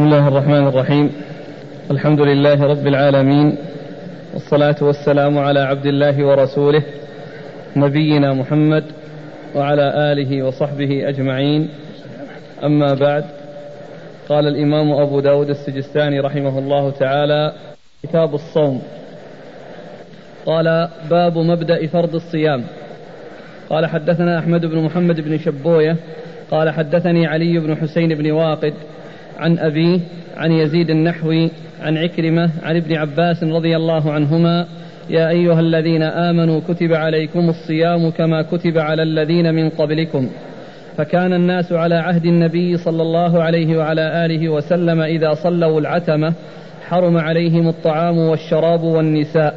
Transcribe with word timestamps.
بسم 0.00 0.12
الله 0.12 0.28
الرحمن 0.28 0.66
الرحيم. 0.66 1.12
الحمد 1.90 2.20
لله 2.20 2.64
رب 2.66 2.86
العالمين. 2.86 3.56
والصلاة 4.34 4.76
والسلام 4.80 5.38
على 5.38 5.60
عبد 5.60 5.86
الله 5.86 6.24
ورسوله 6.26 6.82
نبينا 7.76 8.32
محمد 8.32 8.84
وعلى 9.54 10.12
آله 10.12 10.42
وصحبه 10.42 11.08
أجمعين. 11.08 11.68
أما 12.64 12.94
بعد 12.94 13.24
قال 14.28 14.48
الإمام 14.48 14.92
أبو 14.92 15.20
داود 15.20 15.50
السجستاني 15.50 16.20
رحمه 16.20 16.58
الله 16.58 16.90
تعالى 16.90 17.52
كتاب 18.02 18.34
الصوم. 18.34 18.82
قال 20.46 20.88
باب 21.10 21.38
مبدأ 21.38 21.86
فرض 21.86 22.14
الصيام. 22.14 22.64
قال 23.70 23.86
حدثنا 23.86 24.38
أحمد 24.38 24.66
بن 24.66 24.78
محمد 24.84 25.20
بن 25.20 25.38
شبوية. 25.38 25.96
قال 26.50 26.70
حدثني 26.70 27.26
علي 27.26 27.58
بن 27.58 27.76
حسين 27.76 28.14
بن 28.14 28.30
واقد. 28.30 28.74
عن 29.40 29.58
أبيه 29.58 30.00
عن 30.36 30.52
يزيد 30.52 30.90
النحوي 30.90 31.50
عن 31.82 31.96
عكرمة 31.96 32.50
عن 32.62 32.76
ابن 32.76 32.94
عباس 32.96 33.44
رضي 33.44 33.76
الله 33.76 34.12
عنهما 34.12 34.66
يا 35.10 35.28
أيها 35.28 35.60
الذين 35.60 36.02
آمنوا 36.02 36.60
كتب 36.68 36.92
عليكم 36.92 37.48
الصيام 37.48 38.10
كما 38.10 38.42
كتب 38.42 38.78
على 38.78 39.02
الذين 39.02 39.54
من 39.54 39.68
قبلكم. 39.68 40.28
فكان 40.96 41.32
الناس 41.32 41.72
على 41.72 41.94
عهد 41.94 42.24
النبي 42.24 42.76
صلى 42.76 43.02
الله 43.02 43.42
عليه 43.42 43.76
وعلى 43.76 44.26
آله 44.26 44.48
وسلم 44.48 45.00
إذا 45.00 45.34
صلوا 45.34 45.80
العتمة 45.80 46.32
حرم 46.88 47.16
عليهم 47.16 47.68
الطعام 47.68 48.18
والشراب 48.18 48.82
والنساء 48.82 49.54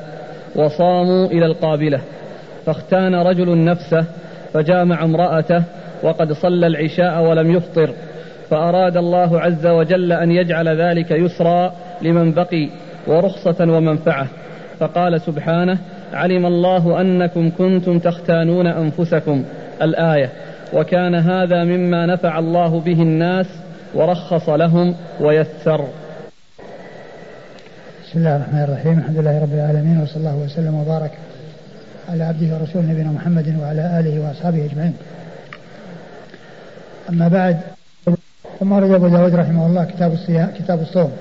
وصاموا 0.55 1.27
إلى 1.27 1.45
القابلة. 1.45 2.01
فاختان 2.65 3.15
رجل 3.15 3.63
نفسه 3.63 4.05
فجامع 4.53 5.03
امرأته 5.03 5.63
وقد 6.03 6.31
صلى 6.31 6.67
العشاء 6.67 7.23
ولم 7.23 7.51
يفطر. 7.51 7.93
فأراد 8.53 8.97
الله 8.97 9.41
عز 9.41 9.65
وجل 9.67 10.11
أن 10.11 10.31
يجعل 10.31 10.81
ذلك 10.81 11.11
يسرا 11.11 11.73
لمن 12.01 12.31
بقي 12.31 12.69
ورخصة 13.07 13.55
ومنفعة. 13.59 14.27
فقال 14.79 15.21
سبحانه 15.21 15.77
علم 16.13 16.45
الله 16.45 17.01
أنكم 17.01 17.51
كنتم 17.57 17.99
تختانون 17.99 18.67
أنفسكم. 18.67 19.43
الآية 19.81 20.29
وكان 20.73 21.15
هذا 21.15 21.63
مما 21.63 22.05
نفع 22.05 22.39
الله 22.39 22.79
به 22.79 23.01
الناس 23.01 23.45
ورخص 23.93 24.49
لهم 24.49 24.95
ويسر. 25.19 25.87
بسم 28.03 28.19
الله 28.19 28.35
الرحمن 28.35 28.63
الرحيم. 28.63 28.99
الحمد 28.99 29.17
لله 29.17 29.41
رب 29.41 29.53
العالمين 29.53 30.01
وصلى 30.01 30.17
الله 30.17 30.37
وسلم 30.45 30.75
وبارك 30.75 31.11
على 32.09 32.23
عبده 32.23 32.55
ورسوله 32.55 32.85
نبينا 32.91 33.11
محمد 33.11 33.55
وعلى 33.61 33.99
آله 33.99 34.27
وأصحابه 34.27 34.65
أجمعين. 34.65 34.93
أما 37.09 37.27
بعد 37.27 37.57
ثم 38.59 38.73
رد 38.73 38.91
أبو 38.91 39.07
داود 39.07 39.35
رحمه 39.35 39.65
الله 39.65 39.83
كتاب 39.83 40.13
الصيام 40.13 40.51
كتاب 40.59 40.81
الصوم. 40.81 41.11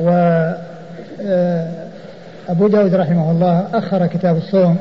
و 0.00 0.08
آه، 1.26 1.68
أبو 2.48 2.68
داود 2.68 2.94
رحمه 2.94 3.30
الله 3.30 3.64
أخر 3.74 4.06
كتاب 4.06 4.36
الصوم 4.36 4.76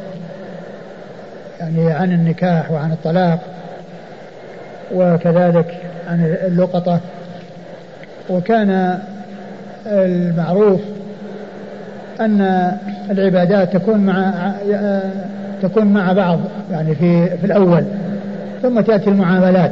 يعني 1.60 1.92
عن 1.92 2.12
النكاح 2.12 2.72
وعن 2.72 2.92
الطلاق 2.92 3.40
وكذلك 4.94 5.78
عن 6.08 6.38
اللقطة. 6.48 7.00
وكان 8.30 9.00
المعروف 9.86 10.82
أن 12.20 12.72
العبادات 13.12 13.74
تكون 13.74 14.00
مع 14.00 14.52
تكون 15.62 15.86
مع 15.86 16.14
بعض 16.14 16.40
يعني 16.72 16.96
في 16.96 17.38
في 17.38 17.46
الأول 17.46 17.84
ثم 18.62 18.82
تأتي 18.82 19.10
المعاملات. 19.10 19.72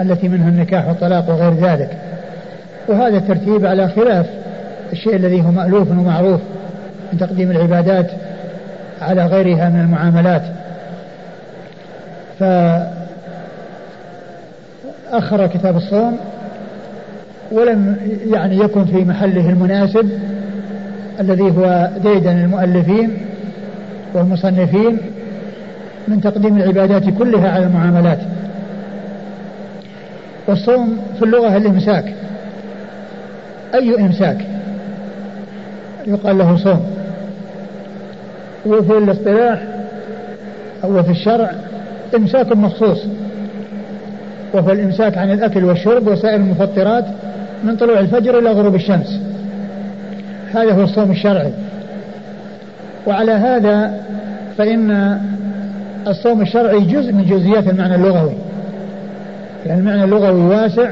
التي 0.00 0.28
منها 0.28 0.48
النكاح 0.48 0.88
والطلاق 0.88 1.30
وغير 1.30 1.54
ذلك. 1.54 1.96
وهذا 2.88 3.16
الترتيب 3.16 3.66
على 3.66 3.88
خلاف 3.88 4.26
الشيء 4.92 5.16
الذي 5.16 5.42
هو 5.42 5.50
مألوف 5.50 5.90
ومعروف 5.90 6.40
من 7.12 7.18
تقديم 7.18 7.50
العبادات 7.50 8.10
على 9.02 9.26
غيرها 9.26 9.68
من 9.68 9.80
المعاملات. 9.80 10.42
فأخر 15.10 15.46
كتاب 15.46 15.76
الصوم 15.76 16.18
ولم 17.52 17.96
يعني 18.32 18.56
يكن 18.58 18.84
في 18.84 19.04
محله 19.04 19.50
المناسب 19.50 20.10
الذي 21.20 21.42
هو 21.42 21.88
ديدن 22.02 22.38
المؤلفين 22.38 23.16
والمصنفين 24.14 24.98
من 26.08 26.20
تقديم 26.20 26.56
العبادات 26.56 27.04
كلها 27.18 27.50
على 27.50 27.66
المعاملات. 27.66 28.18
والصوم 30.48 30.98
في 31.18 31.24
اللغة 31.24 31.56
الإمساك. 31.56 32.14
أي 33.74 34.00
إمساك؟ 34.00 34.38
يقال 36.06 36.38
له 36.38 36.56
صوم. 36.56 36.86
وفي 38.66 38.98
الاصطلاح 38.98 39.62
أو 40.84 41.02
في 41.02 41.10
الشرع 41.10 41.50
إمساك 42.16 42.52
مخصوص. 42.52 42.98
وهو 44.52 44.72
الإمساك 44.72 45.18
عن 45.18 45.32
الأكل 45.32 45.64
والشرب 45.64 46.06
وسائر 46.06 46.36
المفطرات 46.36 47.04
من 47.64 47.76
طلوع 47.76 47.98
الفجر 47.98 48.38
إلى 48.38 48.50
غروب 48.50 48.74
الشمس. 48.74 49.20
هذا 50.54 50.72
هو 50.72 50.82
الصوم 50.82 51.10
الشرعي. 51.10 51.52
وعلى 53.06 53.32
هذا 53.32 54.02
فإن 54.58 55.18
الصوم 56.08 56.40
الشرعي 56.40 56.80
جزء 56.80 57.12
من 57.12 57.24
جزئيات 57.24 57.68
المعنى 57.68 57.94
اللغوي. 57.94 58.34
لأن 59.66 59.78
المعنى 59.78 60.04
اللغوي 60.04 60.40
واسع 60.40 60.90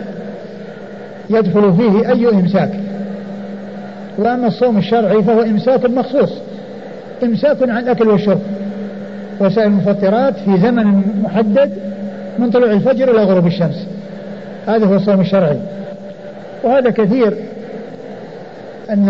يدخل 1.30 1.74
فيه 1.76 2.08
أي 2.08 2.28
إمساك. 2.28 2.70
وأما 4.18 4.46
الصوم 4.46 4.78
الشرعي 4.78 5.22
فهو 5.22 5.42
إمساك 5.42 5.90
مخصوص 5.90 6.30
إمساك 7.22 7.62
عن 7.62 7.78
الأكل 7.78 8.08
والشرب. 8.08 8.40
وسائر 9.40 9.66
المفطرات 9.66 10.34
في 10.34 10.60
زمن 10.60 11.02
محدد 11.22 11.70
من 12.38 12.50
طلوع 12.50 12.70
الفجر 12.70 13.10
إلى 13.10 13.22
غروب 13.22 13.46
الشمس. 13.46 13.86
هذا 14.66 14.86
هو 14.86 14.94
الصوم 14.94 15.20
الشرعي. 15.20 15.58
وهذا 16.64 16.90
كثير 16.90 17.34
أن 18.90 19.08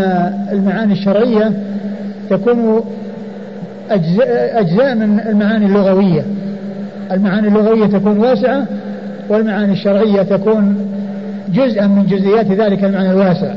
المعاني 0.53 0.92
الشرعية 0.92 1.53
تكون 2.31 2.84
أجزاء, 3.91 4.60
أجزاء 4.60 4.94
من 4.94 5.21
المعاني 5.21 5.66
اللغوية. 5.66 6.25
المعاني 7.12 7.48
اللغوية 7.48 7.87
تكون 7.87 8.19
واسعة 8.19 8.66
والمعاني 9.31 9.73
الشرعية 9.73 10.23
تكون 10.23 10.93
جزءا 11.49 11.87
من 11.87 12.07
جزئيات 12.07 12.47
ذلك 12.47 12.85
المعنى 12.85 13.11
الواسع. 13.11 13.55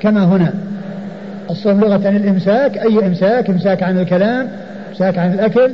كما 0.00 0.24
هنا 0.24 0.54
الصوم 1.50 1.80
لغة 1.80 2.08
الإمساك 2.08 2.78
أي 2.78 3.06
إمساك؟ 3.06 3.50
إمساك 3.50 3.82
عن 3.82 3.98
الكلام 3.98 4.48
إمساك 4.90 5.18
عن 5.18 5.32
الأكل 5.34 5.70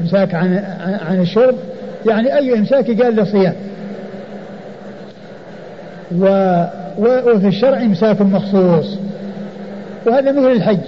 إمساك 0.00 0.34
عن 0.34 0.64
عن 1.08 1.20
الشرب. 1.20 1.54
يعني 2.06 2.36
أي 2.36 2.58
إمساك 2.58 3.02
قال 3.02 3.16
له 3.16 3.24
صيام. 3.24 3.54
و 6.18 6.26
وفي 6.98 7.46
الشرع 7.46 7.82
إمساك 7.82 8.20
مخصوص. 8.20 8.98
وهذا 10.06 10.32
مثل 10.32 10.52
الحج. 10.52 10.78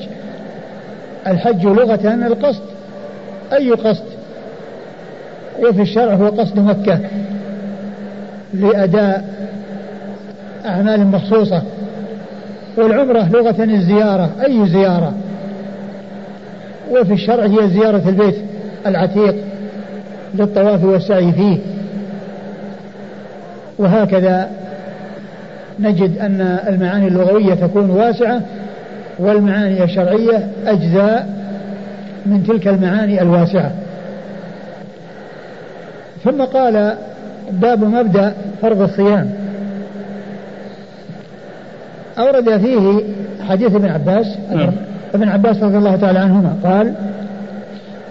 الحج 1.26 1.66
لغة 1.66 2.26
القصد. 2.26 2.62
أي 3.52 3.70
قصد؟ 3.70 4.15
وفي 5.62 5.82
الشرع 5.82 6.14
هو 6.14 6.26
قصد 6.26 6.58
مكة 6.58 7.00
لأداء 8.54 9.24
أعمال 10.66 11.06
مخصوصة 11.06 11.62
والعمرة 12.76 13.28
لغة 13.28 13.64
الزيارة 13.64 14.30
أي 14.46 14.68
زيارة؟ 14.68 15.12
وفي 16.90 17.12
الشرع 17.12 17.44
هي 17.44 17.68
زيارة 17.68 18.02
البيت 18.08 18.36
العتيق 18.86 19.36
للطواف 20.34 20.84
والسعي 20.84 21.32
فيه. 21.32 21.58
وهكذا 23.78 24.48
نجد 25.80 26.18
أن 26.18 26.40
المعاني 26.68 27.08
اللغوية 27.08 27.54
تكون 27.54 27.90
واسعة 27.90 28.40
والمعاني 29.18 29.84
الشرعية 29.84 30.48
أجزاء 30.66 31.28
من 32.26 32.42
تلك 32.42 32.68
المعاني 32.68 33.22
الواسعة. 33.22 33.72
ثم 36.26 36.42
قال 36.42 36.96
باب 37.50 37.84
مبدأ 37.84 38.34
فرض 38.62 38.80
الصيام 38.82 39.30
أورد 42.18 42.56
فيه 42.58 43.02
حديث 43.48 43.74
ابن 43.74 43.88
عباس 43.88 44.26
نعم. 44.54 44.72
ابن 45.14 45.28
عباس 45.28 45.62
رضي 45.62 45.78
الله 45.78 45.96
تعالى 45.96 46.18
عنهما 46.18 46.56
قال 46.64 46.94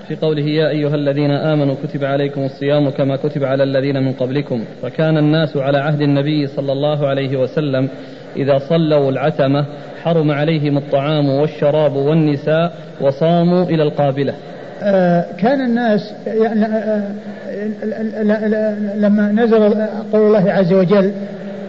في 0.08 0.16
قوله 0.16 0.44
يا 0.44 0.70
أيها 0.70 0.96
الذين 0.96 1.32
آمنوا 1.32 1.76
كتب 1.84 2.04
عليكم 2.04 2.42
الصيام 2.42 2.90
كما 2.90 3.16
كتب 3.16 3.44
على 3.44 3.64
الذين 3.64 4.04
من 4.04 4.14
قبلكم 4.14 4.64
فكان 4.82 5.18
الناس 5.18 5.58
على 5.58 5.78
عهد 5.78 6.02
النبي 6.02 6.48
صلى 6.48 6.72
الله 6.72 7.08
عليه 7.08 7.38
وسلم 7.38 7.90
إذا 8.36 8.58
صلوا 8.58 9.12
العتمة 9.12 9.66
حرم 10.04 10.32
عليهم 10.32 10.78
الطعام 10.78 11.30
والشراب 11.30 11.96
والنساء 11.96 12.74
وصاموا 13.02 13.64
إلى 13.64 13.84
القابلة 13.84 14.34
كان 15.38 15.62
الناس 15.62 16.14
يعني 16.28 16.66
آه 16.66 17.04
لما 18.98 19.32
نزل 19.32 19.74
قول 20.14 20.28
الله 20.28 20.52
عز 20.52 20.74
وجل 20.74 21.12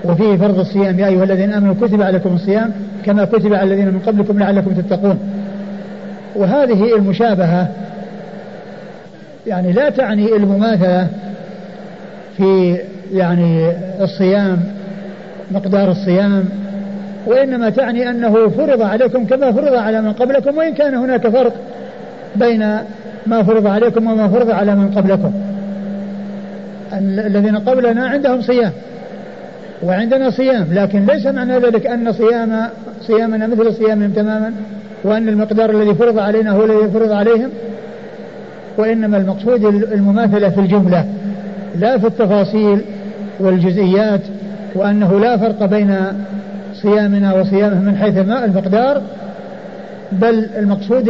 وفيه 0.04 0.36
فرض 0.36 0.58
الصيام 0.58 0.98
يا 0.98 1.06
أيها 1.06 1.24
الذين 1.24 1.52
آمنوا 1.52 1.74
كتب 1.74 2.02
عليكم 2.02 2.34
الصيام 2.34 2.72
كما 3.04 3.24
كتب 3.24 3.54
على 3.54 3.74
الذين 3.74 3.86
من 3.86 3.98
قبلكم 4.06 4.38
لعلكم 4.38 4.72
تتقون. 4.72 5.18
وهذه 6.36 6.96
المشابهة 6.96 7.68
يعني 9.46 9.72
لا 9.72 9.90
تعني 9.90 10.36
المماثلة 10.36 11.08
في 12.36 12.78
يعني 13.12 13.72
الصيام 14.00 14.58
مقدار 15.50 15.90
الصيام 15.90 16.44
وإنما 17.26 17.70
تعني 17.70 18.10
أنه 18.10 18.48
فرض 18.48 18.82
عليكم 18.82 19.26
كما 19.26 19.52
فرض 19.52 19.74
على 19.74 20.02
من 20.02 20.12
قبلكم 20.12 20.58
وإن 20.58 20.74
كان 20.74 20.94
هناك 20.94 21.28
فرق. 21.28 21.52
بين 22.36 22.78
ما 23.26 23.42
فرض 23.42 23.66
عليكم 23.66 24.06
وما 24.06 24.28
فرض 24.28 24.50
على 24.50 24.74
من 24.76 24.90
قبلكم. 24.90 25.32
الذين 26.92 27.56
قبلنا 27.56 28.06
عندهم 28.06 28.42
صيام. 28.42 28.72
وعندنا 29.82 30.30
صيام 30.30 30.66
لكن 30.72 31.06
ليس 31.06 31.26
معنى 31.26 31.58
ذلك 31.58 31.86
أن 31.86 32.12
صيام 32.12 32.68
صيامنا 33.00 33.46
مثل 33.46 33.74
صيامهم 33.74 34.10
تماما 34.10 34.52
وأن 35.04 35.28
المقدار 35.28 35.70
الذي 35.70 35.94
فرض 35.94 36.18
علينا 36.18 36.50
هو 36.50 36.64
الذي 36.64 36.90
فرض 36.90 37.12
عليهم. 37.12 37.48
وإنما 38.78 39.16
المقصود 39.16 39.64
المماثلة 39.64 40.48
في 40.48 40.60
الجملة 40.60 41.04
لا 41.78 41.98
في 41.98 42.06
التفاصيل 42.06 42.80
والجزئيات 43.40 44.20
وأنه 44.74 45.20
لا 45.20 45.36
فرق 45.36 45.64
بين 45.64 45.96
صيامنا 46.74 47.34
وصيامهم 47.34 47.84
من 47.84 47.96
حيث 47.96 48.18
المقدار 48.18 49.02
بل 50.12 50.48
المقصود 50.58 51.08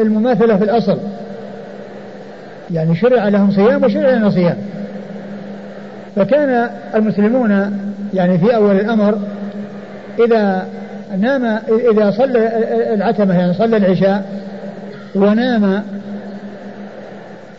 المماثلة 0.00 0.56
في 0.56 0.64
الأصل. 0.64 0.98
يعني 2.70 2.96
شرع 2.96 3.28
لهم 3.28 3.52
صيام 3.52 3.84
وشرع 3.84 4.10
لنا 4.10 4.30
صيام. 4.30 4.56
فكان 6.16 6.70
المسلمون 6.94 7.72
يعني 8.14 8.38
في 8.38 8.54
أول 8.54 8.76
الأمر 8.76 9.18
إذا 10.18 10.66
نام 11.18 11.58
إذا 11.92 12.10
صلى 12.10 12.38
العتمة 12.94 13.38
يعني 13.38 13.54
صلى 13.54 13.76
العشاء 13.76 14.24
ونام 15.14 15.82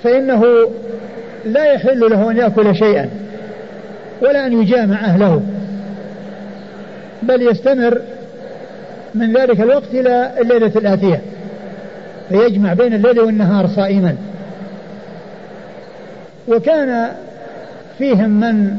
فإنه 0.04 0.44
لا 1.46 1.74
يحل 1.74 2.00
له 2.00 2.32
أن 2.32 2.38
يأكل 2.38 2.76
شيئا 2.76 3.10
ولا 4.22 4.48
أن 4.48 4.62
يجامع 4.62 5.06
أهله 5.06 5.42
بل 7.24 7.42
يستمر 7.42 8.02
من 9.16 9.34
ذلك 9.34 9.62
الوقت 9.62 9.94
إلى 9.94 10.32
الليلة 10.42 10.72
الآتية. 10.76 11.22
فيجمع 12.30 12.74
بين 12.74 12.94
الليل 12.94 13.20
والنهار 13.20 13.68
صائما. 13.68 14.16
وكان 16.48 17.08
فيهم 17.98 18.30
من 18.30 18.76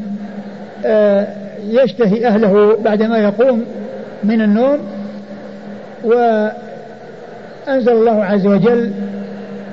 آه، 0.87 1.27
يشتهي 1.71 2.27
أهله 2.27 2.77
بعدما 2.85 3.19
يقوم 3.19 3.65
من 4.25 4.41
النوم 4.41 4.79
وأنزل 6.05 7.93
الله 7.93 8.25
عز 8.25 8.47
وجل 8.47 8.91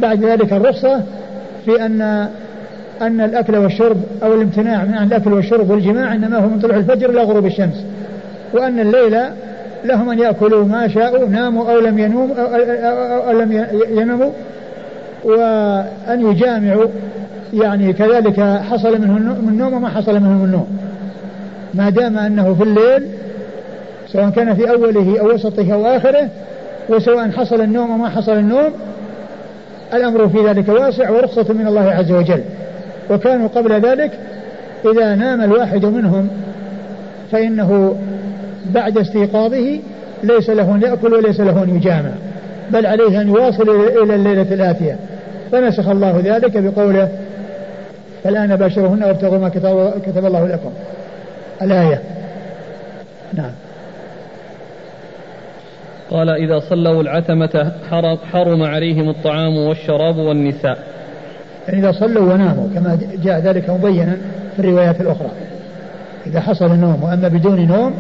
بعد 0.01 0.23
ذلك 0.25 0.53
الرخصة 0.53 1.03
في 1.65 1.85
أن 1.85 2.29
أن 3.01 3.21
الأكل 3.21 3.57
والشرب 3.57 3.97
أو 4.23 4.33
الامتناع 4.33 4.83
من 4.83 4.97
الأكل 4.97 5.33
والشرب 5.33 5.69
والجماع 5.69 6.15
إنما 6.15 6.38
هو 6.38 6.47
من 6.47 6.59
طلوع 6.59 6.77
الفجر 6.77 7.09
إلى 7.09 7.23
غروب 7.23 7.45
الشمس 7.45 7.85
وأن 8.53 8.79
الليل 8.79 9.17
لهم 9.85 10.09
أن 10.09 10.19
يأكلوا 10.19 10.65
ما 10.65 10.87
شاءوا 10.87 11.29
ناموا 11.29 11.71
أو 11.71 11.79
لم 11.79 11.99
ينوم 11.99 12.31
أو, 12.31 12.45
أو, 12.45 13.29
أو, 13.29 13.39
لم 13.39 13.67
ينموا 13.89 14.31
وأن 15.23 16.31
يجامعوا. 16.31 16.87
يعني 17.53 17.93
كذلك 17.93 18.39
حصل 18.39 19.01
منه 19.01 19.17
النوم 19.17 19.73
وما 19.73 19.89
حصل 19.89 20.13
منه 20.13 20.43
النوم 20.45 20.67
ما 21.73 21.89
دام 21.89 22.17
أنه 22.17 22.53
في 22.53 22.63
الليل 22.63 23.07
سواء 24.07 24.29
كان 24.29 24.55
في 24.55 24.69
أوله 24.69 25.19
أو 25.19 25.33
وسطه 25.33 25.73
أو 25.73 25.85
آخره 25.85 26.29
وسواء 26.89 27.29
حصل 27.29 27.61
النوم 27.61 27.89
وما 27.89 28.09
حصل 28.09 28.31
النوم 28.31 28.71
الأمر 29.93 30.29
في 30.29 30.47
ذلك 30.47 30.69
واسع 30.69 31.09
ورخصة 31.09 31.53
من 31.53 31.67
الله 31.67 31.91
عز 31.91 32.11
وجل. 32.11 32.43
وكانوا 33.09 33.47
قبل 33.47 33.81
ذلك 33.81 34.11
إذا 34.85 35.15
نام 35.15 35.41
الواحد 35.41 35.85
منهم 35.85 36.29
فإنه 37.31 37.95
بعد 38.65 38.97
استيقاظه 38.97 39.79
ليس 40.23 40.50
له 40.50 40.75
أن 40.75 40.81
يأكل 40.81 41.13
وليس 41.13 41.39
له 41.39 41.63
أن 41.63 41.75
يجامع 41.75 42.11
بل 42.71 42.85
عليه 42.85 43.21
أن 43.21 43.27
يواصل 43.27 43.69
إلى 44.03 44.15
الليلة 44.15 44.53
الآتية. 44.53 44.95
فنسخ 45.51 45.89
الله 45.89 46.21
ذلك 46.25 46.57
بقوله 46.57 47.09
فالآن 48.23 48.56
باشرهن 48.56 49.03
وابتغوا 49.03 49.38
ما 49.38 49.50
كتب 50.06 50.25
الله 50.25 50.47
لكم. 50.47 50.69
الآية. 51.61 52.01
نعم. 53.33 53.51
قال 56.12 56.29
إذا 56.29 56.59
صلوا 56.59 57.01
العتمة 57.01 57.71
حرم 58.31 58.63
عليهم 58.63 59.09
الطعام 59.09 59.57
والشراب 59.57 60.17
والنساء. 60.17 60.77
يعني 61.67 61.79
إذا 61.79 61.91
صلوا 61.91 62.33
وناموا 62.33 62.67
كما 62.75 63.00
جاء 63.23 63.39
ذلك 63.39 63.69
مبينا 63.69 64.17
في 64.55 64.59
الروايات 64.59 65.01
الأخرى. 65.01 65.29
إذا 66.27 66.39
حصل 66.39 66.65
النوم 66.65 67.03
وأما 67.03 67.27
بدون 67.27 67.67
نوم 67.67 67.94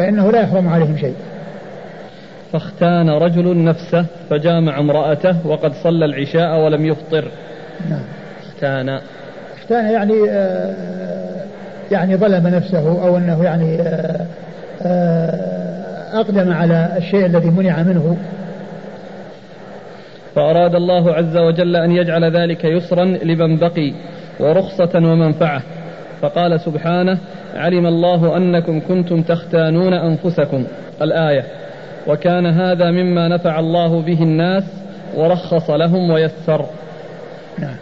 فإنه 0.00 0.30
لا 0.30 0.40
يحرم 0.40 0.68
عليهم 0.68 0.96
شيء. 0.96 1.14
فاختان 2.52 3.10
رجل 3.10 3.64
نفسه 3.64 4.06
فجامع 4.30 4.78
امرأته 4.78 5.46
وقد 5.46 5.72
صلى 5.72 6.04
العشاء 6.04 6.64
ولم 6.64 6.86
يفطر. 6.86 7.24
نعم. 7.90 8.02
اختان. 8.48 9.00
اختان 9.58 9.90
يعني 9.90 10.30
آه 10.30 10.74
يعني 11.90 12.16
ظلم 12.16 12.46
نفسه 12.46 13.02
أو 13.02 13.16
أنه 13.16 13.44
يعني 13.44 13.80
آه 13.80 14.26
آه 14.82 16.20
أقدم 16.20 16.52
على 16.52 16.92
الشيء 16.96 17.26
الذي 17.26 17.50
منع 17.50 17.82
منه. 17.82 18.16
فأراد 20.34 20.74
الله 20.74 21.14
عز 21.14 21.36
وجل 21.36 21.76
أن 21.76 21.92
يجعل 21.92 22.36
ذلك 22.36 22.64
يسرا 22.64 23.04
لمن 23.04 23.56
بقي 23.56 23.92
ورخصة 24.40 24.90
ومنفعة. 24.94 25.62
فقال 26.22 26.60
سبحانه 26.60 27.18
علم 27.54 27.86
الله 27.86 28.36
أنكم 28.36 28.80
كنتم 28.80 29.22
تختانون 29.22 29.92
أنفسكم. 29.92 30.64
الآية 31.02 31.44
وكان 32.06 32.46
هذا 32.46 32.90
مما 32.90 33.28
نفع 33.28 33.58
الله 33.58 34.02
به 34.02 34.22
الناس 34.22 34.64
ورخص 35.16 35.70
لهم 35.70 36.10
ويسر. 36.10 36.64
نعم. 37.58 37.76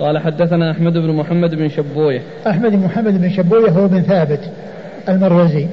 قال 0.00 0.18
حدثنا 0.18 0.70
أحمد 0.70 0.92
بن 0.92 1.10
محمد 1.10 1.54
بن 1.54 1.68
شبويه. 1.68 2.20
أحمد 2.46 2.72
بن 2.72 2.78
محمد 2.78 3.20
بن 3.20 3.30
شبويه 3.30 3.70
هو 3.70 3.88
بن 3.88 4.02
ثابت 4.02 4.40
المروزي 5.08 5.66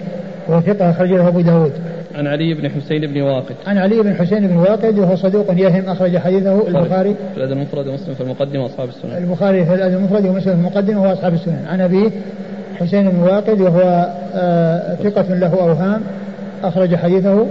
وهو 0.47 0.61
ثقة 0.61 1.27
أبو 1.27 1.41
داود. 1.41 1.73
عن 2.15 2.27
علي 2.27 2.53
بن 2.53 2.69
حسين 2.69 3.01
بن 3.01 3.21
واقد. 3.21 3.55
عن 3.67 3.77
علي 3.77 4.01
بن 4.01 4.13
حسين 4.13 4.47
بن 4.47 4.55
واقد 4.55 4.99
وهو 4.99 5.15
صدوق 5.15 5.45
يهم 5.51 5.89
أخرج 5.89 6.17
حديثه 6.17 6.67
البخاري. 6.67 7.15
في 7.33 7.37
الأدب 7.37 7.51
المفرد 7.51 7.87
ومسلم 7.87 8.13
في 8.13 8.21
المقدمة 8.21 8.63
وأصحاب 8.63 8.89
السنن 8.89 9.17
البخاري 9.17 9.65
في 9.65 9.73
الأدب 9.73 9.97
المفرد 9.97 10.25
ومسلم 10.25 10.53
في 10.53 10.59
المقدمة 10.59 11.01
وأصحاب 11.01 11.33
السنن 11.33 11.65
عن 11.67 11.81
أبيه 11.81 12.09
حسين 12.79 13.09
بن 13.09 13.19
واقد 13.19 13.61
وهو 13.61 14.09
آه 14.35 14.95
ثقة 14.95 15.35
له 15.35 15.53
أوهام 15.53 16.01
أخرج 16.63 16.95
حديثه 16.95 17.45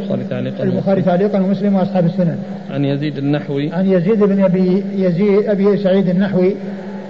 البخاري 0.60 1.02
تعليقا 1.02 1.40
ومسلم. 1.40 1.74
وأصحاب 1.74 2.06
السنن. 2.06 2.38
عن 2.70 2.84
يزيد 2.84 3.18
النحوي. 3.18 3.72
عن 3.72 3.86
يزيد 3.86 4.18
بن 4.18 4.44
أبي 4.44 4.84
يزيد 4.96 5.48
أبي 5.48 5.76
سعيد 5.76 6.08
النحوي 6.08 6.54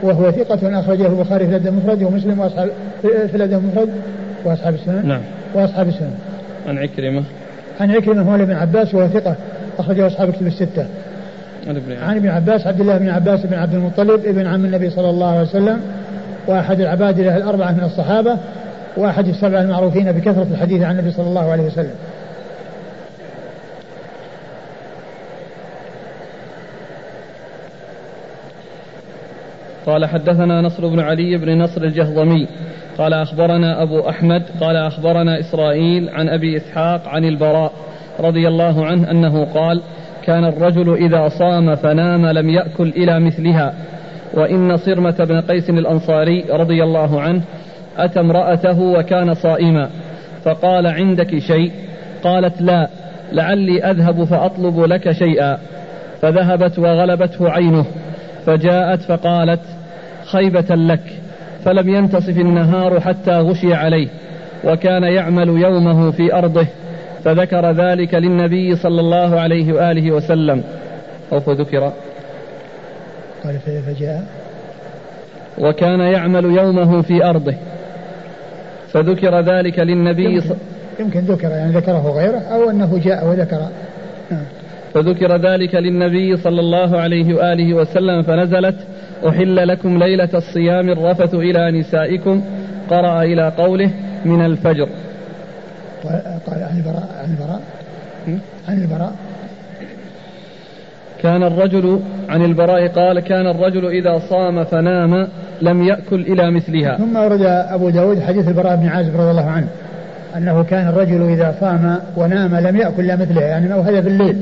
وهو 0.02 0.30
ثقة 0.30 0.80
أخرجه 0.80 1.06
البخاري 1.06 1.44
في 1.44 1.50
الأدب 1.50 1.66
المفرد 1.66 2.02
ومسلم 2.02 2.38
وأصحاب 2.38 2.70
في 3.02 3.34
الأدب 3.34 3.52
المفرد 3.52 3.88
وأصحاب 4.44 4.74
السنن. 4.74 5.08
نعم. 5.08 5.20
وأصحاب 5.54 5.88
السنن. 5.88 6.14
عن 6.66 6.78
عكرمة. 6.78 7.22
عن 7.80 7.90
عكرمة 7.90 8.22
مولى 8.22 8.46
بن 8.46 8.52
عباس 8.52 8.94
وهو 8.94 9.08
ثقة 9.08 9.34
أخرجه 9.78 10.06
أصحاب 10.06 10.28
الكتب 10.28 10.46
الستة. 10.46 10.86
عن 11.66 11.76
ابن 11.76 11.92
عن 11.92 12.16
ابن 12.16 12.28
عباس 12.28 12.66
عبد 12.66 12.80
الله 12.80 12.98
بن 12.98 13.08
عباس 13.08 13.46
بن 13.46 13.54
عبد 13.54 13.74
المطلب 13.74 14.26
ابن 14.26 14.46
عم 14.46 14.64
النبي 14.64 14.90
صلى 14.90 15.10
الله 15.10 15.30
عليه 15.30 15.42
وسلم 15.42 15.80
وأحد 16.46 16.80
العباد 16.80 17.20
له 17.20 17.36
الأربعة 17.36 17.72
من 17.72 17.84
الصحابة 17.84 18.38
وأحد 18.96 19.28
السبعة 19.28 19.60
المعروفين 19.60 20.12
بكثرة 20.12 20.46
الحديث 20.50 20.82
عن 20.82 20.98
النبي 20.98 21.10
صلى 21.10 21.26
الله 21.26 21.50
عليه 21.52 21.62
وسلم. 21.62 21.94
قال 29.86 30.06
حدثنا 30.06 30.60
نصر 30.60 30.88
بن 30.88 31.00
علي 31.00 31.36
بن 31.36 31.62
نصر 31.62 31.82
الجهضمي. 31.82 32.48
قال 32.98 33.14
أخبرنا 33.14 33.82
أبو 33.82 34.08
أحمد 34.08 34.42
قال 34.60 34.76
أخبرنا 34.76 35.40
إسرائيل 35.40 36.08
عن 36.08 36.28
أبي 36.28 36.56
إسحاق 36.56 37.08
عن 37.08 37.24
البراء 37.24 37.72
رضي 38.20 38.48
الله 38.48 38.86
عنه 38.86 39.10
أنه 39.10 39.44
قال 39.44 39.82
كان 40.24 40.44
الرجل 40.44 40.94
إذا 40.94 41.28
صام 41.28 41.74
فنام 41.74 42.26
لم 42.26 42.50
يأكل 42.50 42.88
إلى 42.88 43.20
مثلها. 43.20 43.74
وإن 44.36 44.76
صرمة 44.76 45.24
بن 45.24 45.40
قيس 45.40 45.70
الأنصاري 45.70 46.44
رضي 46.50 46.82
الله 46.82 47.20
عنه 47.20 47.42
أتى 47.96 48.20
امرأته 48.20 48.80
وكان 48.80 49.34
صائما 49.34 49.90
فقال 50.44 50.86
عندك 50.86 51.38
شيء؟ 51.38 51.72
قالت 52.22 52.62
لا 52.62 52.88
لعلي 53.32 53.84
أذهب 53.84 54.24
فأطلب 54.24 54.80
لك 54.80 55.10
شيئا. 55.10 55.58
فذهبت 56.24 56.78
وغلبته 56.78 57.50
عينه 57.50 57.84
فجاءت 58.46 59.00
فقالت 59.00 59.60
خيبة 60.24 60.74
لك 60.74 61.00
فلم 61.64 61.88
ينتصف 61.88 62.38
النهار 62.38 63.00
حتى 63.00 63.30
غشي 63.30 63.74
عليه 63.74 64.08
وكان 64.64 65.02
يعمل 65.02 65.48
يومه 65.48 66.10
في 66.10 66.34
أرضه 66.34 66.66
فذكر 67.24 67.70
ذلك 67.70 68.14
للنبي 68.14 68.76
صلى 68.76 69.00
الله 69.00 69.40
عليه 69.40 69.72
وآله 69.72 70.12
وسلم. 70.12 70.62
أو 71.32 71.40
فذكر. 71.40 71.92
قال 73.44 73.58
فجاء. 73.58 74.24
وكان 75.58 76.00
يعمل 76.00 76.44
يومه 76.44 77.02
في 77.02 77.24
أرضه. 77.24 77.54
فذكر 78.88 79.40
ذلك 79.40 79.78
للنبي 79.78 80.34
يمكن, 80.34 80.54
يمكن 81.00 81.20
ذكر 81.20 81.48
يعني 81.48 81.72
ذكره 81.72 82.10
غيره 82.10 82.38
أو 82.38 82.70
أنه 82.70 83.00
جاء 83.04 83.26
وذكر. 83.26 83.68
نعم. 84.30 84.44
فذكر 84.94 85.36
ذلك 85.36 85.74
للنبي 85.74 86.36
صلى 86.36 86.60
الله 86.60 87.00
عليه 87.00 87.34
وآله 87.34 87.74
وسلم 87.74 88.22
فنزلت 88.22 88.76
أحل 89.28 89.68
لكم 89.68 89.98
ليلة 89.98 90.28
الصيام 90.34 90.90
الرفث 90.90 91.34
إلى 91.34 91.80
نسائكم. 91.80 92.42
قرأ 92.90 93.22
إلى 93.22 93.52
قوله 93.58 93.90
من 94.24 94.44
الفجر. 94.44 94.88
قال 96.04 96.62
عن 96.62 96.76
البراء 96.76 97.08
عن 97.22 97.30
البراء. 97.30 97.60
عن 98.68 98.82
البراء. 98.82 99.14
كان 101.22 101.42
الرجل 101.42 102.00
عن 102.28 102.44
البراء 102.44 102.88
قال 102.88 103.20
كان 103.20 103.46
الرجل 103.46 103.86
إذا 103.86 104.22
صام 104.30 104.64
فنام 104.64 105.28
لم 105.62 105.82
يأكل 105.82 106.20
إلى 106.20 106.50
مثلها. 106.50 106.96
ثم 106.96 107.16
ورد 107.16 107.42
أبو 107.42 107.90
داود 107.90 108.20
حديث 108.20 108.48
البراء 108.48 108.76
بن 108.76 108.88
عازب 108.88 109.20
رضي 109.20 109.30
الله 109.30 109.50
عنه 109.50 109.66
أنه 110.36 110.62
كان 110.62 110.88
الرجل 110.88 111.22
إذا 111.22 111.54
صام 111.60 111.98
ونام 112.16 112.56
لم 112.56 112.76
يأكل 112.76 113.04
إلا 113.04 113.16
مثلها 113.16 113.42
يعني 113.42 113.66
أنه 113.66 113.80
هذا 113.80 114.00
في 114.00 114.08
الليل. 114.08 114.36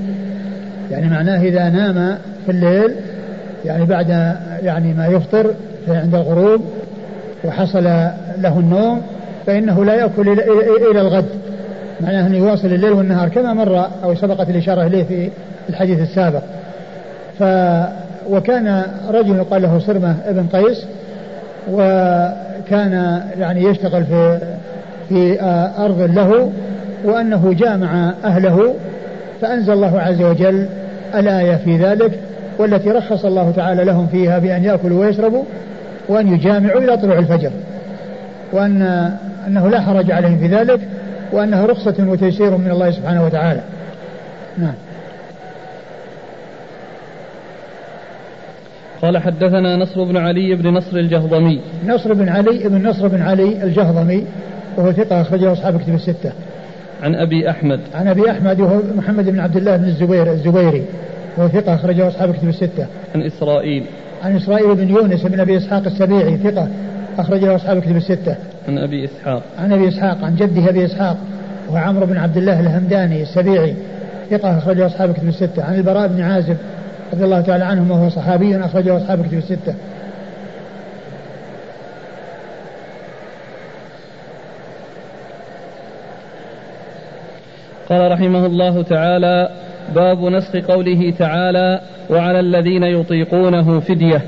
يعني 0.91 1.09
معناه 1.09 1.43
إذا 1.43 1.69
نام 1.69 2.19
في 2.47 2.53
الليل 2.53 2.95
يعني 3.65 3.85
بعد 3.85 4.09
يعني 4.63 4.95
ما 4.95 5.07
يفطر 5.07 5.55
عند 5.89 6.15
الغروب 6.15 6.61
وحصل 7.45 7.85
له 8.39 8.59
النوم 8.59 9.03
فإنه 9.47 9.85
لا 9.85 9.95
يأكل 9.95 10.29
إلى 10.91 11.01
الغد. 11.01 11.29
معناه 12.01 12.27
أنه 12.27 12.37
يواصل 12.37 12.67
الليل 12.67 12.93
والنهار 12.93 13.29
كما 13.29 13.55
مر 13.55 13.87
أو 14.05 14.15
سبقت 14.15 14.51
الإشارة 14.51 14.87
إليه 14.87 15.05
في 15.05 15.29
الحديث 15.69 16.01
السابق. 16.01 16.43
ف 17.39 17.45
وكان 18.31 18.83
رجل 19.11 19.37
يقال 19.37 19.63
له 19.63 19.79
صرمة 19.79 20.17
ابن 20.27 20.47
قيس 20.47 20.87
وكان 21.71 23.23
يعني 23.39 23.65
يشتغل 23.65 24.05
في 24.05 24.39
في 25.09 25.43
أرض 25.79 26.01
له 26.01 26.53
وأنه 27.05 27.55
جامع 27.59 28.15
أهله 28.25 28.75
فأنزل 29.41 29.73
الله 29.73 30.01
عز 30.01 30.23
وجل 30.23 30.67
الآية 31.15 31.57
في 31.57 31.77
ذلك 31.77 32.19
والتي 32.59 32.91
رخص 32.91 33.25
الله 33.25 33.53
تعالى 33.57 33.85
لهم 33.85 34.07
فيها 34.07 34.39
بأن 34.39 34.65
يأكلوا 34.65 35.05
ويشربوا 35.05 35.45
وأن 36.09 36.35
يجامعوا 36.35 36.81
إلى 36.81 36.97
طلوع 36.97 37.19
الفجر 37.19 37.51
وأن 38.53 39.13
أنه 39.47 39.69
لا 39.69 39.81
حرج 39.81 40.11
عليهم 40.11 40.39
في 40.39 40.47
ذلك 40.47 40.81
وأنه 41.33 41.67
رخصة 41.67 41.95
وتيسير 41.99 42.57
من 42.57 42.71
الله 42.71 42.91
سبحانه 42.91 43.25
وتعالى. 43.25 43.61
نعم. 44.59 44.75
قال 49.03 49.19
حدثنا 49.19 49.77
نصر 49.77 50.05
بن 50.05 50.17
علي 50.17 50.55
بن 50.55 50.69
نصر 50.69 50.97
الجهضمي. 50.97 51.61
نصر 51.87 52.15
بن 52.15 52.29
علي 52.29 52.69
بن 52.69 52.89
نصر 52.89 53.09
بن 53.09 53.23
علي 53.23 53.65
الجهضمي 53.65 54.25
وهو 54.77 54.93
ثقة 54.93 55.21
أخرجه 55.21 55.53
أصحاب 55.53 55.81
كتب 55.81 55.95
الستة. 55.95 56.33
عن 57.03 57.15
أبي 57.15 57.51
أحمد. 57.51 57.81
عن 57.95 58.09
أبي 58.09 58.31
أحمد 58.31 58.61
وهو 58.61 58.81
محمد 58.97 59.31
بن 59.31 59.41
عبد 59.41 59.57
الله 59.57 59.77
بن 59.77 59.85
الزبير 59.85 60.33
الزبيري 60.33 60.85
وهو 61.37 61.49
ثقة 61.49 61.75
أخرجه 61.75 62.09
أصحاب 62.09 62.35
كتب 62.35 62.49
الستة. 62.49 62.87
عن 63.15 63.23
إسرائيل. 63.23 63.85
عن 64.25 64.37
إسرائيل 64.37 64.75
بن 64.75 64.89
يونس 64.89 65.23
بن 65.27 65.41
أبي 65.41 65.57
إسحاق 65.57 65.83
السبيعي 65.87 66.37
ثقة 66.37 66.69
أخرجه 67.19 67.55
أصحاب 67.55 67.79
كتب 67.79 67.97
الستة. 67.97 68.37
عن 68.69 68.79
أبي 68.79 69.05
إسحاق. 69.05 69.43
عن 69.59 69.73
أبي 69.73 69.89
إسحاق 69.89 70.25
عن 70.25 70.37
جده 70.37 70.69
أبي 70.69 70.85
إسحاق 70.85 71.17
وهو 71.69 71.77
عمرو 71.77 72.07
بن 72.07 72.17
عبد 72.17 72.37
الله 72.37 72.61
الهمداني 72.61 73.23
السبيعي 73.23 73.75
ثقة 74.31 74.59
أخرجه 74.59 74.87
أصحاب 74.87 75.13
كتب 75.13 75.29
الستة. 75.29 75.65
عن 75.65 75.75
البراء 75.75 76.09
بن 76.09 76.21
عازب 76.21 76.57
رضي 77.13 77.25
الله 77.25 77.41
تعالى 77.41 77.65
عنهم 77.65 77.91
وهو 77.91 78.09
صحابي 78.09 78.57
أخرجه 78.57 78.97
أصحاب 78.97 79.27
كتب 79.27 79.39
الستة. 79.39 79.75
قال 87.89 88.13
رحمه 88.13 88.47
الله 88.47 88.83
تعالى 88.83 89.49
باب 89.95 90.25
نسخ 90.25 90.57
قوله 90.57 91.11
تعالى 91.19 91.81
وعلى 92.11 92.41
الذين 92.41 92.83
يطيقونه 92.83 93.81
فدية. 93.81 94.23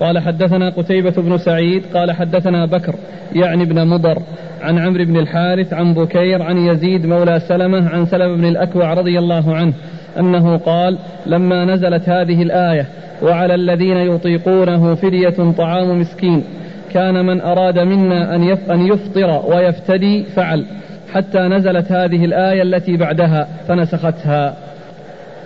قال 0.00 0.18
حدثنا 0.18 0.70
قتيبة 0.70 1.10
بن 1.16 1.38
سعيد 1.38 1.82
قال 1.94 2.12
حدثنا 2.12 2.66
بكر 2.66 2.94
يعني 3.32 3.62
ابن 3.62 3.86
مضر 3.86 4.22
عن 4.60 4.78
عمرو 4.78 5.04
بن 5.04 5.16
الحارث 5.16 5.72
عن 5.72 5.94
بكير 5.94 6.42
عن 6.42 6.56
يزيد 6.56 7.06
مولى 7.06 7.40
سلمة 7.40 7.88
عن 7.88 8.06
سلمة 8.06 8.36
بن 8.36 8.44
الأكوع 8.44 8.94
رضي 8.94 9.18
الله 9.18 9.54
عنه. 9.54 9.72
أنه 10.18 10.56
قال 10.56 10.98
لما 11.26 11.64
نزلت 11.64 12.08
هذه 12.08 12.42
الآية 12.42 12.86
وعلى 13.22 13.54
الذين 13.54 13.96
يطيقونه 13.96 14.94
فدية 14.94 15.52
طعام 15.58 16.00
مسكين 16.00 16.44
كان 16.92 17.26
من 17.26 17.40
أراد 17.40 17.78
منا 17.78 18.34
أن 18.70 18.86
يفطر 18.86 19.42
ويفتدي 19.46 20.24
فعل 20.24 20.66
حتى 21.12 21.38
نزلت 21.38 21.92
هذه 21.92 22.24
الآية 22.24 22.62
التي 22.62 22.96
بعدها 22.96 23.48
فنسختها. 23.68 24.54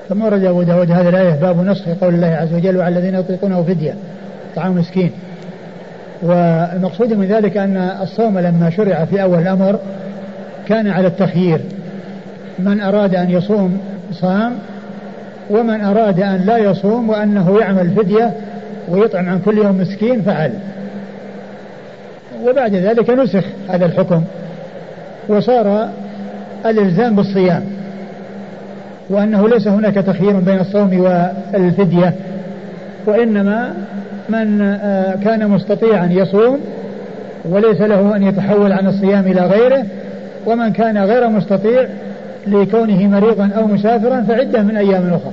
ثم 0.09 0.23
ورد 0.23 0.44
أبو 0.44 0.62
داود 0.62 0.90
هذه 0.90 1.09
الآية 1.09 1.40
باب 1.40 1.66
نسخ 1.66 1.88
قول 2.00 2.14
الله 2.14 2.26
عز 2.26 2.54
وجل 2.54 2.76
وعلى 2.76 2.99
الذين 2.99 3.14
يطيقونه 3.14 3.62
فدية 3.62 3.94
طعام 4.56 4.75
مسكين. 4.75 5.11
والمقصود 6.23 7.12
من 7.12 7.26
ذلك 7.26 7.56
أن 7.56 7.76
الصوم 7.76 8.38
لما 8.38 8.71
شرع 8.71 9.04
في 9.04 9.23
أول 9.23 9.38
الأمر 9.38 9.78
كان 10.68 10.88
على 10.88 11.06
التخيير 11.06 11.61
من 12.59 12.80
أراد 12.80 13.14
أن 13.14 13.30
يصوم 13.30 13.80
صام 14.13 14.53
ومن 15.51 15.81
أراد 15.81 16.21
أن 16.21 16.45
لا 16.47 16.57
يصوم 16.57 17.11
وأنه 17.11 17.59
يعمل 17.61 17.91
فدية 17.91 18.33
ويطعم 18.89 19.29
عن 19.29 19.39
كل 19.39 19.59
يوم 19.59 19.81
مسكين 19.81 20.23
فعل. 20.23 20.53
وبعد 22.45 22.75
ذلك 22.75 23.11
نسخ 23.11 23.45
هذا 23.69 23.87
الحكم 23.87 24.23
وصار 25.29 25.89
الإلزام 26.67 27.17
بالصيام 27.17 27.65
وأنه 29.11 29.49
ليس 29.49 29.69
هناك 29.69 29.95
تخيير 29.95 30.37
بين 30.37 30.61
الصوم 30.61 31.01
والفدية 31.01 32.15
وإنما 33.07 33.75
من 34.29 34.61
آه، 34.63 35.15
كان 35.25 35.49
مستطيعا 35.49 36.09
يصوم 36.13 36.61
وليس 37.45 37.81
له 37.81 38.17
أن 38.17 38.23
يتحول 38.23 38.73
عن 38.73 38.87
الصيام 38.87 39.27
إلى 39.27 39.41
غيره 39.41 39.85
ومن 40.47 40.73
كان 40.73 40.99
غير 40.99 41.29
مستطيع 41.29 41.89
لكونه 42.47 43.07
مريضا 43.09 43.51
أو 43.57 43.67
مسافرا 43.67 44.21
فعدة 44.29 44.63
من 44.63 44.77
أيام 44.77 45.15
أخرى 45.15 45.33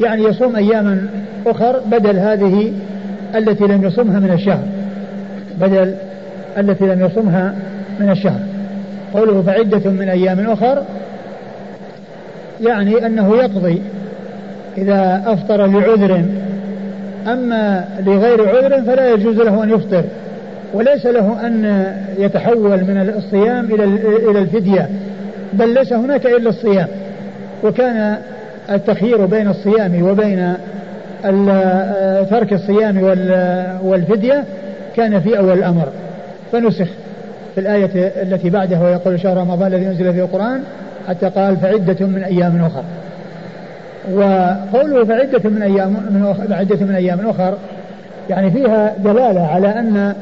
يعني 0.00 0.24
يصوم 0.24 0.56
أياما 0.56 1.06
أخر 1.46 1.80
بدل 1.86 2.16
هذه 2.16 2.72
التي 3.34 3.64
لم 3.64 3.84
يصومها 3.84 4.18
من 4.18 4.30
الشهر. 4.32 4.62
بدل 5.60 5.94
التي 6.58 6.84
لم 6.84 7.04
يصومها 7.04 7.54
من 8.00 8.10
الشهر. 8.10 8.40
قوله 9.14 9.42
فعدة 9.42 9.90
من 9.90 10.08
أيام 10.08 10.40
أخر 10.40 10.82
يعني 12.60 13.06
أنه 13.06 13.36
يقضي 13.36 13.82
إذا 14.78 15.22
أفطر 15.26 15.66
لعذر. 15.66 16.24
أما 17.26 17.84
لغير 18.06 18.48
عذر 18.48 18.82
فلا 18.82 19.12
يجوز 19.12 19.36
له 19.36 19.64
أن 19.64 19.70
يفطر. 19.70 20.04
وليس 20.74 21.06
له 21.06 21.46
أن 21.46 21.86
يتحول 22.18 22.80
من 22.84 23.14
الصيام 23.16 23.64
إلى 23.64 24.38
الفدية. 24.38 24.88
بل 25.58 25.74
ليس 25.74 25.92
هناك 25.92 26.26
إلا 26.26 26.48
الصيام. 26.50 26.86
وكان 27.64 28.16
التخيير 28.70 29.26
بين 29.26 29.48
الصيام 29.48 30.02
وبين 30.02 30.54
ترك 32.30 32.52
الصيام 32.52 33.02
والفدية 33.82 34.44
كان 34.96 35.20
في 35.20 35.38
أول 35.38 35.58
الأمر. 35.58 35.88
فنسخ 36.52 36.88
في 37.54 37.60
الآية 37.60 38.12
التي 38.22 38.50
بعدها 38.50 38.84
ويقول 38.84 39.20
شهر 39.20 39.36
رمضان 39.36 39.74
الذي 39.74 39.86
أنزل 39.86 40.12
فيه 40.12 40.22
القرآن 40.22 40.60
حتى 41.08 41.28
قال 41.28 41.56
فعدة 41.56 42.06
من 42.06 42.24
أيام 42.24 42.64
أخر. 42.64 42.82
وقوله 44.12 45.04
فعدة 45.04 45.50
من 45.50 45.62
أيام 45.62 45.90
من 45.90 46.46
فعدة 46.48 46.86
من 46.86 46.94
أيام 46.94 47.28
أخر 47.28 47.54
يعني 48.30 48.50
فيها 48.50 48.94
دلالة 49.04 49.46
على 49.46 49.68
أن 49.68 50.14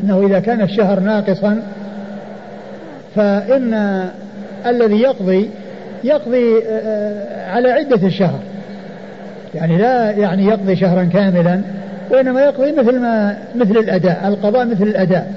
أنه 0.00 0.26
إذا 0.26 0.40
كان 0.40 0.60
الشهر 0.60 1.00
ناقصا 1.00 1.62
فإن 3.18 3.74
الذي 4.66 5.00
يقضي 5.00 5.50
يقضي 6.04 6.62
آه، 6.70 7.50
على 7.50 7.70
عدة 7.70 8.06
الشهر. 8.06 8.38
يعني 9.54 9.76
لا 9.76 10.10
يعني 10.10 10.46
يقضي 10.46 10.76
شهرا 10.76 11.04
كاملا 11.04 11.60
وإنما 12.10 12.40
يقضي 12.40 12.72
مثل 12.72 13.00
ما 13.00 13.36
مثل 13.54 13.76
الأداء 13.76 14.28
القضاء 14.28 14.66
مثل 14.66 14.82
الأداء. 14.82 15.32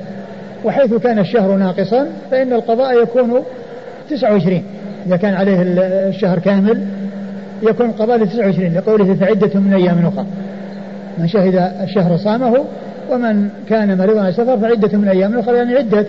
وحيث 0.65 0.93
كان 0.93 1.19
الشهر 1.19 1.55
ناقصا 1.55 2.07
فإن 2.31 2.53
القضاء 2.53 3.03
يكون 3.03 3.43
29 4.09 4.63
إذا 5.07 5.17
كان 5.17 5.33
عليه 5.33 5.61
الشهر 6.09 6.39
كامل 6.39 6.85
يكون 7.63 7.85
القضاء 7.85 8.17
ل 8.17 8.29
29 8.29 8.73
لقوله 8.73 9.13
فعدة 9.13 9.59
من 9.59 9.73
أيام 9.73 10.05
أخرى. 10.05 10.25
من 11.17 11.27
شهد 11.27 11.71
الشهر 11.83 12.17
صامه 12.17 12.65
ومن 13.11 13.49
كان 13.69 13.97
مريضا 13.97 14.21
على 14.21 14.31
سفر 14.31 14.57
فعدة 14.57 14.97
من 14.97 15.07
أيام 15.07 15.39
أخرى 15.39 15.57
يعني 15.57 15.75
عدة. 15.75 16.05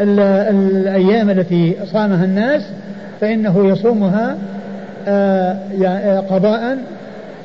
الأيام 0.00 1.30
التي 1.30 1.76
صامها 1.84 2.24
الناس 2.24 2.62
فإنه 3.20 3.68
يصومها 3.68 4.36
آه، 5.08 5.56
آه، 5.84 6.20
قضاء 6.20 6.78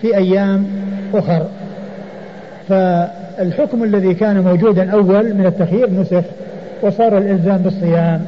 في 0.01 0.17
أيام 0.17 0.67
أخر. 1.13 1.45
فالحكم 2.69 3.83
الذي 3.83 4.13
كان 4.13 4.43
موجودا 4.43 4.91
أول 4.91 5.33
من 5.33 5.45
التخيير 5.45 5.89
نسخ 5.89 6.23
وصار 6.81 7.17
الإلزام 7.17 7.57
بالصيام. 7.57 8.25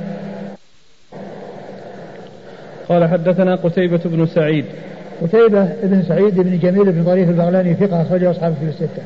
قال 2.89 3.10
حدثنا 3.10 3.56
قتيبة 3.56 4.00
بن 4.06 4.25
سعيد. 4.25 4.65
قتيبة 5.22 5.68
بن 5.84 6.03
سعيد 6.08 6.36
بن 6.36 6.60
جميل 6.60 6.92
بن 6.92 7.03
ظريف 7.03 7.30
البغلاني 7.30 7.74
ثقة 7.74 8.01
أخرجه 8.01 8.32
أصحاب 8.32 8.53
في 8.53 8.65
الستة. 8.70 9.03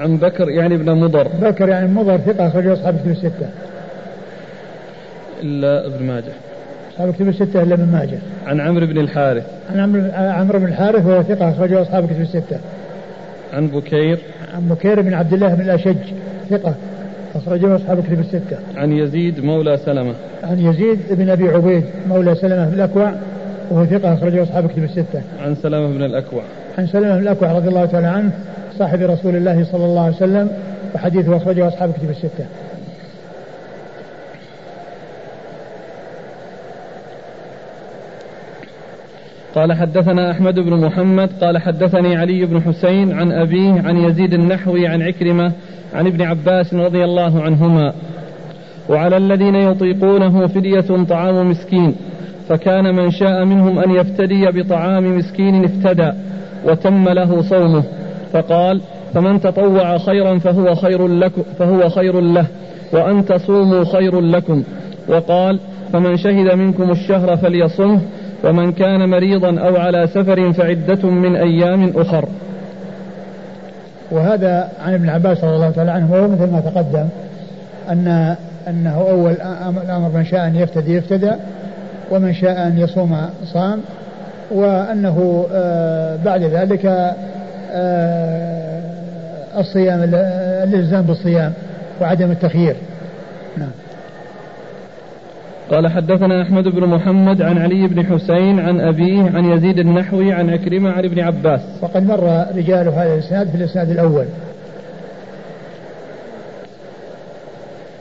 عن 0.00 0.16
بكر 0.16 0.50
يعني 0.50 0.74
ابن 0.74 0.94
مضر. 0.94 1.28
بكر 1.42 1.68
يعني 1.68 1.88
مضر 1.88 2.18
ثقة 2.18 2.46
أخرجه 2.46 2.72
أصحاب 2.72 2.96
في 2.96 3.10
الستة. 3.10 3.48
إلا 5.42 5.86
ابن 5.86 6.06
ماجه. 6.06 6.32
أصحاب 6.92 7.14
كتب 7.14 7.28
الستة 7.28 7.62
إلا 7.62 7.74
ابن 7.74 7.92
ماجه. 7.92 8.18
عن 8.46 8.60
عمرو 8.60 8.86
بن 8.86 8.98
الحارث. 8.98 9.46
عن 9.70 9.80
عمرو 9.80 10.02
عمرو 10.14 10.58
بن 10.58 10.66
الحارث 10.66 11.06
وهو 11.06 11.22
ثقة 11.22 11.50
أخرجه 11.50 11.82
أصحاب 11.82 12.06
كتب 12.06 12.20
الستة. 12.20 12.58
عن 13.52 13.66
بكير. 13.66 14.18
عن 14.54 14.68
بكير 14.68 15.02
بن 15.02 15.14
عبد 15.14 15.32
الله 15.32 15.54
بن 15.54 15.60
الأشج 15.60 15.96
ثقة 16.50 16.74
أخرجه 17.34 17.76
أصحاب 17.76 18.02
كتب 18.02 18.20
الستة. 18.20 18.56
عن 18.76 18.92
يزيد 18.92 19.44
مولى 19.44 19.76
سلمة. 19.76 20.14
عن 20.42 20.58
يزيد 20.58 20.98
بن 21.10 21.30
أبي 21.30 21.48
عبيد 21.48 21.84
مولى 22.08 22.34
سلمة 22.34 22.68
بن 22.68 22.74
الأكوع 22.74 23.12
وهو 23.70 23.86
ثقة 23.86 24.14
أخرجه 24.14 24.42
أصحاب 24.42 24.66
كتب 24.66 24.84
الستة. 24.84 25.22
عن 25.40 25.54
سلمة 25.54 25.86
بن 25.86 26.02
الأكوع. 26.02 26.42
عن 26.78 26.86
سلمة 26.86 27.16
بن 27.16 27.22
الأكوع 27.22 27.52
رضي 27.52 27.68
الله 27.68 27.86
تعالى 27.86 28.06
عنه 28.06 28.30
صاحب 28.78 29.02
رسول 29.02 29.36
الله 29.36 29.64
صلى 29.72 29.84
الله 29.84 30.04
عليه 30.04 30.16
وسلم 30.16 30.50
وحديثه 30.94 31.36
أخرجه 31.36 31.68
أصحاب 31.68 31.92
كتب 31.92 32.10
الستة. 32.10 32.46
قال 39.54 39.72
حدثنا 39.72 40.30
أحمد 40.30 40.54
بن 40.54 40.86
محمد 40.86 41.30
قال 41.40 41.58
حدثني 41.58 42.16
علي 42.16 42.44
بن 42.44 42.62
حسين 42.62 43.12
عن 43.12 43.32
أبيه 43.32 43.82
عن 43.84 43.96
يزيد 43.96 44.34
النحوي 44.34 44.86
عن 44.86 45.02
عكرمة 45.02 45.52
عن 45.94 46.06
ابن 46.06 46.22
عباس 46.22 46.74
رضي 46.74 47.04
الله 47.04 47.42
عنهما 47.42 47.92
وعلى 48.88 49.16
الذين 49.16 49.54
يطيقونه 49.54 50.46
فدية 50.46 51.04
طعام 51.08 51.50
مسكين 51.50 51.94
فكان 52.48 52.94
من 52.94 53.10
شاء 53.10 53.44
منهم 53.44 53.78
أن 53.78 53.90
يفتدي 53.90 54.46
بطعام 54.50 55.18
مسكين 55.18 55.64
افتدى 55.64 56.12
وتم 56.64 57.08
له 57.08 57.42
صومه. 57.42 57.82
فقال 58.32 58.80
فمن 59.14 59.40
تطوع 59.40 59.98
خيرا 59.98 60.38
فهو 60.38 60.74
خير 60.74 61.08
لكم 61.08 61.42
فهو 61.58 61.88
خير 61.88 62.20
له 62.20 62.46
وأن 62.92 63.24
تصوموا 63.24 63.84
خير 63.84 64.20
لكم. 64.20 64.62
وقال 65.08 65.60
فمن 65.92 66.16
شهد 66.16 66.54
منكم 66.54 66.90
الشهر 66.90 67.36
فليصمه 67.36 68.00
ومن 68.44 68.72
كان 68.72 69.08
مريضا 69.10 69.60
أو 69.60 69.76
على 69.76 70.06
سفر 70.06 70.52
فعدة 70.52 71.08
من 71.10 71.36
أيام 71.36 71.92
أخر. 71.96 72.24
وهذا 74.10 74.68
عن 74.84 74.94
ابن 74.94 75.08
عباس 75.08 75.44
رضي 75.44 75.54
الله 75.54 75.70
تعالى 75.70 75.90
عنه 75.90 76.12
وهو 76.12 76.28
مثل 76.28 76.50
ما 76.52 76.60
تقدم 76.60 77.08
أن 77.90 78.36
أنه 78.68 79.06
أول 79.10 79.32
الأمر 79.84 80.10
من 80.14 80.24
شاء 80.24 80.46
أن 80.46 80.56
يفتدي 80.56 80.94
يفتدى. 80.94 81.30
ومن 82.10 82.34
شاء 82.34 82.66
أن 82.66 82.78
يصوم 82.78 83.16
صام 83.44 83.80
وأنه 84.50 85.46
آه، 85.52 86.16
بعد 86.24 86.42
ذلك 86.42 86.86
آه، 87.72 88.78
الصيام 89.58 90.02
الإلزام 90.64 91.02
بالصيام 91.02 91.52
وعدم 92.00 92.30
التخيير. 92.30 92.76
نعم. 93.56 93.70
قال 95.70 95.88
حدثنا 95.88 96.42
أحمد 96.42 96.64
بن 96.64 96.86
محمد 96.86 97.42
عن 97.42 97.58
علي 97.58 97.86
بن 97.86 98.06
حسين 98.06 98.60
عن 98.60 98.80
أبيه 98.80 99.22
عن 99.22 99.44
يزيد 99.44 99.78
النحوي 99.78 100.32
عن 100.32 100.50
عكرمة 100.50 100.90
عن 100.90 101.04
ابن 101.04 101.20
عباس. 101.20 101.60
وقد 101.82 102.06
مر 102.06 102.46
رجال 102.56 102.88
هذا 102.88 103.14
الإسناد 103.14 103.48
في 103.48 103.54
الإسناد 103.54 103.90
الأول. 103.90 104.26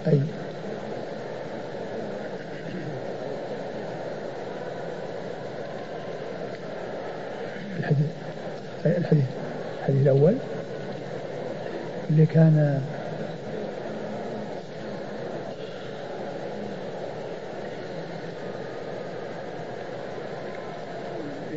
أي 0.08 0.20
الحديث 7.80 8.08
الحديث 8.86 9.26
الحديث 9.80 10.02
الأول 10.02 10.34
اللي 12.10 12.26
كان 12.38 12.82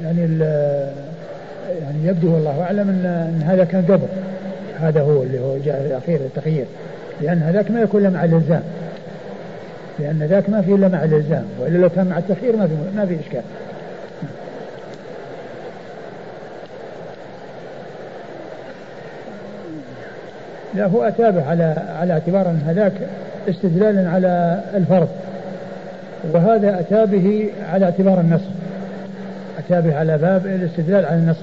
يعني 0.03 0.21
يعني 1.83 1.99
يبدو 2.05 2.35
والله 2.35 2.63
أعلم 2.63 2.89
ان 2.89 3.43
هذا 3.47 3.65
كان 3.65 3.83
قبل. 3.83 4.07
هذا 4.81 5.01
هو 5.01 5.23
اللي 5.23 5.41
هو 5.41 5.57
جاء 5.65 5.87
الأخير 5.87 6.21
التخيير. 6.21 6.65
لأن 7.21 7.39
هذاك 7.39 7.71
ما 7.71 7.81
يكون 7.81 8.01
الا 8.01 8.11
مع 8.11 8.25
الإلزام. 8.25 8.63
لأن 9.99 10.23
ذاك 10.23 10.51
ما 10.51 10.63
في 10.63 10.75
الا 10.75 10.89
مع 10.89 11.05
الإلزام. 11.05 11.45
وإلا 11.61 11.79
لو 11.79 11.89
كان 11.89 12.07
مع 12.07 12.19
التخيير 12.19 12.57
ما 12.57 12.67
في 12.67 12.75
ما 12.97 13.07
في 13.07 13.17
إشكال. 13.21 13.43
لا 20.75 20.87
هو 20.87 21.03
أتابع 21.03 21.47
على 21.47 21.77
على 22.01 22.13
اعتبار 22.13 22.51
أن 22.51 22.63
هذاك 22.67 22.93
استدلالا 23.49 24.11
على 24.11 24.63
الفرض. 24.75 25.09
وهذا 26.33 26.81
أتى 26.81 27.07
به 27.07 27.51
على 27.73 27.85
اعتبار 27.85 28.21
النص. 28.21 28.43
أتى 29.59 29.89
به 29.89 29.97
على 29.97 30.19
باب 30.19 30.47
الاستدلال 30.47 31.05
على 31.05 31.17
النص. 31.17 31.37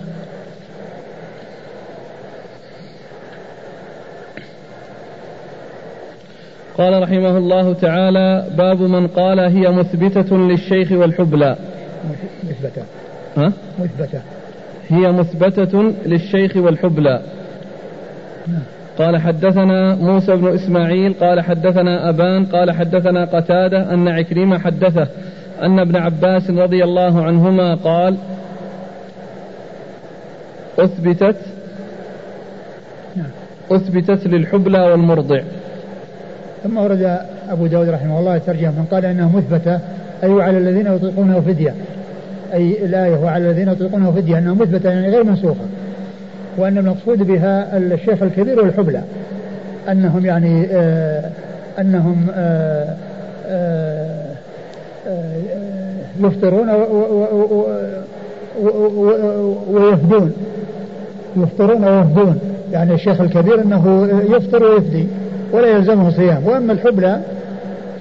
قال 6.78 7.02
رحمه 7.04 7.38
الله 7.38 7.74
تعالى 7.74 8.46
باب 8.58 8.82
من 8.82 9.08
قال 9.08 9.40
هي 9.40 9.72
مثبتة 9.72 10.38
للشيخ 10.38 10.92
والحبلى. 10.92 11.56
مثبتة. 12.44 12.82
ها؟ 13.38 13.54
مثبتة. 13.80 14.22
هي 14.90 15.12
مثبتة 15.12 15.94
للشيخ 16.06 16.56
والحبلى. 16.56 17.22
نعم. 18.48 18.77
قال 18.98 19.18
حدثنا 19.18 19.96
موسى 19.96 20.36
بن 20.36 20.54
إسماعيل 20.54 21.14
قال 21.14 21.42
حدثنا 21.42 22.10
أبان 22.10 22.46
قال 22.46 22.72
حدثنا 22.72 23.26
قتادة 23.26 23.94
أن 23.94 24.08
عكرمة 24.08 24.60
حدثه 24.60 25.08
أن 25.62 25.80
ابن 25.80 25.96
عباس 25.96 26.50
رضي 26.50 26.84
الله 26.84 27.24
عنهما 27.24 27.76
قال 27.76 28.18
أثبتت 30.80 31.36
أثبتت 33.72 34.28
للحبلى 34.28 34.80
والمرضع. 34.80 35.42
ثم 36.64 36.78
ورد 36.78 37.20
أبو 37.50 37.68
داود 37.68 37.90
رحمه 37.90 38.20
الله 38.20 38.38
ترجمة 38.38 38.72
من 38.72 38.86
قال 38.92 39.06
إنها 39.06 39.38
مثبتة 39.38 39.80
أي 40.24 40.42
على 40.42 40.58
الذين 40.58 40.88
يطيقونه 40.88 41.40
فدية. 41.40 41.74
أي 42.54 42.86
الآية 42.86 43.16
وعلى 43.16 43.50
الذين 43.50 43.70
يطيقونه 43.70 44.12
فدية 44.12 44.38
أنها 44.38 44.54
مثبتة 44.54 44.90
يعني 44.90 45.10
غير 45.10 45.24
منسوخة. 45.24 45.66
وأن 46.58 46.78
المقصود 46.78 47.17
بها 47.17 47.78
الشيخ 47.78 48.24
الكبير 48.24 48.60
والحبلى 48.60 49.02
أنهم 49.91 50.26
يعني 50.26 50.67
آه 50.72 51.30
أنهم 51.80 52.28
آه 52.36 52.96
آه, 53.48 54.26
آه، 55.08 55.34
يفطرون 56.20 56.70
ويفدون. 59.70 60.34
يفطرون 61.38 61.84
ويفدون. 61.84 62.39
يعني 62.72 62.93
الشيخ 62.93 63.22
الكبير 63.22 63.62
أنه 63.62 64.10
يفطر 64.30 64.63
ويفدي 64.63 65.08
ولا 65.52 65.67
يلزمه 65.67 66.10
صيام. 66.10 66.46
وأما 66.46 66.74
الحبلى 66.74 67.20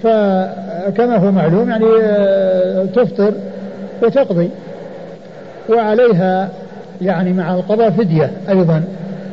فكما 0.02 1.16
هو 1.16 1.32
معلوم 1.32 1.70
يعني 1.70 1.86
آه، 2.02 2.84
تفطر 2.84 3.32
وتقضي. 4.02 4.50
وعليها 5.68 6.48
يعني 7.02 7.32
مع 7.32 7.54
القضاء 7.54 7.90
فدية 7.90 8.30
أيضا 8.48 8.84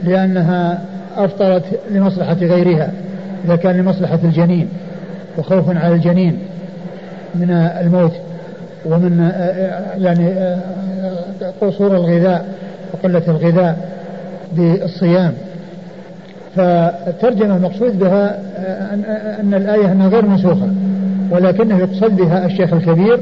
لأنها 0.04 0.82
أفطرت 1.18 1.64
لمصلحة 1.92 2.34
غيرها 2.34 2.92
إذا 3.46 3.56
كان 3.56 3.78
لمصلحة 3.78 4.20
الجنين 4.24 4.68
وخوفا 5.38 5.80
على 5.80 5.96
الجنين 5.96 6.38
من 7.36 7.52
الموت 7.52 8.14
ومن 8.86 9.32
يعني 9.98 10.56
قصور 11.62 11.96
الغذاء 11.96 12.46
وقلة 12.94 13.24
الغذاء 13.28 13.78
بالصيام. 14.54 15.34
فالترجمة 16.56 17.56
المقصود 17.56 18.00
بها 18.00 18.40
أن 19.42 19.54
الآية 19.54 19.92
أنها 19.92 20.08
غير 20.08 20.26
منسوخة 20.26 20.68
ولكنه 21.32 21.78
يقصد 21.78 22.16
بها 22.16 22.46
الشيخ 22.46 22.74
الكبير 22.74 23.20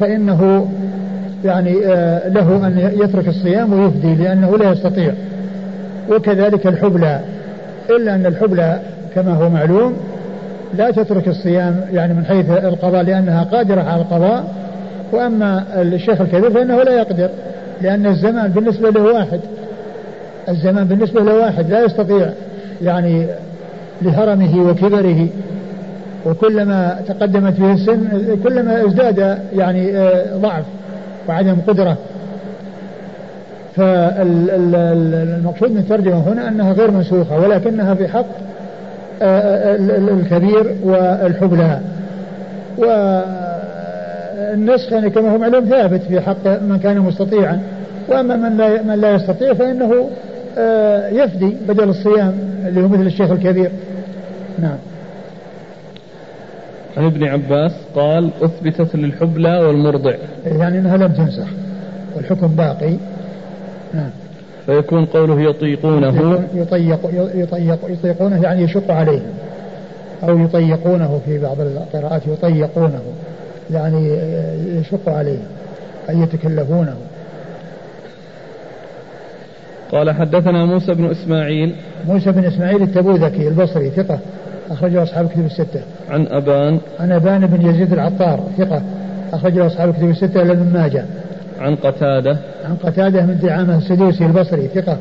فإنه 0.00 0.68
يعني 1.44 1.86
آه، 1.86 2.28
له 2.28 2.66
أن 2.66 2.92
يترك 3.02 3.28
الصيام 3.28 3.72
ويفدي 3.72 4.14
لأنه 4.14 4.56
لا 4.56 4.72
يستطيع. 4.72 5.12
وكذلك 6.10 6.66
الحبلى. 6.66 7.20
إلا 7.90 8.14
أن 8.14 8.26
الحبلى 8.26 8.80
كما 9.14 9.34
هو 9.34 9.48
معلوم 9.48 9.96
لا 10.74 10.90
تترك 10.90 11.28
الصيام 11.28 11.80
يعني 11.92 12.14
من 12.14 12.24
حيث 12.24 12.50
القضاء 12.50 13.02
لأنها 13.02 13.42
قادرة 13.44 13.80
على 13.80 14.02
القضاء. 14.02 14.44
وأما 15.12 15.64
الشيخ 15.74 16.20
الكبير 16.20 16.50
فإنه 16.50 16.82
لا 16.82 16.92
يقدر 16.92 17.28
لأن 17.82 18.06
الزمان 18.06 18.50
بالنسبة 18.50 18.90
له 18.90 19.02
واحد. 19.02 19.40
الزمان 20.48 20.84
بالنسبة 20.84 21.22
له 21.22 21.34
واحد 21.34 21.70
لا 21.70 21.84
يستطيع 21.84 22.30
يعني 22.82 23.26
لهرمه 24.02 24.70
وكبره. 24.70 25.28
وكلما 26.26 27.00
تقدمت 27.08 27.60
به 27.60 27.72
السن 27.72 28.08
كلما 28.44 28.86
ازداد 28.86 29.38
يعني 29.52 29.98
آه، 29.98 30.36
ضعف. 30.36 30.64
وعدم 31.28 31.56
قدرة. 31.66 31.96
فالمقصود 33.76 35.70
من 35.70 35.78
الترجمة 35.78 36.32
هنا 36.32 36.48
أنها 36.48 36.72
غير 36.72 36.90
منسوخة 36.90 37.38
ولكنها 37.40 37.94
في 37.94 38.08
حق 38.08 38.26
الكبير 39.22 40.76
والحبلى. 40.84 41.80
والنسخ 44.48 44.92
يعني 44.92 45.10
كما 45.10 45.30
هو 45.30 45.38
معلوم 45.38 45.64
ثابت 45.64 46.02
في 46.02 46.20
حق 46.20 46.46
من 46.46 46.78
كان 46.82 46.98
مستطيعا. 46.98 47.60
وأما 48.08 48.36
من 48.36 48.56
لا 48.56 48.82
من 48.82 49.00
لا 49.00 49.14
يستطيع 49.14 49.54
فإنه 49.54 50.08
آه، 50.58 51.08
يفدي 51.08 51.56
بدل 51.68 51.88
الصيام 51.88 52.32
اللي 52.66 52.82
هو 52.82 52.88
مثل 52.88 53.06
الشيخ 53.06 53.30
الكبير. 53.30 53.70
نعم. 54.58 54.76
عن 56.98 57.04
ابن 57.04 57.24
عباس 57.24 57.72
قال 57.94 58.30
أثبتت 58.42 58.96
للحبلى 58.96 59.58
والمرضع. 59.58 60.14
يعني 60.46 60.78
إنها 60.78 60.96
لم 60.96 61.12
تنسخ 61.12 61.46
والحكم 62.16 62.46
باقي. 62.46 62.96
نعم. 63.94 64.10
فيكون 64.66 65.04
قوله 65.04 65.40
يطيقونه. 65.40 66.40
يطيق 66.54 66.98
يطيق 67.34 67.78
يطيقونه 67.88 68.42
يعني 68.42 68.62
يشق 68.62 68.90
عليهم 68.90 69.32
أو 70.22 70.38
يطيقونه 70.38 71.20
في 71.26 71.38
بعض 71.38 71.60
القراءات 71.60 72.22
يطيقونه. 72.26 73.02
يعني 73.70 74.18
يشق 74.80 75.08
عليهم 75.08 75.46
أي 76.10 76.18
يتكلفونه. 76.18 76.96
قال 79.92 80.10
حدثنا 80.10 80.64
موسى 80.64 80.94
بن 80.94 81.10
إسماعيل. 81.10 81.74
موسى 82.08 82.32
بن 82.32 82.44
إسماعيل 82.44 82.82
التبوذكي 82.82 83.48
البصري 83.48 83.90
ثقة. 83.90 84.18
أخرجه 84.70 85.02
أصحاب 85.02 85.24
الكتب 85.24 85.46
الستة. 85.46 85.80
عن 86.10 86.26
أبان. 86.26 86.78
عن 87.00 87.12
أبان 87.12 87.46
بن 87.46 87.70
يزيد 87.70 87.92
العطار 87.92 88.40
ثقة 88.58 88.82
أخرجه 89.32 89.66
أصحاب 89.66 89.88
الكتب 89.88 90.10
الستة 90.10 90.42
إلى 90.42 90.52
ابن 90.52 90.72
ماجه. 90.72 91.04
عن 91.60 91.76
قتادة. 91.76 92.38
عن 92.64 92.76
قتادة 92.82 93.26
من 93.26 93.38
دعامة 93.42 93.78
السدوسي 93.78 94.26
البصري 94.26 94.68
ثقة 94.68 94.98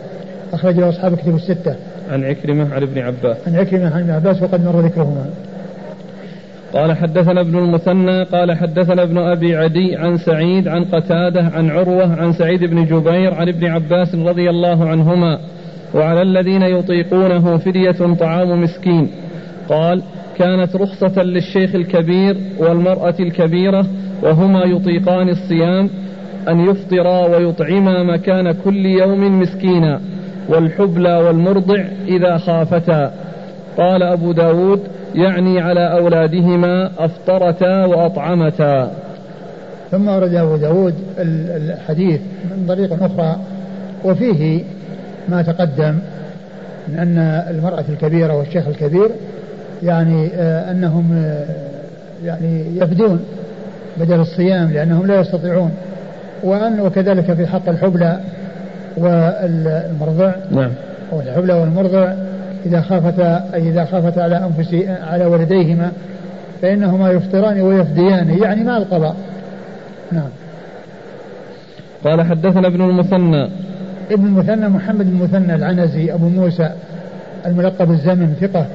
أخرج 0.53 0.79
له 0.79 0.89
أصحاب 0.89 1.13
الكتب 1.13 1.35
الستة. 1.35 1.75
عن 2.11 2.23
عكرمة 2.23 2.73
عن 2.73 2.83
ابن 2.83 2.99
عباس. 2.99 3.37
عن 3.47 3.55
عكرمة 3.55 3.95
عن 3.95 4.01
ابن 4.01 4.11
عباس 4.11 4.41
وقد 4.41 4.65
مر 4.65 4.81
ذكرهما. 4.81 5.25
قال 6.73 6.97
حدثنا 6.97 7.41
ابن 7.41 7.57
المثنى 7.57 8.23
قال 8.23 8.57
حدثنا 8.57 9.03
ابن 9.03 9.17
أبي 9.17 9.55
عدي 9.55 9.95
عن 9.95 10.17
سعيد 10.17 10.67
عن 10.67 10.85
قتادة 10.85 11.41
عن 11.53 11.69
عروة 11.69 12.21
عن 12.21 12.33
سعيد 12.33 12.63
بن 12.63 12.85
جبير 12.85 13.33
عن 13.33 13.47
ابن 13.47 13.65
عباس 13.65 14.15
رضي 14.15 14.49
الله 14.49 14.89
عنهما 14.89 15.39
وعلى 15.93 16.21
الذين 16.21 16.61
يطيقونه 16.61 17.57
فدية 17.57 18.15
طعام 18.19 18.63
مسكين. 18.63 19.09
قال 19.69 20.01
كانت 20.37 20.75
رخصة 20.75 21.23
للشيخ 21.23 21.75
الكبير 21.75 22.37
والمرأة 22.57 23.15
الكبيرة 23.19 23.85
وهما 24.23 24.63
يطيقان 24.63 25.29
الصيام 25.29 25.89
أن 26.49 26.59
يفطرا 26.59 27.27
ويطعما 27.27 28.03
مكان 28.03 28.51
كل 28.51 28.85
يوم 28.85 29.39
مسكينا 29.41 30.01
والحبلى 30.49 31.17
والمرضع 31.17 31.83
إذا 32.07 32.37
خافتا. 32.37 33.13
قال 33.77 34.03
أبو 34.03 34.31
داود 34.31 34.79
يعني 35.15 35.59
على 35.59 35.91
أولادهما 35.91 36.91
أفطرتا 36.99 37.85
وأطعمتا. 37.85 38.91
ثم 39.91 40.09
أورد 40.09 40.35
أبو 40.35 40.55
داود 40.55 40.93
الحديث 41.19 42.21
من 42.51 42.65
طريق 42.67 43.03
أخرى 43.03 43.37
وفيه 44.05 44.63
ما 45.29 45.41
تقدم 45.41 45.95
من 46.87 46.99
أن 46.99 47.17
المرأة 47.49 47.85
الكبيرة 47.89 48.33
والشيخ 48.33 48.67
الكبير 48.67 49.09
يعني 49.83 50.29
آه، 50.35 50.71
أنهم 50.71 51.11
آه، 51.13 51.45
يعني 52.25 52.77
يفدون 52.77 53.19
بدل 53.97 54.19
الصيام 54.19 54.71
لأنهم 54.71 55.07
لا 55.07 55.19
يستطيعون. 55.19 55.71
وأن 56.43 56.79
وكذلك 56.79 57.33
في 57.33 57.47
حق 57.47 57.69
الحبلى 57.69 58.19
والمرضع. 58.97 60.31
نعم. 60.51 60.71
والحبلى 61.11 61.53
والمرضع 61.53 62.13
إذا 62.65 62.81
خافتا 62.81 63.49
أي 63.53 63.69
إذا 63.69 63.85
خافتا 63.85 64.19
على 64.19 64.37
أنفس 64.37 64.75
على 65.11 65.25
ولديهما 65.25 65.91
فإنهما 66.61 67.11
يفطران 67.11 67.61
ويفديان 67.61 68.29
يعني 68.43 68.63
مع 68.63 68.77
القضاء. 68.77 69.15
نعم. 70.11 70.29
قال 72.03 72.21
حدثنا 72.21 72.67
ابن 72.67 72.81
المثنى. 72.81 73.49
ابن 74.11 74.25
المثنى 74.25 74.69
محمد 74.69 75.07
المثنى 75.07 75.55
العنزي 75.55 76.13
أبو 76.13 76.29
موسى 76.29 76.69
الملقب 77.45 77.91
الزمن 77.91 78.35
ثقة. 78.41 78.65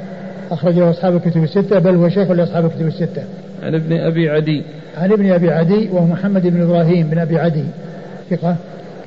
أخرجه 0.53 0.91
أصحاب 0.91 1.17
الكتب 1.17 1.43
الستة 1.43 1.79
بل 1.79 1.95
هو 1.95 2.09
شيخ 2.09 2.31
لأصحاب 2.31 2.65
الكتب 2.65 2.87
الستة. 2.87 3.23
عن 3.63 3.75
ابن 3.75 3.93
أبي 3.93 4.31
عدي. 4.31 4.63
عن 4.97 5.13
ابن 5.13 5.33
أبي 5.33 5.51
عدي 5.51 5.89
وهو 5.93 6.07
محمد 6.07 6.47
بن 6.47 6.63
إبراهيم 6.63 7.11
بن 7.11 7.19
أبي 7.19 7.39
عدي. 7.39 7.65
ثقة؟ 8.31 8.57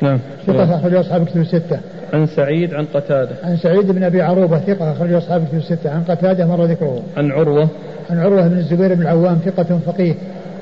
نعم. 0.02 0.20
ثقة 0.48 0.76
أخرج 0.76 0.94
أصحاب 0.94 1.22
الكتب 1.22 1.42
الستة. 1.42 1.80
عن 2.14 2.28
سعيد 2.28 2.74
عن 2.74 2.86
قتادة. 2.86 3.36
عن 3.44 3.58
سعيد 3.58 3.92
بن 3.92 4.04
أبي 4.04 4.22
عروبة 4.22 4.60
ثقة 4.60 4.92
أخرج 4.92 5.14
أصحاب 5.14 5.42
الكتب 5.42 5.58
الستة. 5.58 5.92
عن 5.92 6.04
قتادة 6.04 6.48
مر 6.48 6.66
ذكره. 6.66 7.04
عن 7.18 7.32
عروة. 7.32 7.68
عن 8.10 8.20
عروة 8.20 8.48
بن 8.48 8.58
الزبير 8.58 8.94
بن 8.94 9.02
العوام 9.02 9.40
ثقة 9.46 9.80
فقيه. 9.86 10.14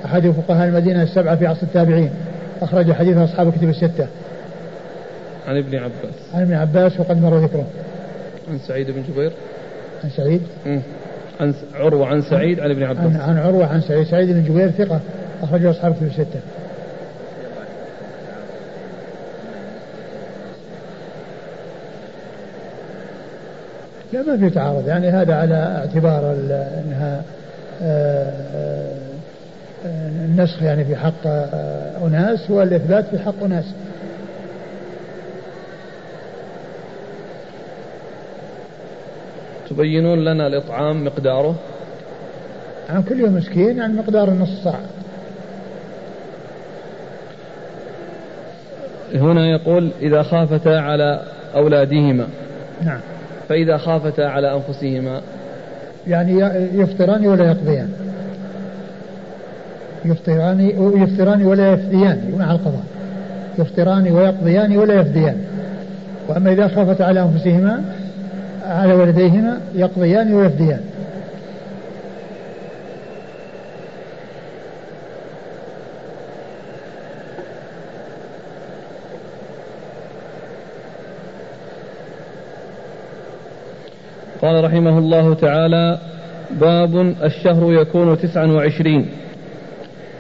أحد 0.05 0.27
فقهاء 0.27 0.67
المدينة 0.67 1.03
السبعة 1.03 1.35
في 1.35 1.47
عصر 1.47 1.63
التابعين. 1.63 2.09
أخرج 2.61 2.91
حديث 2.91 3.17
أصحاب 3.17 3.47
الكتب 3.47 3.69
الستة. 3.69 4.07
عن 5.47 5.57
ابن 5.57 5.75
عباس. 5.75 6.15
عن 6.33 6.41
ابن 6.41 6.53
عباس 6.53 6.99
وقد 6.99 7.21
مر 7.21 7.37
ذكره. 7.37 7.65
عن 8.49 8.57
سعيد 8.67 8.91
بن 8.91 9.03
جبير. 9.13 9.31
عن 10.03 10.09
سعيد. 10.09 10.41
عن 11.39 11.53
عروة 11.75 12.07
عن 12.07 12.21
سعيد 12.21 12.59
عن 12.59 12.71
ابن 12.71 12.83
عباس. 12.83 13.15
عن, 13.15 13.37
عروة 13.37 13.65
عن 13.65 13.81
سعيد. 13.81 14.07
سعيد 14.07 14.29
بن 14.29 14.43
جبير 14.43 14.71
ثقة. 14.71 14.99
أخرجه 15.43 15.69
أصحاب 15.69 15.91
الكتب 15.91 16.07
الستة. 16.07 16.39
لا 24.13 24.21
ما 24.21 24.37
في 24.37 24.49
تعارض. 24.49 24.87
يعني 24.87 25.09
هذا 25.09 25.35
على 25.35 25.55
اعتبار 25.55 26.35
إنها 26.85 27.23
آه، 27.81 28.33
آه، 28.55 30.09
النسخ 30.25 30.63
يعني 30.63 30.85
في 30.85 30.95
حق 30.95 31.25
آه، 31.25 32.07
أناس 32.07 32.49
والإثبات 32.49 33.05
في 33.05 33.19
حق 33.19 33.43
أناس. 33.43 33.65
تبينون 39.73 40.25
لنا 40.25 40.47
الإطعام 40.47 41.05
مقداره؟ 41.05 41.55
عن 42.89 43.03
كل 43.03 43.19
يوم 43.19 43.35
مسكين 43.35 43.77
يعني 43.77 43.93
مقدار 43.93 44.27
النص 44.27 44.63
صاع 44.63 44.79
هنا 49.15 49.47
يقول 49.47 49.89
إذا 50.01 50.23
خافتا 50.23 50.69
على 50.69 51.21
أولادهما. 51.55 52.27
نعم. 52.85 52.99
فإذا 53.49 53.77
خافتا 53.77 54.21
على 54.21 54.53
أنفسهما. 54.53 55.21
يعني 56.07 56.39
يفطران 56.73 57.27
ولا 57.27 57.45
يقضيان؟ 57.45 57.89
يفطران 60.05 60.59
يفطران 61.03 61.45
ولا 61.45 61.73
يفديان 61.73 62.35
مع 62.39 62.51
القضاء. 62.51 62.83
يفطران 63.59 64.11
ويقضيان 64.11 64.77
ولا 64.77 64.93
يفديان. 64.93 65.37
وأما 66.27 66.51
إذا 66.51 66.67
خافتا 66.67 67.03
على 67.03 67.21
أنفسهما 67.21 67.83
على 68.63 68.93
ولديهما 68.93 69.61
يقضيان 69.75 70.33
ويفديان. 70.33 70.81
قال 84.41 84.63
رحمه 84.63 84.97
الله 84.97 85.33
تعالى 85.33 85.99
باب 86.51 87.15
الشهر 87.23 87.73
يكون 87.73 88.17
تسعا 88.17 88.45
وعشرين. 88.45 89.05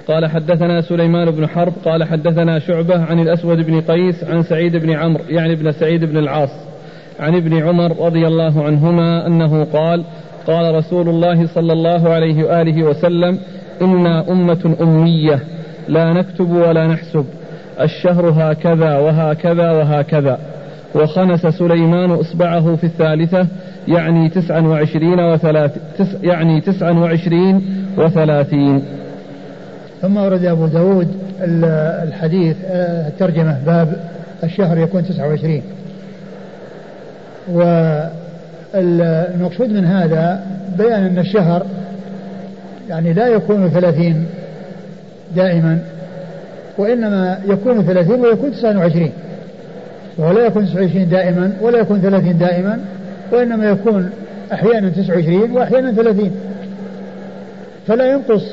قال 0.07 0.25
حدثنا 0.25 0.81
سليمان 0.81 1.31
بن 1.31 1.47
حرب 1.47 1.73
قال 1.85 2.03
حدثنا 2.03 2.59
شعبة 2.59 3.03
عن 3.03 3.19
الأسود 3.19 3.57
بن 3.57 3.81
قيس 3.81 4.23
عن 4.23 4.43
سعيد 4.43 4.75
بن 4.75 4.91
عمرو 4.91 5.23
يعني 5.29 5.53
ابن 5.53 5.71
سعيد 5.71 6.05
بن 6.05 6.17
العاص. 6.17 6.72
عن 7.19 7.35
ابن 7.35 7.53
عمر 7.53 8.05
رضي 8.05 8.27
الله 8.27 8.63
عنهما 8.63 9.27
أنه 9.27 9.63
قال 9.63 10.03
قال 10.47 10.75
رسول 10.75 11.09
الله 11.09 11.47
صلى 11.47 11.73
الله 11.73 12.09
عليه 12.09 12.43
وآله 12.43 12.83
وسلم 12.83 13.39
إنا 13.81 14.31
أمة 14.31 14.75
أمية 14.81 15.39
لا 15.87 16.13
نكتب 16.13 16.51
ولا 16.51 16.87
نحسب. 16.87 17.25
الشهر 17.81 18.29
هكذا 18.29 18.97
وهكذا 18.97 19.71
وهكذا. 19.71 20.39
وخنس 20.95 21.47
سليمان 21.47 22.11
إصبعه 22.11 22.75
في 22.75 22.83
الثالثة 22.83 23.47
يعني 23.87 24.29
تسعا 24.29 24.61
وعشرين 24.61 25.19
وثلاث 25.19 25.71
تس 25.97 26.07
يعني 26.23 26.61
تسعا 26.61 26.91
وعشرين 26.91 27.61
وثلاثين. 27.97 28.83
ثم 30.01 30.17
ورد 30.17 30.45
أبو 30.45 30.65
داود 30.65 31.07
الحديث 32.03 32.57
آه، 32.65 33.07
الترجمة 33.07 33.57
باب 33.65 33.97
الشهر 34.43 34.77
يكون 34.77 35.03
تسعة 35.03 35.27
وعشرين. 35.27 35.61
والمقصود 38.73 39.69
من 39.69 39.85
هذا 39.85 40.43
بيان 40.77 41.03
أن 41.05 41.17
الشهر 41.17 41.65
يعني 42.89 43.13
لا 43.13 43.27
يكون 43.27 43.69
ثلاثين 43.69 44.25
دائما 45.35 45.79
وإنما 46.77 47.39
يكون 47.47 47.83
ثلاثين 47.83 48.19
ويكون 48.19 48.51
تسعة 48.51 48.77
وعشرين. 48.77 49.11
وهو 50.17 50.31
لا 50.31 50.45
يكون 50.45 50.65
تسعة 50.65 50.81
وعشرين 50.81 51.09
دائما 51.09 51.53
ولا 51.61 51.79
يكون 51.79 52.01
ثلاثين 52.01 52.37
دائما 52.37 52.79
وإنما 53.31 53.69
يكون 53.69 54.09
أحيانا 54.53 54.89
تسعة 54.89 55.15
وعشرين 55.15 55.51
وأحيانا 55.51 55.91
ثلاثين. 55.91 56.31
فلا 57.87 58.11
ينقص 58.11 58.43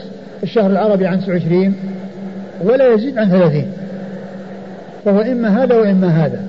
الشهر 0.42 0.70
العربي 0.70 1.06
عن 1.06 1.20
تسعة 1.20 1.32
وعشرين 1.32 1.74
ولا 2.64 2.94
يزيد 2.94 3.18
عن 3.18 3.30
ثلاثين. 3.30 3.66
فهو 5.04 5.20
إما 5.20 5.64
هذا 5.64 5.74
وإما 5.76 6.08
هذا. 6.08 6.40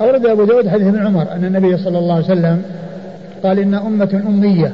أورد 0.00 0.26
أبو 0.26 0.44
داود 0.44 0.68
حديث 0.68 0.86
ابن 0.86 1.06
عمر 1.06 1.32
أن 1.32 1.44
النبي 1.44 1.76
صلى 1.76 1.98
الله 1.98 2.14
عليه 2.14 2.24
وسلم 2.24 2.62
قال 3.42 3.58
إن 3.58 3.74
أمة 3.74 4.22
أمية 4.28 4.72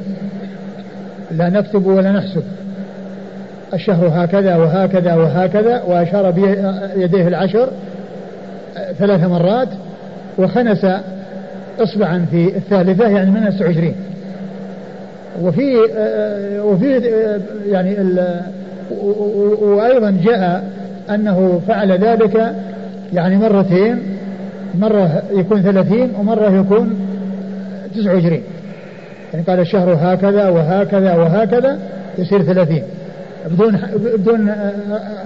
لا 1.31 1.49
نكتب 1.49 1.85
ولا 1.85 2.11
نحسب. 2.11 2.43
الشهر 3.73 4.11
هكذا 4.13 4.55
وهكذا 4.55 5.15
وهكذا 5.15 5.81
وأشار 5.87 6.31
بيديه 6.31 7.27
العشر 7.27 7.69
ثلاث 8.97 9.23
مرات 9.23 9.67
وخنس 10.37 10.87
إصبعا 11.79 12.25
في 12.31 12.57
الثالثة 12.57 13.07
يعني 13.07 13.31
من 13.31 13.49
29 13.49 13.95
وفي 15.41 15.77
وفي 16.59 17.01
يعني 17.65 17.97
وأيضا 19.61 20.17
جاء 20.25 20.63
أنه 21.09 21.61
فعل 21.67 21.91
ذلك 21.91 22.55
يعني 23.13 23.37
مرتين 23.37 24.16
مرة 24.75 25.23
يكون 25.31 25.61
ثلاثين 25.61 26.11
ومرة 26.19 26.59
يكون 26.59 26.99
تسعة 27.95 28.13
وعشرين. 28.13 28.43
يعني 29.33 29.45
قال 29.45 29.59
الشهر 29.59 29.97
هكذا 30.01 30.49
وهكذا 30.49 31.15
وهكذا 31.15 31.79
يصير 32.17 32.43
ثلاثين. 32.43 32.83
بدون 33.49 33.79
بدون 33.95 34.51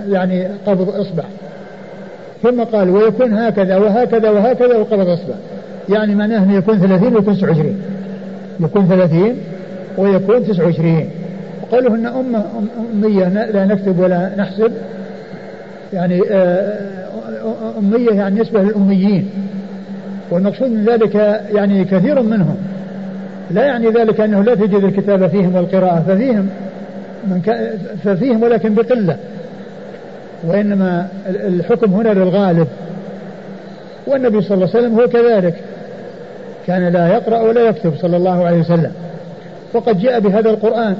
يعني 0.09 0.47
قبض 0.65 0.89
إصبع. 0.89 1.23
ثم 2.43 2.63
قال 2.63 2.89
ويكون 2.89 3.33
هكذا 3.33 3.77
وهكذا 3.77 4.29
وهكذا 4.29 4.77
وقبض 4.77 5.09
إصبع. 5.09 5.33
يعني 5.89 6.15
معناه 6.15 6.43
إنه 6.43 6.55
يكون 6.55 6.79
30 6.79 7.15
ويكون 7.15 7.35
29 7.35 7.81
يكون 8.59 8.87
30 8.87 9.37
ويكون 9.97 10.43
29 10.43 11.09
قالوا 11.71 11.95
إن 11.95 12.05
امه 12.05 12.45
أمية 12.93 13.27
لا 13.27 13.65
نكتب 13.65 13.99
ولا 13.99 14.31
نحسب. 14.37 14.71
يعني 15.93 16.21
آه، 16.31 17.00
أمية 17.79 18.11
يعني 18.11 18.41
نسبة 18.41 18.61
للأميين. 18.61 19.29
والمقصود 20.31 20.69
من 20.69 20.85
ذلك 20.85 21.15
يعني 21.53 21.85
كثير 21.85 22.21
منهم. 22.21 22.55
لا 23.51 23.65
يعني 23.65 23.89
ذلك 23.89 24.19
أنه 24.19 24.43
لا 24.43 24.55
تجد 24.55 24.83
الكتابه 24.83 25.27
فيهم 25.27 25.55
والقراءة 25.55 26.03
ففيهم 26.07 26.49
من 27.27 27.41
ففيهم 28.03 28.43
ولكن 28.43 28.73
بقلة. 28.73 29.17
وإنما 30.43 31.07
الحكم 31.29 31.93
هنا 31.93 32.09
للغالب. 32.09 32.67
والنبي 34.07 34.41
صلى 34.41 34.55
الله 34.55 34.69
عليه 34.69 34.79
وسلم 34.79 34.99
هو 34.99 35.07
كذلك. 35.07 35.55
كان 36.67 36.87
لا 36.87 37.07
يقرأ 37.07 37.41
ولا 37.41 37.61
يكتب 37.61 37.93
صلى 37.95 38.17
الله 38.17 38.45
عليه 38.45 38.59
وسلم. 38.59 38.91
وقد 39.73 39.99
جاء 39.99 40.19
بهذا 40.19 40.49
القرآن 40.49 40.95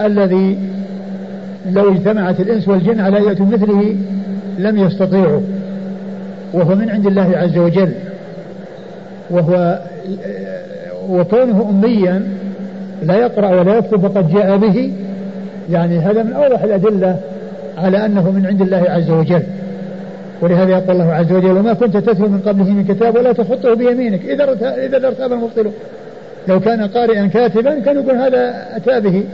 الذي 0.00 0.58
لو 1.72 1.92
اجتمعت 1.92 2.40
الإنس 2.40 2.68
والجن 2.68 3.00
على 3.00 3.24
يأتوا 3.26 3.46
مثله 3.46 3.96
لم 4.58 4.76
يستطيعوا 4.76 5.40
وهو 6.52 6.74
من 6.74 6.90
عند 6.90 7.06
الله 7.06 7.36
عز 7.36 7.58
وجل. 7.58 7.92
وهو 9.30 9.78
وكونه 11.08 11.70
أميا 11.70 12.22
لا 13.02 13.16
يقرأ 13.16 13.60
ولا 13.60 13.78
يكتب 13.78 14.06
فقد 14.06 14.34
جاء 14.34 14.56
به 14.56 14.92
يعني 15.70 15.98
هذا 15.98 16.22
من 16.22 16.32
أوضح 16.32 16.62
الأدلة 16.62 17.16
على 17.78 18.06
أنه 18.06 18.30
من 18.30 18.46
عند 18.46 18.62
الله 18.62 18.84
عز 18.88 19.10
وجل. 19.10 19.42
ولهذا 20.40 20.70
يقول 20.70 20.90
الله 20.90 21.12
عز 21.14 21.32
وجل 21.32 21.58
وما 21.58 21.72
كنت 21.72 21.96
تتلو 21.96 22.28
من 22.28 22.40
قبله 22.46 22.72
من 22.72 22.84
كتاب 22.84 23.16
ولا 23.16 23.32
تخطه 23.32 23.74
بيمينك. 23.74 24.24
إذا 24.24 24.44
إذا 24.86 25.08
ارتاب 25.08 25.32
المبطلون 25.32 25.72
لو 26.48 26.60
كان 26.60 26.82
قارئا 26.82 27.26
كاتبا 27.26 27.78
كان 27.78 27.96
يقول 27.96 28.16
هذا 28.16 28.54
أتى 28.76 29.00
به 29.00 29.24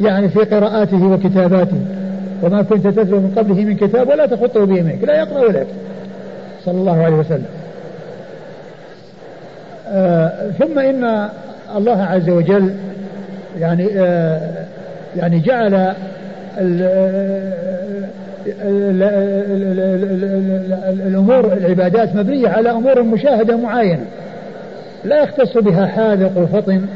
يعني 0.00 0.28
في 0.28 0.38
قراءاته 0.38 1.06
وكتاباته. 1.06 1.78
وما 2.42 2.62
كنت 2.62 2.86
تتلو 2.86 3.20
من 3.20 3.32
قبله 3.36 3.64
من 3.64 3.76
كتاب 3.76 4.08
ولا 4.08 4.26
تخطه 4.26 4.64
بيمينك 4.64 5.04
لا 5.04 5.18
يقرأ 5.18 5.40
ولا 5.40 5.60
يكتب. 5.60 5.76
صلى 6.64 6.78
الله 6.78 7.02
عليه 7.02 7.16
وسلم. 7.16 7.46
آه 9.88 10.50
ثم 10.58 10.78
إن 10.78 11.28
الله 11.76 12.02
عز 12.02 12.30
وجل 12.30 12.74
يعني 13.58 13.88
آه 13.96 14.40
يعني 15.16 15.40
جعل 15.40 15.94
الأمور 21.06 21.52
العبادات 21.52 22.16
مبنية 22.16 22.48
على 22.48 22.70
أمور 22.70 23.02
مشاهدة 23.02 23.56
معينة. 23.56 24.04
لا 25.04 25.22
يختص 25.22 25.58
بها 25.58 25.86
حاذق 25.86 26.38
وفطن 26.38 26.86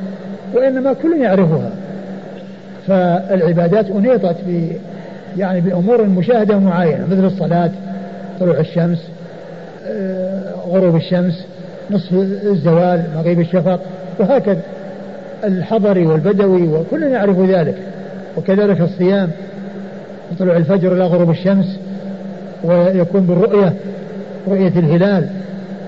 وإنما 0.55 0.92
كل 0.92 1.20
يعرفها. 1.20 1.70
فالعبادات 2.87 3.90
أنيطت 3.90 4.37
ب 4.46 4.72
يعني 5.38 5.61
بأمور 5.61 6.03
مشاهدة 6.03 6.59
معينة 6.59 7.07
مثل 7.11 7.25
الصلاة 7.25 7.71
طلوع 8.40 8.59
الشمس 8.59 9.09
آه، 9.88 10.55
غروب 10.69 10.97
الشمس 10.97 11.47
نصف 11.90 12.12
الزوال 12.45 13.05
مغيب 13.16 13.40
الشفق 13.40 13.81
وهكذا. 14.19 14.62
الحضري 15.45 16.07
والبدوي 16.07 16.69
وكل 16.69 17.03
يعرف 17.03 17.38
ذلك 17.38 17.75
وكذلك 18.37 18.81
الصيام 18.81 19.31
طلوع 20.38 20.57
الفجر 20.57 20.93
إلى 20.93 21.05
غروب 21.05 21.31
الشمس 21.31 21.79
ويكون 22.64 23.21
بالرؤية 23.21 23.73
رؤية 24.49 24.69
الهلال. 24.79 25.29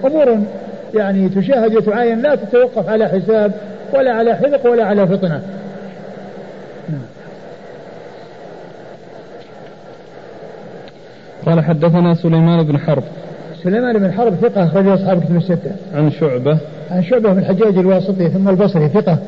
أمور 0.04 0.38
يعني 0.94 1.28
تشاهد 1.28 1.76
وتعاين 1.76 2.22
لا 2.22 2.34
تتوقف 2.34 2.88
على 2.88 3.08
حساب 3.08 3.52
ولا 3.94 4.12
على 4.12 4.36
حذق 4.36 4.70
ولا 4.70 4.84
على 4.84 5.06
فطنة. 5.06 5.42
نعم. 6.88 7.21
قال 11.46 11.64
حدثنا 11.64 12.14
سليمان 12.14 12.62
بن 12.62 12.78
حرب 12.78 13.02
سليمان 13.62 13.98
بن 13.98 14.12
حرب 14.12 14.34
ثقة 14.34 14.64
أخرجه 14.64 14.94
أصحاب 14.94 15.24
كتب 15.24 15.36
الستة. 15.36 15.70
عن 15.94 16.10
شعبة. 16.10 16.58
عن 16.90 17.02
شعبة 17.02 17.32
بن 17.32 17.38
الحجاج 17.38 17.78
الواسطي 17.78 18.28
ثم 18.28 18.48
البصري 18.48 18.88
ثقة 18.88 19.18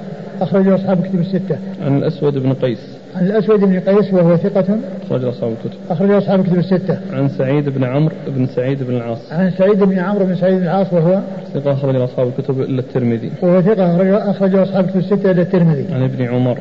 أخرجه 0.40 0.74
أصحاب 0.74 1.07
كتب 1.07 1.20
الستة. 1.20 1.57
عن 1.83 1.98
الأسود 1.98 2.38
بن 2.38 2.53
قيس. 2.53 2.79
عن 3.16 3.27
الأسود 3.27 3.61
بن 3.61 3.81
قيس 3.81 4.14
وهو 4.14 4.37
ثقة 4.37 4.79
أخرج 5.07 5.24
أصحاب 5.24 5.53
الكتب 5.53 5.79
أخرج 5.90 6.11
أصحاب 6.11 6.40
الكتب 6.40 6.59
الستة 6.59 6.98
عن 7.12 7.29
سعيد 7.29 7.68
بن 7.68 7.85
عمرو 7.85 8.14
بن 8.29 8.46
سعيد 8.46 8.83
بن 8.83 8.96
العاص 8.96 9.33
عن 9.33 9.50
سعيد 9.50 9.79
بن 9.79 9.98
عمرو 9.98 10.24
بن 10.24 10.37
سعيد 10.37 10.55
بن 10.55 10.62
العاص 10.62 10.92
وهو 10.92 11.20
ثقة 11.55 11.72
أخرج 11.72 11.96
أصحاب 11.96 12.29
الكتب 12.29 12.61
إلا 12.61 12.81
الترمذي 12.81 13.31
وهو 13.42 13.62
ثقة 13.62 13.96
أخرج 14.31 14.55
أصحاب 14.55 14.85
الكتب 14.85 14.98
الستة 14.98 15.31
إلا 15.31 15.42
الترمذي 15.42 15.87
عن 15.92 16.03
ابن 16.03 16.24
عمر 16.24 16.59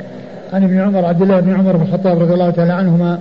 عن 0.54 0.64
ابن 0.64 0.80
عمر 0.80 1.06
عبد 1.06 1.22
الله 1.22 1.40
بن 1.40 1.54
عمر 1.54 1.76
بن 1.76 1.84
الخطاب 1.84 2.20
رضي 2.22 2.34
الله 2.34 2.50
تعالى 2.50 2.74
عنهما 2.74 3.20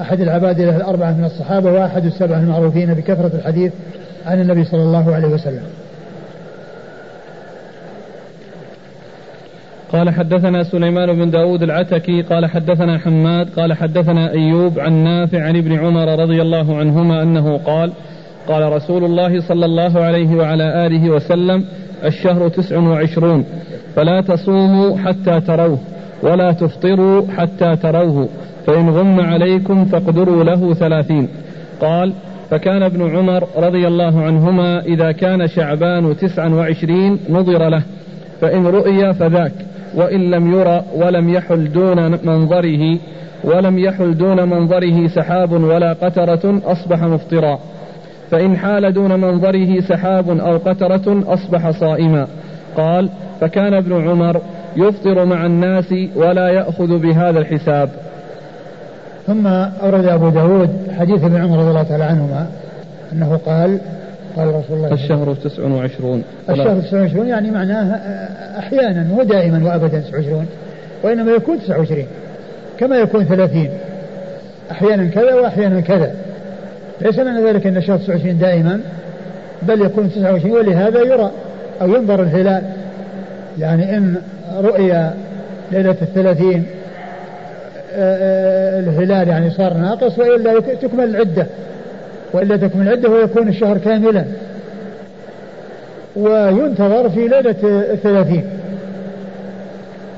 أحد 0.00 0.20
العباد 0.20 0.60
الأربعة 0.60 1.12
من 1.12 1.24
الصحابة 1.24 1.72
وأحد 1.72 2.04
السبعة 2.04 2.40
المعروفين 2.40 2.94
بكثرة 2.94 3.30
الحديث 3.34 3.72
عن 4.26 4.40
النبي 4.40 4.64
صلى 4.64 4.82
الله 4.82 5.14
عليه 5.14 5.28
وسلم. 5.28 5.62
قال 9.92 10.10
حدثنا 10.10 10.62
سليمان 10.62 11.12
بن 11.12 11.30
داود 11.30 11.62
العتكي 11.62 12.22
قال 12.22 12.46
حدثنا 12.46 12.98
حماد 12.98 13.48
قال 13.56 13.72
حدثنا 13.72 14.30
أيوب 14.30 14.78
عن 14.78 14.92
نافع 14.92 15.42
عن 15.42 15.56
ابن 15.56 15.72
عمر 15.72 16.22
رضي 16.22 16.42
الله 16.42 16.76
عنهما 16.76 17.22
أنه 17.22 17.58
قال 17.58 17.92
قال 18.48 18.72
رسول 18.72 19.04
الله 19.04 19.40
صلى 19.40 19.64
الله 19.64 20.00
عليه 20.00 20.36
وعلى 20.36 20.86
آله 20.86 21.10
وسلم 21.10 21.64
الشهر 22.04 22.48
تسع 22.48 22.78
وعشرون 22.78 23.44
فلا 23.96 24.20
تصوموا 24.20 24.98
حتى 24.98 25.40
تروه. 25.40 25.78
ولا 26.24 26.52
تفطروا 26.52 27.22
حتى 27.36 27.76
تروه 27.76 28.28
فإن 28.66 28.90
غم 28.90 29.20
عليكم 29.20 29.84
فاقدروا 29.84 30.44
له 30.44 30.74
ثلاثين. 30.74 31.28
قال 31.80 32.12
فكان 32.50 32.82
ابن 32.82 33.16
عمر 33.16 33.44
رضي 33.56 33.86
الله 33.86 34.22
عنهما 34.22 34.80
إذا 34.80 35.12
كان 35.12 35.46
شعبان 35.46 36.16
تسعا 36.16 36.48
وعشرين 36.48 37.18
نظر 37.30 37.68
له 37.68 37.82
فإن 38.40 38.66
رؤي 38.66 39.14
فذاك 39.14 39.52
وإن 39.94 40.30
لم 40.30 40.52
يرى 40.52 40.82
ولم 40.94 41.28
يحل 41.28 41.72
دون 41.72 42.10
منظره 42.26 42.98
ولم 43.44 43.78
يحل 43.78 44.16
دون 44.16 44.48
منظره 44.48 45.06
سحاب 45.06 45.52
ولا 45.52 45.92
قترة 45.92 46.60
أصبح 46.64 47.02
مفطرا 47.02 47.58
فإن 48.30 48.56
حال 48.56 48.92
دون 48.92 49.20
منظره 49.20 49.80
سحاب 49.80 50.30
أو 50.30 50.56
قترة 50.56 51.22
أصبح 51.26 51.70
صائما. 51.70 52.26
قال 52.76 53.08
فكان 53.40 53.74
ابن 53.74 54.08
عمر 54.08 54.40
يفطر 54.76 55.24
مع 55.24 55.46
الناس 55.46 55.94
ولا 56.16 56.48
يأخذ 56.48 56.98
بهذا 56.98 57.38
الحساب. 57.38 57.90
ثم 59.26 59.46
أورد 59.46 60.06
أبو 60.06 60.28
داود 60.28 60.70
حديث 60.98 61.24
ابن 61.24 61.36
عمر 61.36 61.58
رضي 61.58 61.68
الله 61.68 61.82
تعالى 61.82 62.04
عنهما 62.04 62.46
أنه 63.12 63.40
قال 63.46 63.78
قال 64.36 64.48
رسول 64.48 64.76
الله 64.76 64.92
الشهر 64.92 65.34
تسع 65.34 65.62
وعشرون. 65.62 66.22
الشهر 66.50 66.80
تسع 66.80 67.00
وعشرون 67.00 67.28
يعني 67.28 67.50
معناه 67.50 67.94
أحيانا 68.58 69.02
مو 69.02 69.22
دائما 69.22 69.64
وأبدا 69.64 70.00
تسع 70.00 70.16
وعشرون 70.16 70.46
وإنما 71.02 71.32
يكون 71.32 71.58
تسع 71.58 71.78
وعشرين 71.78 72.06
كما 72.78 72.96
يكون 72.96 73.24
ثلاثين. 73.24 73.70
أحيانا 74.70 75.06
كذا 75.06 75.34
وأحيانا 75.34 75.80
كذا. 75.80 76.14
ليس 77.00 77.18
معنى 77.18 77.44
ذلك 77.44 77.66
أن 77.66 77.76
الشهر 77.76 77.98
29 77.98 78.38
دائما 78.38 78.80
بل 79.62 79.82
يكون 79.82 80.10
29 80.10 80.52
ولهذا 80.52 81.00
يرى 81.00 81.30
أو 81.82 81.94
ينظر 81.94 82.22
الهلال 82.22 82.62
يعني 83.58 83.96
إن 83.96 84.16
رؤيا 84.56 85.14
ليلة 85.72 85.96
الثلاثين 86.02 86.66
آه، 87.96 88.16
آه، 88.16 88.80
الهلال 88.80 89.28
يعني 89.28 89.50
صار 89.50 89.74
ناقص 89.74 90.18
وإلا 90.18 90.60
تكمل 90.60 91.04
العدة 91.04 91.46
وإلا 92.32 92.56
تكمل 92.56 92.88
العدة 92.88 93.10
ويكون 93.10 93.48
الشهر 93.48 93.78
كاملا. 93.78 94.24
وينتظر 96.16 97.10
في 97.10 97.20
ليلة 97.28 97.56
الثلاثين. 97.92 98.44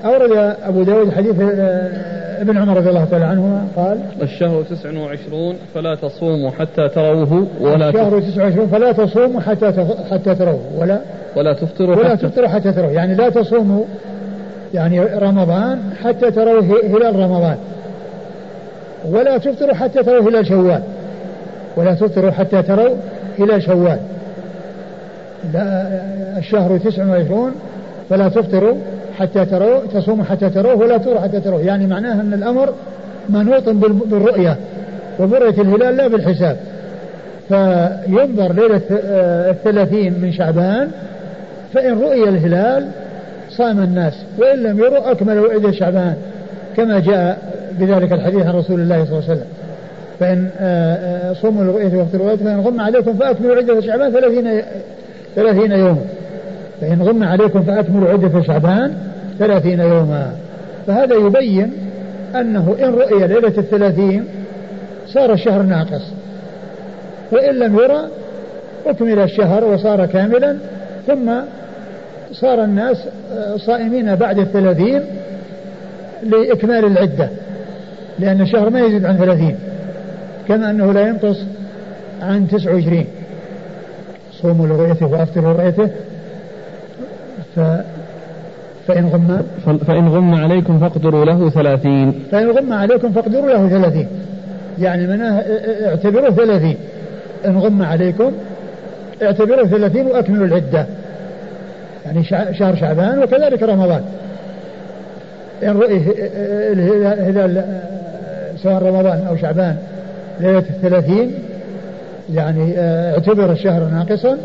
أورد 0.04 0.56
أبو 0.64 0.82
داود 0.82 1.12
حديث 1.12 1.40
آه، 1.40 2.16
ابن 2.40 2.58
عمر 2.58 2.76
رضي 2.76 2.88
الله 2.88 3.04
تعالى 3.04 3.24
عنهما 3.24 3.66
قال 3.76 3.98
الشهر 4.22 4.62
تسع 4.62 4.98
وعشرون 4.98 5.56
فلا 5.74 5.94
تصوموا 5.94 6.50
حتى 6.50 6.88
تروه 6.88 7.46
ولا 7.60 7.88
الشهر 7.88 8.20
تسع 8.20 8.44
وعشرون 8.44 8.66
فلا 8.66 8.92
تصوموا 8.92 9.40
حتى 9.40 9.86
حتى 10.10 10.34
تروه 10.34 10.60
ولا 10.78 11.00
ولا 11.36 11.52
تفطروا 11.52 11.96
ولا 11.96 12.08
حتى 12.08 12.28
تفطروا 12.28 12.48
حتى 12.48 12.72
تروه. 12.72 12.90
يعني 12.90 13.14
لا 13.14 13.28
تصوموا 13.28 13.84
يعني 14.74 15.00
رمضان 15.00 15.78
حتى 16.04 16.30
تروا 16.30 16.60
هلال 16.60 17.16
رمضان. 17.16 17.56
ولا 19.10 19.38
تفطروا 19.38 19.74
حتى 19.74 20.02
تروا 20.02 20.30
هلال 20.30 20.46
شوال. 20.46 20.82
ولا 21.76 21.94
تفطروا 21.94 22.30
حتى 22.30 22.62
تروا 22.62 22.96
هلال 23.38 23.62
شوال. 23.62 23.98
الشهر 26.38 26.78
تسع 26.78 27.06
وعشرون 27.06 27.52
فلا 28.10 28.28
تفطروا 28.28 28.74
حتى 29.18 29.44
تروا 29.44 29.80
تصوموا 29.94 30.24
حتى 30.24 30.50
تروه 30.50 30.74
ولا 30.74 30.98
تروا 30.98 31.20
حتى 31.20 31.40
تروه. 31.40 31.60
يعني 31.60 31.86
معناه 31.86 32.20
أن 32.20 32.34
الأمر 32.34 32.72
منوط 33.28 33.68
بالرؤية 33.68 34.56
وبرؤية 35.20 35.62
الهلال 35.62 35.96
لا 35.96 36.08
بالحساب. 36.08 36.56
فينظر 37.48 38.52
ليلة 38.52 38.80
آه، 38.90 39.50
الثلاثين 39.50 40.20
من 40.20 40.32
شعبان 40.32 40.90
فإن 41.74 42.00
رؤي 42.00 42.28
الهلال 42.28 42.88
صام 43.50 43.82
الناس 43.82 44.14
وإن 44.38 44.62
لم 44.62 44.78
يروا 44.78 45.10
أكملوا 45.10 45.52
عدة 45.52 45.72
شعبان 45.72 46.14
كما 46.76 46.98
جاء 46.98 47.38
بذلك 47.80 48.12
الحديث 48.12 48.46
عن 48.46 48.54
رسول 48.54 48.80
الله 48.80 49.04
صلى 49.04 49.12
الله 49.12 49.24
عليه 49.30 49.32
وسلم. 49.32 49.46
فإن 50.20 50.48
آه، 50.60 50.94
آه، 50.94 51.32
صوموا 51.32 51.64
لرؤيته 51.64 51.98
وافطروا 51.98 52.26
رؤيته 52.26 52.44
فإن 52.44 52.60
غم 52.60 52.80
عليكم 52.80 53.14
فأكملوا 53.14 53.56
عدة 53.56 53.80
شعبان 53.80 54.12
ثلاثين 54.12 54.62
ثلاثين 55.36 55.72
يوما. 55.72 56.04
فإن 56.80 57.02
غم 57.02 57.24
عليكم 57.24 57.62
فأكملوا 57.62 58.08
عدة 58.08 58.42
شعبان 58.42 58.94
ثلاثين 59.38 59.80
يوما. 59.80 60.32
فهذا 60.86 61.14
يبين 61.14 61.72
أنه 62.34 62.76
إن 62.78 62.94
رؤي 62.94 63.26
ليلة 63.26 63.52
الثلاثين 63.58 64.24
صار 65.06 65.32
الشهر 65.32 65.62
ناقص. 65.62 66.02
وإن 67.32 67.54
لم 67.54 67.74
يرى 67.74 68.08
أكمل 68.86 69.18
الشهر 69.18 69.64
وصار 69.64 70.06
كاملا 70.06 70.56
ثم 71.06 71.32
صار 72.32 72.64
الناس 72.64 72.96
صائمين 73.56 74.14
بعد 74.14 74.38
الثلاثين 74.38 75.02
لإكمال 76.22 76.84
العدة 76.84 77.28
لأن 78.18 78.40
الشهر 78.40 78.70
ما 78.70 78.80
يزيد 78.80 79.04
عن 79.04 79.16
ثلاثين 79.16 79.56
كما 80.48 80.70
أنه 80.70 80.92
لا 80.92 81.08
ينقص 81.08 81.36
عن 82.22 82.48
تسع 82.48 82.74
وعشرين. 82.74 83.06
صوموا 84.32 84.66
لرؤيته 84.66 85.06
وأفطروا 85.06 85.52
لرؤيته 85.52 85.88
ف 87.56 87.60
فإن 88.86 89.06
غم 89.06 89.42
فإن 89.86 90.08
غم 90.08 90.34
عليكم 90.34 90.78
فاقدروا 90.78 91.24
له 91.24 91.50
ثلاثين. 91.50 92.22
فإن 92.30 92.50
غم 92.50 92.72
عليكم 92.72 93.12
فاقدروا 93.12 93.50
له 93.50 93.68
ثلاثين. 93.68 94.08
يعني 94.78 95.06
مناه 95.06 95.44
اعتبروه 95.88 96.30
ثلاثين. 96.30 96.76
إن 97.46 97.58
غم 97.58 97.82
عليكم 97.82 98.32
اعتبروه 99.22 99.66
ثلاثين 99.66 100.06
وأكملوا 100.06 100.46
العدة. 100.46 100.86
يعني 102.06 102.24
شهر 102.58 102.76
شعبان 102.76 103.18
وكذلك 103.22 103.62
رمضان. 103.62 104.00
إن 105.62 105.76
رؤي 105.76 105.96
الهلال 106.72 107.64
سواء 108.62 108.82
رمضان 108.82 109.26
أو 109.28 109.36
شعبان 109.36 109.76
ليلة 110.40 110.58
الثلاثين 110.58 111.34
يعني 112.34 112.74
اعتبر 112.78 113.52
الشهر 113.52 113.84
ناقصا 113.84 114.38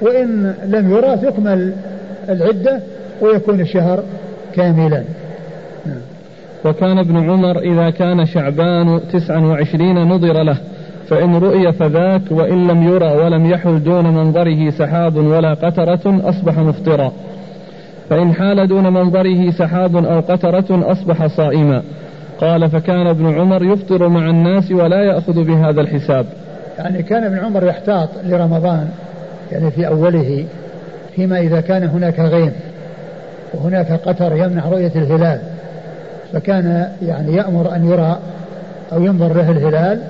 وإن 0.00 0.54
لم 0.66 0.90
يرى 0.90 1.16
تكمل 1.16 1.72
العدة 2.28 2.80
ويكون 3.20 3.60
الشهر 3.60 4.02
كاملا. 4.54 5.02
نعم. 5.86 6.00
وكان 6.64 6.98
ابن 6.98 7.30
عمر 7.30 7.58
إذا 7.58 7.90
كان 7.90 8.26
شعبان 8.26 9.00
تسعا 9.12 9.38
وعشرين 9.38 9.96
نظر 9.96 10.42
له. 10.42 10.56
فإن 11.08 11.36
رؤي 11.36 11.72
فذاك 11.72 12.22
وإن 12.30 12.66
لم 12.66 12.82
يرى 12.82 13.12
ولم 13.12 13.46
يحل 13.46 13.82
دون 13.82 14.04
منظره 14.04 14.70
سحاب 14.70 15.16
ولا 15.16 15.54
قترة 15.54 16.28
أصبح 16.28 16.58
مفطرا. 16.58 17.12
فإن 18.10 18.32
حال 18.32 18.68
دون 18.68 18.92
منظره 18.92 19.50
سحاب 19.50 19.96
أو 19.96 20.20
قترة 20.20 20.92
أصبح 20.92 21.26
صائما. 21.26 21.82
قال 22.40 22.70
فكان 22.70 23.06
ابن 23.06 23.34
عمر 23.34 23.62
يفطر 23.62 24.08
مع 24.08 24.30
الناس 24.30 24.70
ولا 24.70 25.02
يأخذ 25.02 25.44
بهذا 25.44 25.80
الحساب. 25.80 26.26
يعني 26.78 27.02
كان 27.02 27.24
ابن 27.24 27.38
عمر 27.38 27.64
يحتاط 27.64 28.08
لرمضان 28.24 28.88
يعني 29.52 29.70
في 29.70 29.86
أوله 29.86 30.44
فيما 31.14 31.40
إذا 31.40 31.60
كان 31.60 31.84
هناك 31.84 32.20
غيم 32.20 32.52
وهناك 33.54 33.92
قطر 33.92 34.32
يمنع 34.32 34.68
رؤية 34.68 34.92
الهلال. 34.96 35.40
فكان 36.32 36.88
يعني 37.02 37.36
يأمر 37.36 37.74
أن 37.76 37.88
يرى 37.88 38.18
أو 38.92 39.04
ينظر 39.04 39.32
له 39.32 39.50
الهلال 39.50 40.00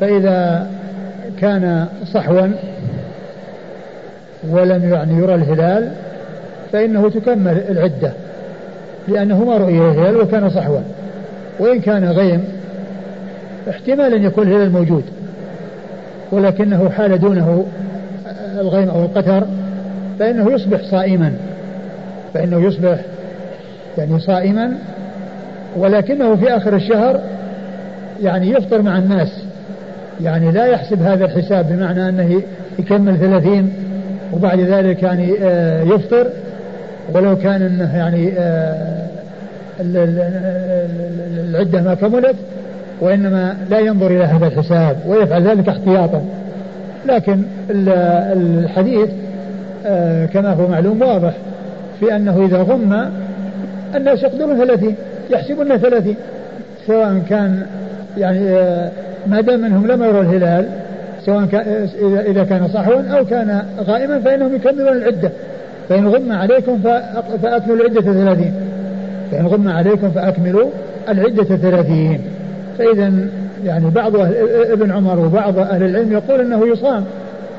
فإذا 0.00 0.66
كان 1.40 1.86
صحوا 2.12 2.48
ولم 4.48 4.92
يعني 4.92 5.14
يرى 5.14 5.34
الهلال 5.34 5.92
فإنه 6.72 7.10
تكمل 7.10 7.62
العدة 7.70 8.12
لأنه 9.08 9.44
ما 9.44 9.56
رؤي 9.56 9.78
الهلال 9.78 10.16
وكان 10.16 10.50
صحوا. 10.50 10.80
وإن 11.58 11.80
كان 11.80 12.04
غيم 12.04 12.44
احتمال 13.70 14.14
أن 14.14 14.22
يكون 14.22 14.48
الهلال 14.48 14.72
موجود 14.72 15.04
ولكنه 16.32 16.90
حال 16.90 17.20
دونه 17.20 17.66
الغيم 18.60 18.88
أو 18.88 19.04
القتر 19.04 19.46
فإنه 20.18 20.52
يصبح 20.52 20.82
صائما 20.90 21.32
فإنه 22.34 22.66
يصبح 22.66 22.98
يعني 23.98 24.20
صائما 24.20 24.72
ولكنه 25.76 26.36
في 26.36 26.56
آخر 26.56 26.76
الشهر 26.76 27.20
يعني 28.22 28.50
يفطر 28.50 28.82
مع 28.82 28.98
الناس. 28.98 29.47
يعني 30.20 30.50
لا 30.50 30.66
يحسب 30.66 31.02
هذا 31.02 31.24
الحساب 31.24 31.68
بمعنى 31.68 32.08
أنه 32.08 32.42
يكمل 32.78 33.18
ثلاثين 33.18 33.72
وبعد 34.32 34.60
ذلك 34.60 35.02
يعني 35.02 35.34
آه، 35.42 35.82
يفطر. 35.82 36.26
ولو 37.14 37.36
كان 37.36 37.62
أنه 37.62 37.96
يعني 37.96 38.32
آه، 38.38 39.06
العدة 41.50 41.82
ما 41.82 41.94
كملت 41.94 42.36
وإنما 43.00 43.56
لا 43.70 43.78
ينظر 43.78 44.06
إلى 44.06 44.24
هذا 44.24 44.46
الحساب 44.46 44.96
ويفعل 45.06 45.48
ذلك 45.48 45.68
احتياطا. 45.68 46.22
لكن 47.06 47.42
الحديث 47.70 49.08
آه، 49.86 50.26
كما 50.26 50.52
هو 50.52 50.68
معلوم 50.68 51.02
واضح 51.02 51.32
في 52.00 52.16
أنه 52.16 52.46
إذا 52.46 52.58
غم 52.58 53.10
الناس 53.94 54.22
يقدرون 54.22 54.58
ثلاثين 54.58 54.94
يحسبون 55.30 55.76
ثلاثين 55.76 56.16
سواء 56.86 57.22
كان 57.30 57.66
يعني 58.16 58.50
آه، 58.50 58.90
ما 59.26 59.40
دام 59.40 59.60
منهم 59.60 59.86
لم 59.86 60.02
يروا 60.02 60.22
الهلال 60.22 60.68
سواء 61.26 61.46
كان 61.46 61.60
آه، 61.60 62.20
إذا 62.20 62.44
كان 62.44 62.68
صحوا 62.68 63.02
أو 63.02 63.24
كان 63.24 63.62
غائما 63.80 64.20
فإنهم 64.20 64.54
يكملون 64.54 64.96
العدة. 64.96 65.30
فإن 65.88 66.08
غم 66.08 66.32
عليكم 66.32 66.78
فأكملوا 67.42 67.86
العدة 67.86 68.00
ثلاثين 68.00 68.54
فإن 69.30 69.46
غم 69.46 69.68
عليكم 69.68 70.10
فأكملوا 70.10 70.70
العدة 71.08 71.56
ثلاثين 71.56 72.20
فإذا 72.78 73.12
يعني 73.64 73.90
بعض 73.90 74.16
ابن 74.70 74.92
عمر 74.92 75.18
وبعض 75.18 75.58
أهل 75.58 75.82
العلم 75.82 76.12
يقول 76.12 76.40
أنه 76.40 76.66
يصام 76.66 77.04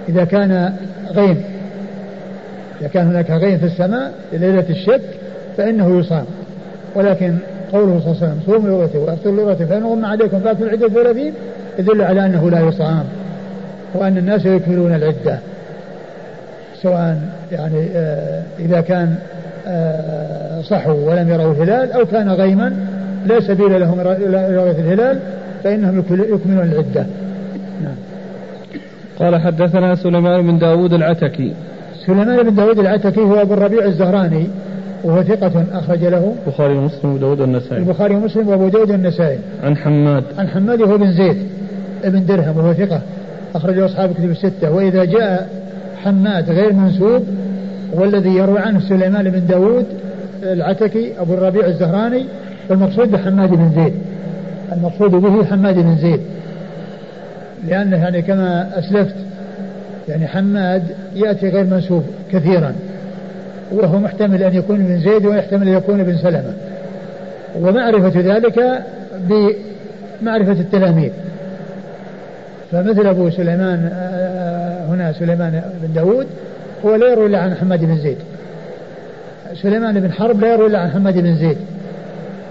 إذا 0.10 0.24
كان 0.24 0.74
غيم. 1.16 1.44
إذا 2.82 2.88
كان 2.88 3.08
هناك 3.08 3.32
غيم 3.32 3.58
في 3.58 3.66
السماء 3.66 4.12
ليلة 4.34 4.66
الشك 4.70 5.02
فإنه 5.58 6.00
يصام. 6.00 6.26
ولكن 6.96 7.34
قوله 7.72 8.00
صلى 8.00 8.12
الله 8.12 8.18
عليه 8.22 8.34
وسلم 8.34 8.40
صوموا 8.46 8.70
لغته 8.70 9.00
وأفطروا 9.00 9.36
لغته 9.36 9.66
فإن 9.66 9.84
غم 9.84 10.06
عليكم 10.06 10.40
فاتوا 10.40 10.66
العدة 10.66 10.88
ثلاثين 10.88 11.34
يدل 11.80 12.02
على 12.02 12.26
أنه 12.26 12.50
لا 12.50 12.60
يصام 12.60 13.04
وأن 13.94 14.18
الناس 14.18 14.46
يكملون 14.46 14.96
العدة 14.96 15.40
سواء 16.82 17.22
يعني 17.52 17.88
آه 17.96 18.44
إذا 18.60 18.82
كان 18.82 19.16
آه 19.68 20.62
صحوا 20.62 20.94
ولم 20.94 21.30
يروا 21.30 21.54
الهلال 21.54 21.92
أو 21.92 22.06
كان 22.06 22.30
غيما 22.30 22.74
لا 23.26 23.40
سبيل 23.40 23.80
لهم 23.80 24.00
إلى 24.00 24.56
رؤيه 24.56 24.72
الهلال 24.72 25.20
فإنهم 25.64 26.00
يكملون 26.10 26.64
العدة. 26.64 27.06
نعم. 27.84 27.96
قال 29.20 29.42
حدثنا 29.42 29.96
سليمان 29.96 30.48
بن 30.48 30.60
داود 30.60 30.94
العتكي. 30.94 31.54
سليمان 32.06 32.44
بن 32.44 32.56
داود 32.56 32.80
العتكي 32.80 33.22
هو 33.22 33.42
أبو 33.42 33.54
الربيع 33.54 33.86
الزهراني 33.86 34.48
وهو 35.04 35.24
ثقة 35.24 35.66
أخرج 35.74 36.04
له 36.06 36.34
البخاري 36.46 36.74
ومسلم 36.74 37.12
وابو 37.12 37.18
داود 37.18 37.42
النسائي 37.42 37.82
البخاري 37.82 38.16
ومسلم 38.16 38.48
وأبو 38.48 38.68
داود 38.68 38.92
النسائي 38.92 39.40
عن 39.64 39.78
حماد. 39.78 40.24
عن 40.38 40.48
حماد 40.48 40.82
وهو 40.82 40.98
بن 40.98 41.12
زيد 41.12 41.38
ابن 42.04 42.26
درهم 42.26 42.58
وهو 42.58 42.74
ثقة. 42.74 43.02
أخرجه 43.56 43.86
أصحاب 43.86 44.14
كتب 44.14 44.30
الستة. 44.30 44.72
وإذا 44.72 45.06
جاء 45.06 45.50
حماد 46.04 46.50
غير 46.50 46.74
منسوب 46.74 47.24
والذي 47.94 48.30
يروي 48.30 48.60
عنه 48.60 48.80
سليمان 48.80 49.30
بن 49.30 49.46
داود 49.46 49.86
العتكي 50.44 51.14
أبو 51.20 51.34
الربيع 51.34 51.68
الزهراني 51.68 52.26
والمقصود 52.70 53.12
بحماد 53.12 53.50
بن 53.50 53.72
زيد. 53.76 53.94
المقصود 54.72 55.12
به 55.12 55.46
حماد 55.46 55.76
بن 55.76 55.96
زيد. 55.96 56.20
لأنه 57.68 57.98
يعني 57.98 58.22
كما 58.22 58.80
أسلفت 58.80 59.16
يعني 60.10 60.28
حماد 60.28 60.84
يأتي 61.16 61.50
غير 61.50 61.66
منسوب 61.66 62.04
كثيرا. 62.32 62.74
وهو 63.72 64.00
محتمل 64.00 64.44
أن 64.44 64.56
يكون 64.56 64.80
من 64.80 65.00
زيد 65.00 65.26
ويحتمل 65.26 65.68
أن 65.68 65.74
يكون 65.74 66.04
بن 66.04 66.18
سلمة. 66.18 66.54
ومعرفة 67.56 68.20
ذلك 68.20 68.84
بمعرفة 69.20 70.52
التلاميذ. 70.52 71.12
فمثل 72.72 73.08
أبو 73.08 73.30
سليمان 73.30 73.90
آه، 73.94 74.86
هنا 74.86 75.12
سليمان 75.12 75.62
بن 75.82 75.94
داود 75.94 76.28
هو 76.86 76.96
لا 76.96 77.12
يروي 77.12 77.26
إلا 77.26 77.40
عن 77.40 77.56
حماد 77.56 77.86
بن 77.86 77.98
زيد. 77.98 78.18
سليمان 79.62 80.00
بن 80.00 80.12
حرب 80.12 80.42
لا 80.42 80.54
يروي 80.54 80.68
إلا 80.68 80.80
عن 80.80 80.90
حماد 80.90 81.18
بن 81.18 81.36
زيد. 81.36 81.58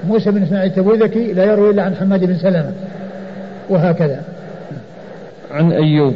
موسى 0.09 0.31
بن 0.31 0.43
إسماعيل 0.43 0.71
التبوذكي 0.71 1.33
لا 1.33 1.45
يروي 1.45 1.71
إلا 1.71 1.83
عن 1.83 1.95
حماد 1.95 2.25
بن 2.25 2.39
سلمة. 2.39 2.73
وهكذا. 3.71 4.23
عن 5.51 5.73
أيوب. 5.73 6.15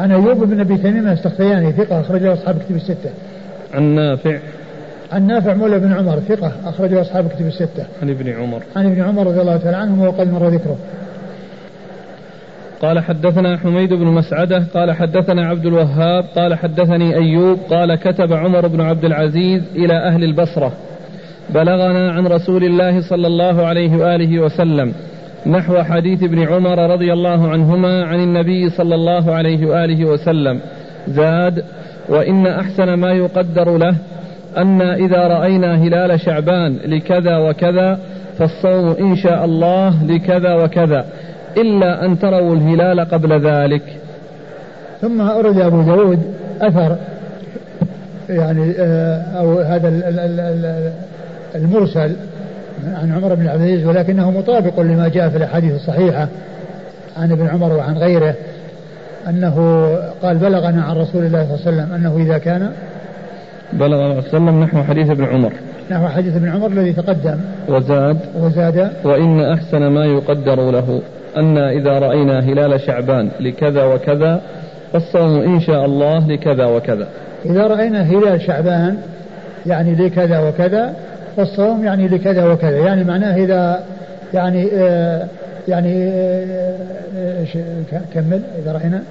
عن 0.00 0.12
أيوب 0.12 0.44
بن 0.44 0.60
أبي 0.60 0.76
تميم 0.76 1.08
السختياني 1.08 1.72
ثقة 1.72 2.00
أخرجه 2.00 2.32
أصحاب 2.32 2.58
كتب 2.58 2.76
الستة. 2.76 3.10
عن 3.74 3.82
نافع. 3.82 4.38
عن 5.12 5.26
نافع 5.26 5.54
مولى 5.54 5.78
بن 5.78 5.92
عمر 5.92 6.20
ثقة 6.20 6.52
أخرجه 6.64 7.00
أصحاب 7.00 7.28
كتب 7.28 7.46
الستة. 7.46 7.86
عن 8.02 8.10
ابن 8.10 8.32
عمر. 8.32 8.62
عن 8.76 8.86
ابن 8.86 9.02
عمر 9.02 9.26
رضي 9.26 9.40
الله 9.40 9.56
تعالى 9.56 9.76
عنه 9.76 10.04
وقد 10.08 10.32
مر 10.32 10.48
ذكره. 10.48 10.76
قال 12.82 12.98
حدثنا 12.98 13.56
حميد 13.56 13.92
بن 13.92 14.06
مسعدة 14.06 14.64
قال 14.74 14.92
حدثنا 14.92 15.46
عبد 15.46 15.66
الوهاب 15.66 16.24
قال 16.36 16.54
حدثني 16.54 17.14
أيوب 17.14 17.58
قال 17.70 17.94
كتب 17.94 18.32
عمر 18.32 18.66
بن 18.66 18.80
عبد 18.80 19.04
العزيز 19.04 19.62
إلى 19.76 19.94
أهل 20.08 20.24
البصرة. 20.24 20.72
بلغنا 21.50 22.12
عن 22.12 22.26
رسول 22.26 22.64
الله 22.64 23.08
صلى 23.08 23.26
الله 23.26 23.66
عليه 23.66 23.96
وآله 23.96 24.40
وسلم 24.40 24.92
نحو 25.46 25.82
حديث 25.82 26.22
ابن 26.22 26.38
عمر 26.42 26.90
رضي 26.90 27.12
الله 27.12 27.48
عنهما 27.48 28.04
عن 28.04 28.20
النبي 28.20 28.70
صلى 28.70 28.94
الله 28.94 29.34
عليه 29.34 29.66
وآله 29.66 30.04
وسلم. 30.04 30.60
زاد 31.08 31.64
وإن 32.08 32.46
أحسن 32.46 32.94
ما 32.94 33.12
يقدر 33.12 33.76
له 33.76 33.96
أن 34.56 34.82
إذا 34.82 35.18
رأينا 35.18 35.74
هلال 35.74 36.20
شعبان 36.20 36.76
لكذا 36.84 37.38
وكذا 37.38 37.98
فالصوم 38.38 38.96
إن 39.00 39.16
شاء 39.16 39.44
الله 39.44 40.04
لكذا 40.04 40.54
وكذا 40.54 41.04
إلا 41.56 42.04
أن 42.04 42.18
تروا 42.18 42.54
الهلال 42.54 43.00
قبل 43.00 43.46
ذلك. 43.46 43.82
ثم 45.00 45.20
أورد 45.20 45.60
أبو 45.60 45.82
داود 45.82 46.18
أثر 46.60 46.96
يعني 48.28 48.74
آه، 48.78 49.22
أو 49.38 49.60
هذا 49.60 49.88
المرسل 51.54 52.16
عن 52.86 53.12
عمر 53.12 53.34
بن 53.34 53.48
عبد 53.48 53.60
العزيز 53.60 53.86
ولكنه 53.86 54.30
مطابق 54.30 54.80
لما 54.80 55.08
جاء 55.08 55.28
في 55.28 55.36
الأحاديث 55.36 55.74
الصحيحة 55.74 56.28
عن 57.16 57.32
ابن 57.32 57.46
عمر 57.46 57.72
وعن 57.72 57.98
غيره. 57.98 58.34
أنه 59.28 59.86
قال 60.22 60.38
بلغنا 60.38 60.82
عن 60.82 60.96
رسول 60.96 61.24
الله 61.24 61.46
صلى 61.46 61.54
الله 61.54 61.82
عليه 61.82 61.92
وسلم 61.92 61.94
أنه 61.94 62.16
إذا 62.16 62.38
كان 62.38 62.70
بلغ 63.72 63.88
صلى 63.88 64.04
الله 64.04 64.14
عليه 64.14 64.28
وسلم 64.28 64.60
نحو 64.60 64.82
حديث 64.82 65.10
ابن 65.10 65.24
عمر. 65.24 65.52
نحو 65.90 66.08
حديث 66.08 66.36
ابن 66.36 66.48
عمر 66.48 66.66
الذي 66.66 66.92
تقدم. 66.92 67.38
وزاد. 67.68 68.16
وزاد. 68.40 68.90
وإن 69.04 69.40
أحسن 69.40 69.86
ما 69.86 70.04
يقدر 70.04 70.70
له 70.70 71.02
أن 71.36 71.58
إذا 71.58 71.98
رأينا 71.98 72.40
هلال 72.40 72.80
شعبان 72.80 73.28
لكذا 73.40 73.84
وكذا 73.84 74.40
فالصوم 74.92 75.40
إن 75.40 75.60
شاء 75.60 75.84
الله 75.84 76.28
لكذا 76.28 76.64
وكذا. 76.66 77.08
إذا 77.44 77.66
رأينا 77.66 78.02
هلال 78.02 78.40
شعبان 78.40 78.96
يعني 79.66 79.94
لكذا 79.94 80.48
وكذا 80.48 80.94
والصوم 81.36 81.84
يعني 81.84 82.08
لكذا 82.08 82.44
وكذا. 82.52 82.78
يعني 82.78 83.04
معناه 83.04 83.36
إذا 83.36 83.80
يعني 84.34 84.68
آه 84.74 85.26
يعني 85.68 86.08
آه 86.08 86.76
آه 87.16 88.00
كمل 88.14 88.42
إذا 88.62 88.72
رأينا 88.72 89.02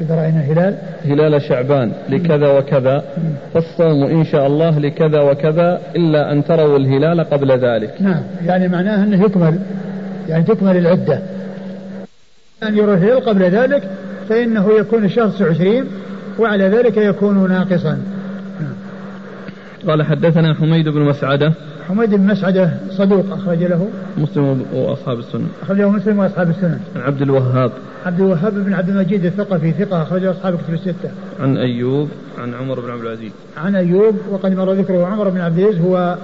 إذا 0.00 0.14
رأينا 0.14 0.40
هلال. 0.40 0.74
هلال 1.04 1.42
شعبان 1.42 1.92
لكذا 2.08 2.58
وكذا. 2.58 3.04
فالصوم 3.54 4.04
إن 4.04 4.24
شاء 4.24 4.46
الله 4.46 4.78
لكذا 4.78 5.20
وكذا 5.20 5.80
إلا 5.96 6.32
أن 6.32 6.44
تروا 6.44 6.78
الهلال 6.78 7.20
قبل 7.20 7.50
ذلك. 7.50 7.94
نعم 8.00 8.22
يعني 8.46 8.68
معناه 8.68 9.04
أنه 9.04 9.24
يكمل 9.24 9.58
يعني 10.28 10.44
تكمل 10.44 10.76
العدة. 10.76 11.20
أن 12.62 12.76
يرى 12.76 12.94
الهلال 12.94 13.24
قبل 13.24 13.42
ذلك 13.42 13.82
فإنه 14.28 14.72
يكون 14.78 15.04
الشهر 15.04 15.28
29 15.28 15.86
وعلى 16.38 16.64
ذلك 16.68 16.96
يكون 16.96 17.48
ناقصا. 17.48 17.98
قال 19.88 20.02
حدثنا 20.02 20.54
حميد 20.54 20.88
بن 20.88 21.00
مسعدة 21.00 21.52
حميد 21.88 22.14
بن 22.14 22.26
مسعدة 22.26 22.70
صدوق 22.90 23.32
أخرج 23.32 23.62
له. 23.64 23.88
مسلم 24.18 24.64
وأصحاب 24.72 25.18
السنة. 25.18 25.46
أخرجه 25.62 25.88
مسلم 25.88 26.18
وأصحاب 26.18 26.50
السنة. 26.50 26.80
عن 26.96 27.02
عبد 27.02 27.22
الوهاب. 27.22 27.72
عبد 28.06 28.20
الوهاب 28.20 28.54
بن 28.54 28.74
عبد 28.74 28.88
المجيد 28.88 29.24
الثقفي 29.24 29.72
ثقة 29.72 30.02
أخرجه 30.02 30.30
أصحاب 30.30 30.58
كتب 30.58 30.74
الستة. 30.74 31.10
عن 31.40 31.56
أيوب 31.56 32.08
عن 32.38 32.54
عمر 32.54 32.80
بن 32.80 32.90
عبد 32.90 33.02
العزيز. 33.02 33.32
عن 33.56 33.76
أيوب 33.76 34.14
وقد 34.30 34.56
مر 34.56 34.72
ذكره 34.72 35.06
عمر 35.06 35.28
بن 35.28 35.40
عبد 35.40 35.58
العزيز 35.58 35.80
هو 35.80 36.16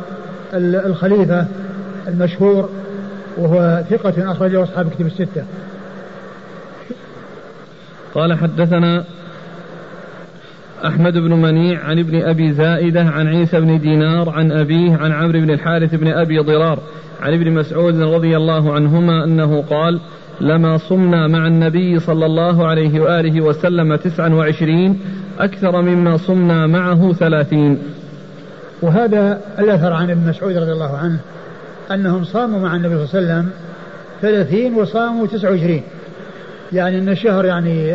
الخليفة 0.55 1.47
المشهور 2.09 2.69
وهو 3.39 3.83
ثقة 3.91 4.33
أخرجه 4.33 4.63
أصحاب 4.63 4.91
كتب 4.91 5.07
الستة. 5.07 5.45
قال 8.15 8.39
حدثنا 8.39 9.05
أحمد 10.87 11.13
بن 11.13 11.33
منيع 11.33 11.85
عن 11.85 11.99
ابن 11.99 12.23
أبي 12.23 12.53
زائدة 12.53 13.03
عن 13.03 13.27
عيسى 13.27 13.61
بن 13.61 13.81
دينار 13.81 14.31
عن 14.31 14.53
أبيه 14.53 14.97
عن 14.97 15.13
عمرو 15.13 15.41
بن 15.41 15.51
الحارث 15.51 15.95
بن 15.95 16.09
أبي 16.09 16.39
ضرار 16.39 16.79
عن 17.21 17.33
ابن 17.33 17.53
مسعود 17.53 18.01
رضي 18.01 18.37
الله 18.37 18.73
عنهما 18.73 19.25
أنه 19.25 19.63
قال 19.63 20.01
لما 20.41 20.77
صمنا 20.77 21.27
مع 21.27 21.47
النبي 21.47 21.99
صلى 21.99 22.27
الله 22.27 22.67
عليه 22.67 23.01
وآله 23.01 23.41
وسلم 23.41 23.97
تسعا 23.97 24.29
وعشرين 24.29 25.01
أكثر 25.39 25.83
مما 25.83 26.17
صمنا 26.17 26.67
معه 26.67 27.13
ثلاثين. 27.13 27.79
وهذا 28.83 29.41
الأثر 29.59 29.93
عن 29.93 30.11
ابن 30.11 30.29
مسعود 30.29 30.57
رضي 30.57 30.73
الله 30.73 30.97
عنه 30.97 31.19
أنهم 31.91 32.25
صاموا 32.25 32.61
مع 32.61 32.77
النبي 32.77 33.07
صلى 33.07 33.21
الله 33.21 33.33
عليه 33.33 33.43
وسلم 33.43 33.51
ثلاثين 34.23 34.75
وصاموا 34.75 35.27
تسع 35.27 35.51
وعشرين. 35.51 35.83
يعني 36.73 36.99
أن 36.99 37.09
الشهر 37.09 37.45
يعني 37.45 37.95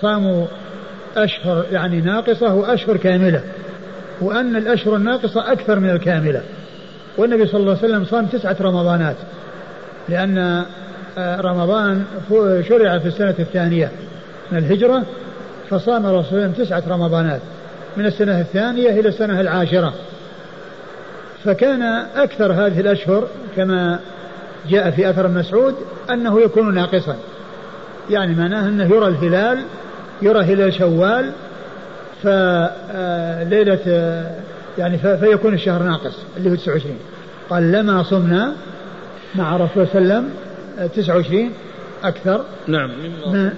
صاموا 0.00 0.46
أشهر 1.16 1.64
يعني 1.70 2.00
ناقصة 2.00 2.54
وأشهر 2.54 2.96
كاملة 2.96 3.42
وأن 4.20 4.56
الأشهر 4.56 4.96
الناقصة 4.96 5.52
أكثر 5.52 5.80
من 5.80 5.90
الكاملة. 5.90 6.42
والنبي 7.16 7.46
صلى 7.46 7.60
الله 7.60 7.76
عليه 7.76 7.88
وسلم 7.88 8.04
صام 8.04 8.26
تسعة 8.26 8.56
رمضانات 8.60 9.16
لأن 10.08 10.64
آه، 11.18 11.40
رمضان 11.40 12.04
شرع 12.68 12.98
في 12.98 13.08
السنة 13.08 13.34
الثانية 13.38 13.90
من 14.52 14.58
الهجرة 14.58 15.02
فصام 15.70 16.06
الرسول 16.06 16.38
الله 16.38 16.52
تسعة 16.52 16.82
رمضانات 16.88 17.40
من 17.96 18.06
السنة 18.06 18.40
الثانية 18.40 18.90
إلى 18.90 19.08
السنة 19.08 19.40
العاشرة. 19.40 19.94
فكان 21.44 21.82
أكثر 22.16 22.52
هذه 22.52 22.80
الأشهر 22.80 23.28
كما 23.56 23.98
جاء 24.68 24.90
في 24.90 25.10
أثر 25.10 25.28
مسعود 25.28 25.74
أنه 26.10 26.40
يكون 26.40 26.74
ناقصا 26.74 27.16
يعني 28.10 28.34
معناه 28.34 28.68
أنه 28.68 28.84
يرى 28.84 29.06
الهلال 29.06 29.58
يرى 30.24 30.40
هلال 30.40 30.74
شوال 30.74 31.32
فليلة 32.22 33.78
آه، 33.86 34.30
يعني 34.78 34.98
فيكون 34.98 35.54
الشهر 35.54 35.82
ناقص 35.82 36.18
اللي 36.36 36.50
هو 36.50 36.54
29 36.54 36.96
قال 37.50 37.72
لما 37.72 38.02
صمنا 38.02 38.54
مع 39.34 39.56
رسول 39.56 39.68
الله 39.76 39.92
صلى 39.92 40.02
الله 40.02 40.14
عليه 40.14 40.24
وسلم 40.24 40.30
29 41.02 41.50
أكثر. 42.04 42.44
نعم. 42.66 42.90
مما 43.26 43.54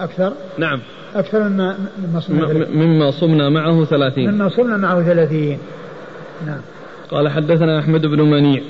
أكثر؟ 0.00 0.32
نعم. 0.58 0.80
أكثر 1.14 1.48
مما 1.48 1.76
مما 1.98 2.20
صمنا 2.20 2.66
مما 2.68 3.10
صمنا 3.10 3.48
معه 3.48 3.84
30 3.84 4.28
مما 4.30 4.48
صمنا 4.48 4.76
معه 4.76 5.02
30 5.02 5.58
نعم. 6.46 6.60
قال 7.10 7.28
حدثنا 7.28 7.78
أحمد 7.78 8.06
بن 8.06 8.20
منيع. 8.20 8.62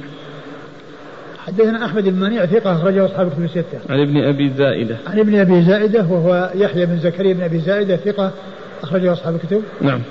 حدثنا 1.46 1.84
أحمد 1.84 2.08
بن 2.08 2.20
منيع 2.20 2.46
ثقة 2.46 2.72
أخرجه 2.72 3.04
أصحاب 3.04 3.30
كتب 3.30 3.44
الستة. 3.44 3.78
عن 3.90 4.00
ابن 4.00 4.16
أبي 4.16 4.50
زائدة. 4.50 4.96
عن 5.06 5.18
ابن 5.18 5.38
أبي 5.40 5.62
زائدة 5.62 6.06
وهو 6.10 6.50
يحيى 6.54 6.86
بن 6.86 6.98
زكريا 6.98 7.32
بن 7.34 7.42
أبي 7.42 7.58
زائدة 7.58 7.96
ثقة 7.96 8.30
أخرجه 8.82 9.12
أصحاب 9.12 9.34
الكتب. 9.34 9.62
نعم. 9.80 10.02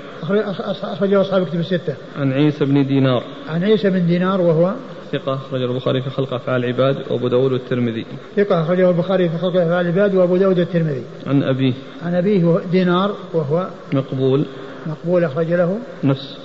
أخرجه 0.82 1.20
أصحاب 1.20 1.42
الكتب 1.42 1.60
الستة. 1.60 1.94
عن 2.16 2.32
عيسى 2.32 2.64
بن 2.64 2.86
دينار. 2.86 3.24
عن 3.48 3.64
عيسى 3.64 3.90
بن 3.90 4.06
دينار 4.06 4.40
وهو 4.40 4.74
ثقة 5.12 5.34
أخرجه 5.34 5.64
البخاري 5.64 6.02
في 6.02 6.10
خلق 6.10 6.34
أفعال 6.34 6.64
العباد 6.64 6.96
وأبو 7.10 7.28
داود 7.28 7.52
والترمذي 7.52 8.06
ثقة 8.36 8.60
أخرجه 8.60 8.90
البخاري 8.90 9.28
في 9.28 9.38
خلق 9.38 9.56
أفعال 9.56 9.86
العباد 9.86 10.14
وأبو 10.14 10.36
داود 10.36 10.58
والترمذي 10.58 11.02
عن 11.26 11.42
أبيه. 11.42 11.72
عن 12.02 12.14
أبيه 12.14 12.58
دينار 12.72 13.14
وهو 13.32 13.68
مقبول. 13.92 14.46
مقبول 14.86 15.24
أخرج 15.24 15.52
له. 15.52 15.78
نفس 16.04 16.38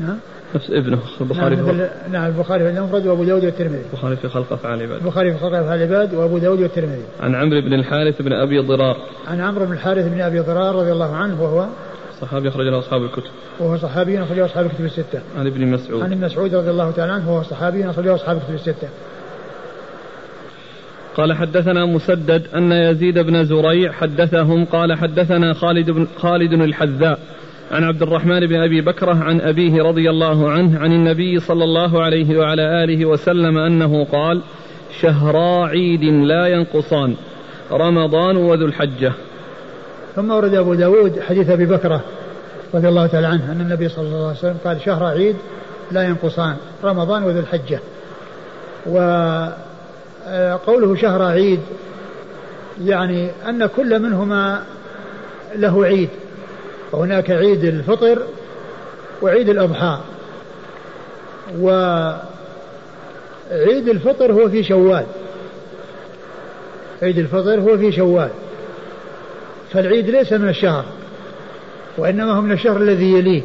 نعم. 0.00 0.18
نفس 0.54 0.70
ابنه 0.70 0.98
البخاري 1.20 1.56
نعم, 1.56 1.66
في 1.66 1.88
نعم 2.12 2.26
البخاري 2.26 2.64
في 2.64 2.78
المفرد 2.78 3.06
وأبو 3.06 3.24
داود 3.24 3.44
والترمذي. 3.44 3.82
البخاري 3.92 4.16
في 4.16 4.28
خلق 4.28 4.52
افعال 4.52 4.78
العباد 4.78 5.00
البخاري 5.00 5.32
في 5.32 5.38
خلق 5.38 5.58
افعال 5.58 5.82
العباد 5.82 6.14
وأبو 6.14 6.38
داود 6.38 6.60
والترمذي. 6.60 7.02
عن 7.20 7.34
عمرو 7.34 7.60
بن 7.60 7.72
الحارث 7.72 8.22
بن 8.22 8.32
أبي 8.32 8.58
ضرار. 8.58 8.96
عن 9.28 9.40
عمرو 9.40 9.66
بن 9.66 9.72
الحارث 9.72 10.08
بن 10.08 10.20
أبي 10.20 10.40
ضرار 10.40 10.74
رضي 10.74 10.92
الله 10.92 11.16
عنه 11.16 11.42
وهو 11.42 11.66
صحابي 12.20 12.48
أخرج 12.48 12.66
له 12.66 12.78
أصحاب 12.78 13.02
الكتب. 13.02 13.30
وهو 13.60 13.76
صحابي 13.76 14.22
أخرج 14.22 14.38
له 14.38 14.44
أصحاب 14.44 14.66
الكتب 14.66 14.84
الستة. 14.84 15.20
عن 15.38 15.46
ابن 15.46 15.66
مسعود. 15.66 16.02
عن 16.02 16.12
ابن 16.12 16.24
مسعود 16.24 16.54
رضي 16.54 16.70
الله 16.70 16.90
تعالى 16.90 17.12
عنه 17.12 17.32
وهو 17.32 17.42
صحابي 17.42 17.90
أخرج 17.90 18.06
له 18.06 18.14
أصحاب 18.14 18.36
الكتب 18.36 18.54
الستة. 18.54 18.88
قال 21.16 21.32
حدثنا 21.32 21.86
مسدد 21.86 22.46
أن 22.54 22.72
يزيد 22.72 23.18
بن 23.18 23.44
زريع 23.44 23.92
حدثهم 23.92 24.64
قال 24.64 24.98
حدثنا 24.98 25.52
خالد 25.52 25.90
بن 25.90 26.06
خالد 26.18 26.52
الحذاء 26.52 27.18
عن 27.72 27.84
عبد 27.84 28.02
الرحمن 28.02 28.46
بن 28.46 28.62
أبي 28.62 28.80
بكرة 28.80 29.14
عن 29.14 29.40
أبيه 29.40 29.82
رضي 29.82 30.10
الله 30.10 30.50
عنه 30.50 30.78
عن 30.78 30.92
النبي 30.92 31.40
صلى 31.40 31.64
الله 31.64 32.02
عليه 32.02 32.38
وعلى 32.38 32.84
آله 32.84 33.06
وسلم 33.06 33.58
أنه 33.58 34.04
قال 34.04 34.42
شهرا 35.00 35.66
عيد 35.66 36.04
لا 36.04 36.46
ينقصان 36.46 37.14
رمضان 37.72 38.36
وذو 38.36 38.66
الحجة. 38.66 39.12
ثم 40.16 40.30
ورد 40.30 40.54
أبو 40.54 40.74
داود 40.74 41.20
حديث 41.20 41.50
أبي 41.50 41.66
بكرة 41.66 42.00
رضي 42.74 42.88
الله 42.88 43.06
تعالى 43.06 43.26
عنه 43.26 43.52
أن 43.52 43.60
النبي 43.60 43.88
صلى 43.88 44.06
الله 44.06 44.28
عليه 44.28 44.38
وسلم 44.38 44.56
قال 44.64 44.80
شهر 44.80 45.04
عيد 45.04 45.36
لا 45.92 46.02
ينقصان 46.02 46.56
رمضان 46.84 47.22
وذو 47.22 47.40
الحجة. 47.40 47.80
وقوله 50.26 50.94
شهر 50.96 51.22
عيد 51.22 51.60
يعني 52.84 53.30
أن 53.48 53.66
كل 53.66 54.02
منهما 54.02 54.62
له 55.56 55.84
عيد. 55.84 56.08
وهناك 56.92 57.30
عيد 57.30 57.64
الفطر 57.64 58.22
وعيد 59.22 59.48
الأضحى. 59.48 59.98
وعيد 61.60 62.18
الفطر 63.88 64.32
هو 64.32 64.48
في 64.48 64.62
شوال. 64.62 65.04
عيد 67.02 67.18
الفطر 67.18 67.60
هو 67.60 67.78
في 67.78 67.92
شوال. 67.92 68.30
فالعيد 69.72 70.10
ليس 70.10 70.32
من 70.32 70.48
الشهر 70.48 70.84
وإنما 71.98 72.32
هو 72.32 72.40
من 72.40 72.52
الشهر 72.52 72.76
الذي 72.76 73.12
يليه. 73.12 73.42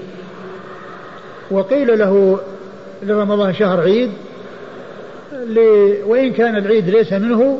وقيل 1.51 1.99
له 1.99 2.39
لرمضان 3.03 3.53
شهر 3.53 3.81
عيد 3.81 4.11
وإن 6.05 6.33
كان 6.33 6.57
العيد 6.57 6.89
ليس 6.89 7.13
منه 7.13 7.59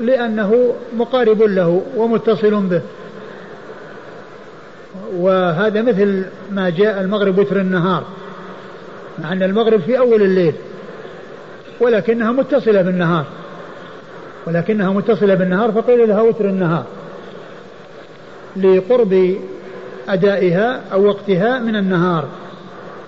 لأنه 0.00 0.74
مقارب 0.96 1.42
له 1.42 1.82
ومتصل 1.96 2.54
به. 2.54 2.82
وهذا 5.16 5.82
مثل 5.82 6.24
ما 6.50 6.70
جاء 6.70 7.00
المغرب 7.00 7.38
وتر 7.38 7.60
النهار 7.60 8.04
مع 9.18 9.32
أن 9.32 9.42
المغرب 9.42 9.80
في 9.80 9.98
أول 9.98 10.22
الليل 10.22 10.54
ولكنها 11.80 12.32
متصلة 12.32 12.82
بالنهار 12.82 13.24
ولكنها 14.46 14.90
متصلة 14.90 15.34
بالنهار 15.34 15.72
فقيل 15.72 16.08
لها 16.08 16.20
وتر 16.20 16.44
النهار 16.44 16.84
لقرب 18.56 19.36
أدائها 20.08 20.80
أو 20.92 21.04
وقتها 21.04 21.58
من 21.58 21.76
النهار. 21.76 22.28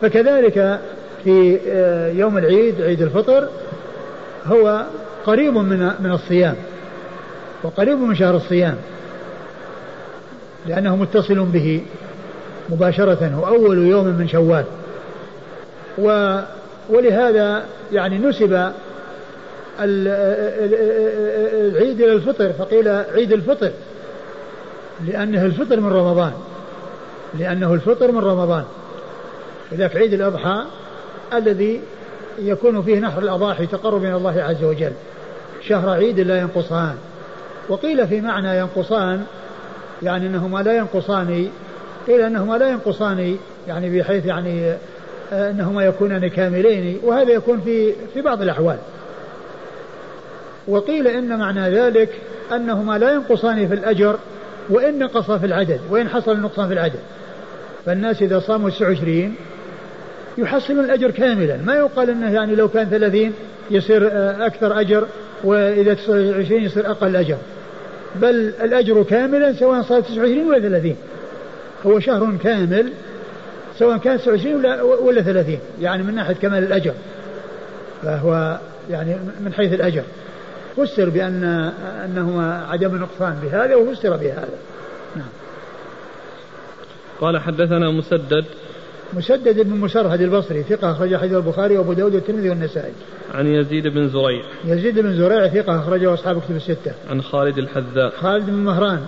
فكذلك 0.03 0.81
في 1.25 1.59
آه، 1.69 2.13
يوم 2.13 2.39
العيد 2.39 2.83
عيد 2.83 3.03
الفطر 3.03 3.49
هو 4.47 4.85
قريب 5.27 5.55
من 5.55 5.91
من 6.01 6.13
الصيام 6.13 6.55
وقريب 7.63 7.99
من 7.99 8.15
شهر 8.15 8.37
الصيام. 8.37 8.77
لأنه 10.69 10.97
متصل 10.97 11.45
به 11.45 11.83
مباشرة 12.69 13.31
هو 13.35 13.47
أول 13.47 13.79
يوم 13.79 14.07
من 14.07 14.29
شوال. 14.29 14.65
و 15.99 16.39
ولهذا 16.89 17.65
يعني 17.93 18.19
نسب 18.19 18.73
العيد 19.81 20.01
إلى 22.01 22.13
الفطر 22.13 22.53
فقيل 22.53 22.89
عيد 22.89 23.33
الفطر 23.33 23.71
لأنه 25.07 25.45
الفطر 25.45 25.81
من 25.81 25.93
رمضان 25.93 26.33
لأنه 27.39 27.75
الفطر 27.75 28.13
من 28.13 28.19
رمضان. 28.19 28.65
في 29.71 29.99
عيد 29.99 30.13
الأضحى 30.13 30.65
الذي 31.35 31.81
يكون 32.39 32.83
فيه 32.83 32.99
نحر 32.99 33.23
الأضاحي 33.23 33.67
تقرب 33.67 34.03
من 34.03 34.15
الله 34.15 34.43
عز 34.43 34.65
وجل. 34.65 34.93
شهر 35.69 35.91
عيد 35.91 36.21
لا 36.21 36.39
ينقصان. 36.39 36.95
وقيل 37.69 38.09
في 38.09 38.21
معنى 38.21 38.59
ينقصان 38.59 39.25
يعني 40.03 40.27
أنهما 40.27 40.63
لا 40.63 40.77
ينقصان 40.77 41.49
قيل 42.07 42.21
أنهما 42.21 42.59
لا 42.59 42.69
ينقصان 42.69 43.37
يعني 43.69 43.99
بحيث 43.99 44.27
يعني 44.27 44.73
آه، 45.33 45.51
أنهما 45.51 45.85
يكونان 45.85 46.29
كاملين 46.29 47.01
وهذا 47.03 47.33
يكون 47.33 47.61
في 47.61 47.93
في 48.15 48.21
بعض 48.21 48.43
الأحوال. 48.43 48.77
وقيل 50.69 51.07
إن 51.09 51.39
معنى 51.39 51.71
ذلك 51.71 52.09
أنهما 52.53 52.99
لا 52.99 53.13
ينقصان 53.13 53.69
في 53.69 53.75
الأجر 53.75 54.19
وإن 54.71 54.99
نقص 54.99 55.31
في 55.31 55.47
العدد 55.47 55.81
وإن 55.91 56.09
حصل 56.09 56.33
النقصان 56.33 56.67
في 56.67 56.73
العدد. 56.73 57.01
فالناس 57.87 58.23
إذا 58.23 58.39
صاموا 58.39 58.71
29 58.71 59.35
يحصلون 60.39 60.85
الأجر 60.85 61.11
كاملا. 61.11 61.57
ما 61.57 61.75
يقال 61.75 62.11
أنه 62.11 62.33
يعني 62.33 62.55
لو 62.55 62.69
كان 62.69 62.91
30 62.91 63.33
يصير 63.71 64.09
آه، 64.13 64.47
أكثر 64.47 64.81
أجر 64.81 65.07
وإذا 65.45 65.95
29 65.95 66.63
يصير 66.63 66.91
أقل 66.91 67.17
أجر. 67.17 67.37
بل 68.15 68.53
الأجر 68.63 69.03
كاملا 69.03 69.53
سواء 69.53 69.83
صار 69.83 70.01
29 70.01 70.47
ولا 70.47 70.61
30 70.61 70.97
هو 71.87 72.01
شهر 72.01 72.37
كامل 72.43 72.93
سواء 73.79 73.99
كان 73.99 74.19
29 74.19 74.55
ولا, 74.55 74.83
ولا 74.83 75.23
30 75.23 75.59
يعني 75.81 76.03
من 76.03 76.15
ناحية 76.15 76.35
كمال 76.35 76.65
الأجر. 76.65 76.93
فهو 78.03 78.59
يعني 78.91 79.17
من 79.41 79.53
حيث 79.53 79.73
الأجر. 79.73 80.03
فسر 80.77 81.09
بأن 81.09 81.45
أنهما 82.05 82.67
عدم 82.71 82.97
نقصان 82.97 83.39
بهذا 83.43 83.75
وفسر 83.75 84.17
بهذا. 84.17 84.59
نعم. 85.17 85.29
قال 87.21 87.39
حدثنا 87.39 87.91
مسدد 87.91 88.45
مسدد 89.13 89.61
بن 89.61 89.71
مسرهد 89.71 90.21
البصري 90.21 90.63
ثقة 90.63 90.93
أخرج 90.93 91.17
حديث 91.17 91.33
البخاري 91.33 91.79
وأبو 91.79 91.93
داود 91.93 92.15
والترمذي 92.15 92.51
والنسائي. 92.51 92.93
عن 93.35 93.47
يزيد 93.47 93.87
بن 93.87 94.09
زريع. 94.09 94.43
يزيد 94.65 94.99
بن 94.99 95.17
زريع 95.17 95.49
ثقة 95.49 95.79
أخرجه 95.79 96.15
أصحاب 96.15 96.41
كتب 96.41 96.57
الستة. 96.57 96.93
عن 97.11 97.23
خالد 97.23 97.59
الحذاء. 97.59 98.11
خالد 98.11 98.47
بن 98.47 98.53
مهران 98.53 99.01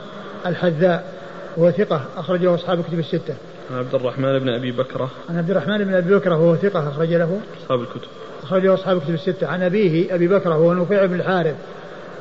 الحذاء 0.47 1.13
وهو 1.57 1.71
ثقة 1.71 2.05
أخرجه 2.17 2.55
أصحاب 2.55 2.83
كتب 2.83 2.99
الستة. 2.99 3.35
عن 3.71 3.79
عبد 3.79 3.95
الرحمن 3.95 4.39
بن 4.39 4.49
أبي 4.49 4.73
بكرة. 4.73 5.11
عن 5.31 5.39
عبد 5.39 5.51
الرحمن 5.51 5.79
بن 5.85 5.95
أبي 5.95 6.15
بكرة 6.15 6.37
وهو 6.37 6.57
ثقة 6.57 6.89
أخرج 6.89 7.13
له. 7.13 7.41
أصحاب 7.63 7.81
الكتب. 7.81 8.09
أخرجه 8.43 8.75
أصحاب 8.75 9.01
كتب 9.01 9.15
الستة. 9.15 9.47
عن 9.47 9.63
أبيه 9.63 10.15
أبي 10.15 10.29
بكرة 10.29 10.59
وهو 10.59 10.75
نفيع 10.75 11.07
بن 11.07 11.15
الحارث. 11.15 11.55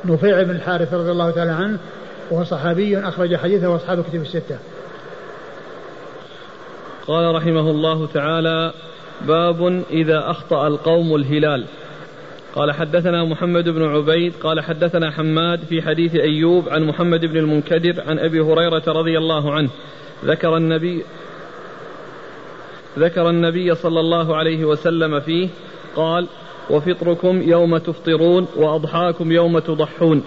نفيع 0.04 0.42
بن 0.42 0.50
الحارث 0.50 0.94
رضي 0.94 1.10
الله 1.10 1.30
تعالى 1.30 1.52
عنه 1.52 1.78
وهو 2.30 2.44
صحابي 2.44 2.98
أخرج 2.98 3.36
حديثه 3.36 3.76
أصحاب 3.76 4.04
كتب 4.04 4.22
الستة. 4.22 4.58
قال 7.06 7.34
رحمه 7.34 7.70
الله 7.70 8.06
تعالى 8.06 8.72
باب 9.26 9.82
إذا 9.90 10.30
أخطأ 10.30 10.66
القوم 10.66 11.14
الهلال. 11.14 11.64
قال 12.54 12.72
حدثنا 12.72 13.24
محمد 13.24 13.68
بن 13.68 13.82
عبيد 13.82 14.32
قال 14.42 14.60
حدثنا 14.60 15.10
حماد 15.10 15.60
في 15.68 15.82
حديث 15.82 16.14
أيوب 16.14 16.68
عن 16.68 16.84
محمد 16.84 17.20
بن 17.20 17.36
المنكدر 17.36 18.02
عن 18.06 18.18
أبي 18.18 18.40
هريرة 18.40 18.82
رضي 18.88 19.18
الله 19.18 19.52
عنه. 19.52 19.70
ذكر 20.24 20.56
النبي 20.56 21.02
ذكر 22.98 23.30
النبي 23.30 23.74
صلى 23.74 24.00
الله 24.00 24.36
عليه 24.36 24.64
وسلم 24.64 25.20
فيه 25.20 25.48
قال 25.96 26.26
وفطركم 26.70 27.42
يوم 27.42 27.76
تفطرون 27.76 28.46
وأضحاكم 28.56 29.32
يوم 29.32 29.58
تضحون 29.58 30.22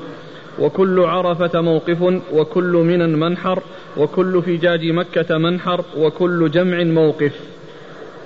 وكل 0.59 0.99
عرفة 0.99 1.61
موقف 1.61 2.21
وكل 2.33 2.71
من 2.71 3.19
منحر 3.19 3.63
وكل 3.97 4.43
فجاج 4.43 4.85
مكة 4.85 5.37
منحر 5.37 5.85
وكل 5.97 6.51
جمع 6.51 6.83
موقف. 6.83 7.31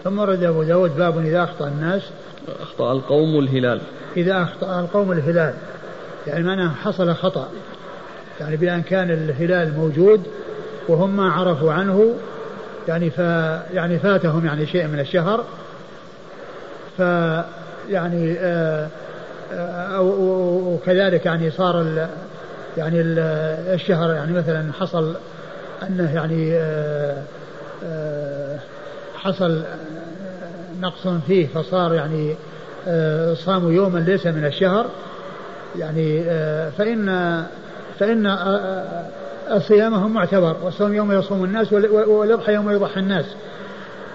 ثم 0.04 0.20
رد 0.20 0.44
أبو 0.44 0.64
داود 0.64 0.98
باب 0.98 1.18
إذا 1.26 1.44
أخطأ 1.44 1.68
الناس. 1.68 2.02
أخطأ 2.60 2.92
القوم 2.92 3.40
الهلال. 3.40 3.82
إذا 4.18 4.44
أخطأ 4.44 4.80
القوم 4.80 5.12
الهلال. 5.12 5.54
يعني 6.28 6.44
معناه 6.44 6.74
حصل 6.74 7.14
خطأ. 7.14 7.50
يعني 8.40 8.58
بأن 8.58 8.82
كان 8.82 9.12
الهلال 9.12 9.78
موجود 9.78 10.22
وهم 10.88 11.18
ما 11.18 11.32
عرفوا 11.32 11.72
عنه 11.72 12.14
يعني 12.88 13.10
ف 13.10 13.18
يعني 13.74 14.00
فاتهم 14.00 14.46
يعني 14.46 14.66
شيء 14.66 14.88
من 14.88 15.00
الشهر. 15.00 15.44
فيعني 16.98 18.36
آه، 18.40 18.88
آه، 19.54 20.02
وكذلك 20.66 21.26
يعني 21.26 21.52
صار 21.52 21.82
ال 21.82 22.08
يعني 22.78 23.02
الشهر 23.74 24.14
يعني 24.14 24.34
مثلا 24.34 24.74
حصل 24.74 25.16
أنه 25.84 26.16
يعني 26.16 26.54
آه، 27.84 28.60
حصل 29.16 29.64
نقص 30.82 31.08
فيه 31.28 31.48
فصار 31.48 31.94
يعني 31.94 32.36
صاموا 33.36 33.72
يوما 33.72 34.00
ليس 34.00 34.28
من 34.28 34.46
الشهر. 34.46 34.86
يعني 35.80 36.24
فإن 36.72 37.44
فإن 38.00 38.38
صيامهم 39.60 40.14
معتبر 40.14 40.56
والصوم 40.64 40.94
يوم 40.94 41.12
يصوم 41.12 41.44
الناس 41.44 41.74
والأضحى 41.74 42.54
يوم 42.54 42.72
يضحى 42.72 43.00
الناس. 43.00 43.26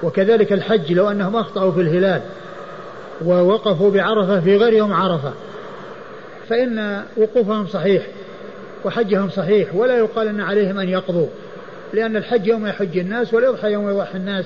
وكذلك 0.02 0.52
الحج 0.52 0.92
لو 0.92 1.10
أنهم 1.10 1.36
أخطأوا 1.36 1.72
في 1.72 1.80
الهلال 1.80 2.20
ووقفوا 3.24 3.90
بعرفة 3.90 4.40
في 4.40 4.56
غير 4.56 4.72
يوم 4.72 4.92
عرفة 4.92 5.32
فإن 6.48 7.02
وقوفهم 7.16 7.66
صحيح 7.66 8.06
وحجهم 8.84 9.30
صحيح 9.30 9.74
ولا 9.74 9.98
يقال 9.98 10.28
أن 10.28 10.40
عليهم 10.40 10.78
أن 10.78 10.88
يقضوا. 10.88 11.28
لأن 11.94 12.16
الحج 12.16 12.46
يوم 12.46 12.66
يحج 12.66 12.98
الناس 12.98 13.34
والأضحى 13.34 13.72
يوم 13.72 13.90
يضحي 13.90 14.18
الناس 14.18 14.44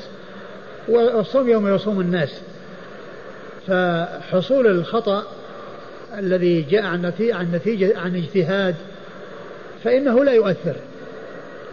والصوم 0.89 1.49
يوم 1.49 1.75
يصوم 1.75 2.01
الناس. 2.01 2.41
فحصول 3.67 4.67
الخطأ 4.67 5.27
الذي 6.19 6.63
جاء 6.63 6.83
عن 6.83 7.13
نتيجة 7.53 7.99
عن 7.99 8.17
اجتهاد 8.17 8.75
فإنه 9.85 10.25
لا 10.25 10.33
يؤثر 10.33 10.77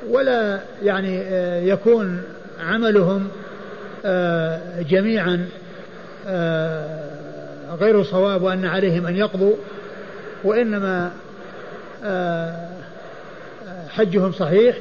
ولا 0.09 0.59
يعني 0.83 1.21
آه، 1.21 1.61
يكون 1.61 2.21
عملهم 2.59 3.27
آه، 4.05 4.81
جميعا 4.81 5.47
آه، 6.27 6.99
غير 7.79 8.03
صواب 8.03 8.41
وأن 8.41 8.65
عليهم 8.65 9.07
أن 9.07 9.15
يقضوا 9.15 9.55
وإنما 10.43 11.11
حجهم 13.89 14.31
صحيح 14.31 14.77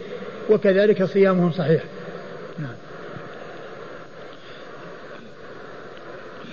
وكذلك 0.51 1.05
صيامهم 1.05 1.53
صحيح. 1.53 1.83
نعم. 2.59 2.75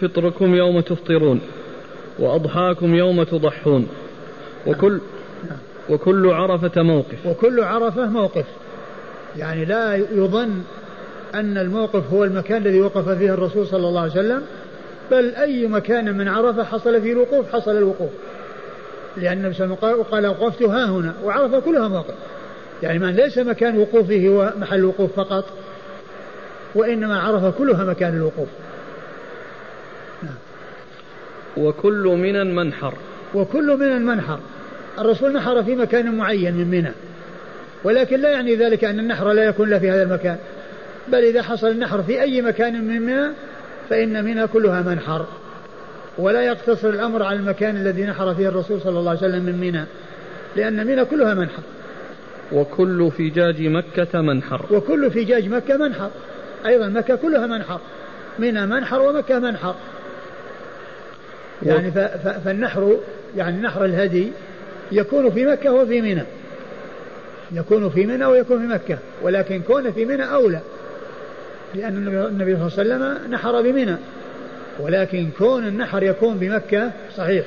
فطركم 0.02 0.56
يوم 0.56 0.80
تفطرون 0.80 1.42
وأضحاكم 2.20 2.96
يوم 2.96 3.24
تضحون 3.24 3.88
وكل. 4.68 5.02
وكل 5.90 6.30
عرفة 6.30 6.82
موقف. 6.82 7.26
وكل 7.26 7.64
عرفة 7.64 8.06
موقف. 8.06 8.46
يعني 9.38 9.66
لا 9.66 9.96
يظن 9.96 10.62
أن 11.36 11.58
الموقف 11.58 12.14
هو 12.14 12.24
المكان 12.24 12.62
الذي 12.62 12.82
وقف 12.82 13.10
فيه 13.10 13.34
الرسول 13.34 13.68
صلى 13.68 13.88
الله 13.88 14.02
عليه 14.02 14.12
وسلم 14.12 14.42
بل 15.12 15.36
أي 15.36 15.68
مكان 15.68 16.18
من 16.18 16.28
عرفة 16.28 16.64
حصل 16.64 17.02
فيه 17.02 17.12
الوقوف 17.12 17.54
حصل 17.54 17.72
الوقوف. 17.72 18.10
لأن 19.18 19.38
النبي 19.38 19.54
صلى 19.54 19.66
الله 19.66 19.78
عليه 19.84 19.94
وسلم 19.94 20.12
قال 20.12 20.28
وقفت 20.28 20.62
ها 20.62 20.90
هنا 20.90 21.14
وعرفة 21.24 21.60
كلها 21.60 21.88
موقف. 21.88 22.14
يعني 22.84 23.00
من 23.00 23.16
ليس 23.16 23.38
مكان 23.38 23.78
وقوفه 23.78 24.28
هو 24.28 24.54
محل 24.58 24.80
الوقوف 24.80 25.16
فقط 25.16 25.46
وإنما 26.76 27.20
عرفة 27.20 27.52
كلها 27.52 27.84
مكان 27.84 28.18
الوقوف. 28.18 28.48
نعم. 30.24 30.36
وكل 31.58 32.04
من 32.04 32.56
منحر 32.56 32.94
وكل 33.34 33.78
من 33.78 34.06
منحر 34.06 34.40
الرسول 35.00 35.34
نحر 35.34 35.64
في 35.64 35.76
مكان 35.76 36.18
معين 36.18 36.56
من 36.56 36.68
منى 36.68 36.92
ولكن 37.84 38.20
لا 38.20 38.32
يعني 38.32 38.56
ذلك 38.56 38.84
أن 38.84 39.00
النحر 39.00 39.32
لا 39.32 39.44
يكون 39.44 39.70
له 39.70 39.80
في 39.80 39.92
هذا 39.92 40.04
المكان. 40.04 40.38
بل 41.08 41.24
إذا 41.24 41.42
حصل 41.42 41.68
النحر 41.68 42.04
في 42.04 42.22
أي 42.22 42.42
مكان 42.42 42.88
من 42.88 43.02
منى 43.02 43.34
فإن 43.90 44.26
منى 44.26 44.48
كلها 44.48 44.82
منحر. 44.82 45.26
ولا 46.18 46.42
يقتصر 46.42 46.90
الأمر 46.90 47.24
على 47.24 47.40
المكان 47.40 47.76
الذي 47.76 48.04
نحر 48.04 48.36
فيه 48.36 48.48
الرسول 48.48 48.82
صلى 48.82 49.00
الله 49.00 49.10
عليه 49.10 49.20
وسلم 49.20 49.44
من 49.44 49.58
منى 49.58 49.84
لأن 50.56 50.88
منى 50.88 51.06
كلها 51.06 51.34
منحر. 51.34 51.64
وكل 52.52 53.12
فجاج 53.12 53.62
مكة 53.62 54.22
منحر. 54.22 54.66
وكل 54.72 55.12
فجاج 55.12 55.50
مكة 55.50 55.78
منحر. 55.78 56.10
أيضا 56.66 56.88
مكة 56.88 57.16
كلها 57.16 57.48
منحر. 57.48 57.80
منى 58.40 58.66
منحر 58.66 59.02
ومكة 59.02 59.40
منحر. 59.40 59.76
يعني 61.64 61.92
فالنحر 62.46 62.98
يعني 63.38 63.62
نحر 63.62 63.86
الهدي 63.86 64.32
يكون 64.92 65.30
في 65.30 65.46
مكة 65.46 65.72
وفي 65.74 66.02
منى. 66.02 66.24
يكون 67.52 67.90
في 67.90 68.06
منى 68.06 68.26
ويكون 68.26 68.60
في 68.60 68.74
مكة. 68.74 68.98
ولكن 69.22 69.62
كون 69.62 69.92
في 69.92 70.06
منى 70.06 70.24
أولى. 70.24 70.60
لأن 71.76 71.98
النبي 71.98 72.70
صلى 72.70 72.84
الله 72.84 72.96
عليه 72.96 73.16
وسلم 73.16 73.32
نحر 73.32 73.62
بمنى. 73.62 73.96
ولكن 74.80 75.30
كون 75.38 75.68
النحر 75.68 76.04
يكون 76.04 76.38
بمكة 76.38 76.92
صحيح. 77.18 77.46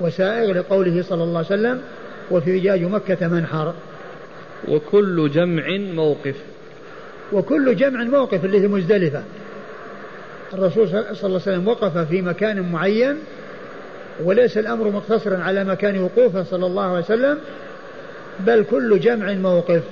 وسائغ 0.00 0.52
لقوله 0.52 1.02
صلى 1.02 1.22
الله 1.22 1.36
عليه 1.36 1.46
وسلم 1.46 1.80
وفي 2.30 2.58
رجاج 2.58 2.82
مكة 2.82 3.28
منحر. 3.28 3.74
وكل 4.68 5.30
جمع 5.30 5.76
موقف. 5.94 6.34
وكل 7.32 7.76
جمع 7.76 8.04
موقف 8.04 8.44
اللي 8.44 8.60
هي 8.60 8.68
مزدلفة. 8.68 9.22
الرسول 10.54 10.88
صلى 10.88 11.00
الله 11.00 11.14
عليه 11.22 11.34
وسلم 11.34 11.68
وقف 11.68 11.98
في 11.98 12.22
مكان 12.22 12.72
معين 12.72 13.16
وليس 14.24 14.58
الأمر 14.58 14.90
مقتصرا 14.90 15.38
على 15.38 15.64
مكان 15.64 15.98
وقوفه 15.98 16.42
صلى 16.42 16.66
الله 16.66 16.82
عليه 16.82 17.04
وسلم 17.04 17.38
بل 18.40 18.64
كل 18.70 19.00
جمع 19.00 19.32
موقف. 19.32 19.82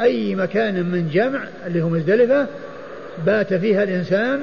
أي 0.00 0.34
مكان 0.34 0.74
من 0.74 1.10
جمع 1.12 1.40
اللي 1.66 1.82
هو 1.82 1.88
مزدلفة 1.88 2.46
بات 3.26 3.54
فيها 3.54 3.82
الإنسان 3.82 4.42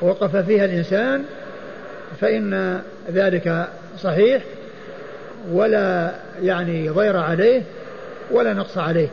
وقف 0.00 0.36
فيها 0.36 0.64
الإنسان 0.64 1.24
فإن 2.20 2.80
ذلك 3.12 3.68
صحيح 4.00 4.42
ولا 5.52 6.14
يعني 6.42 6.88
ضير 6.88 7.16
عليه. 7.16 7.62
ولا 8.30 8.54
نقص 8.54 8.78
عليه. 8.78 9.08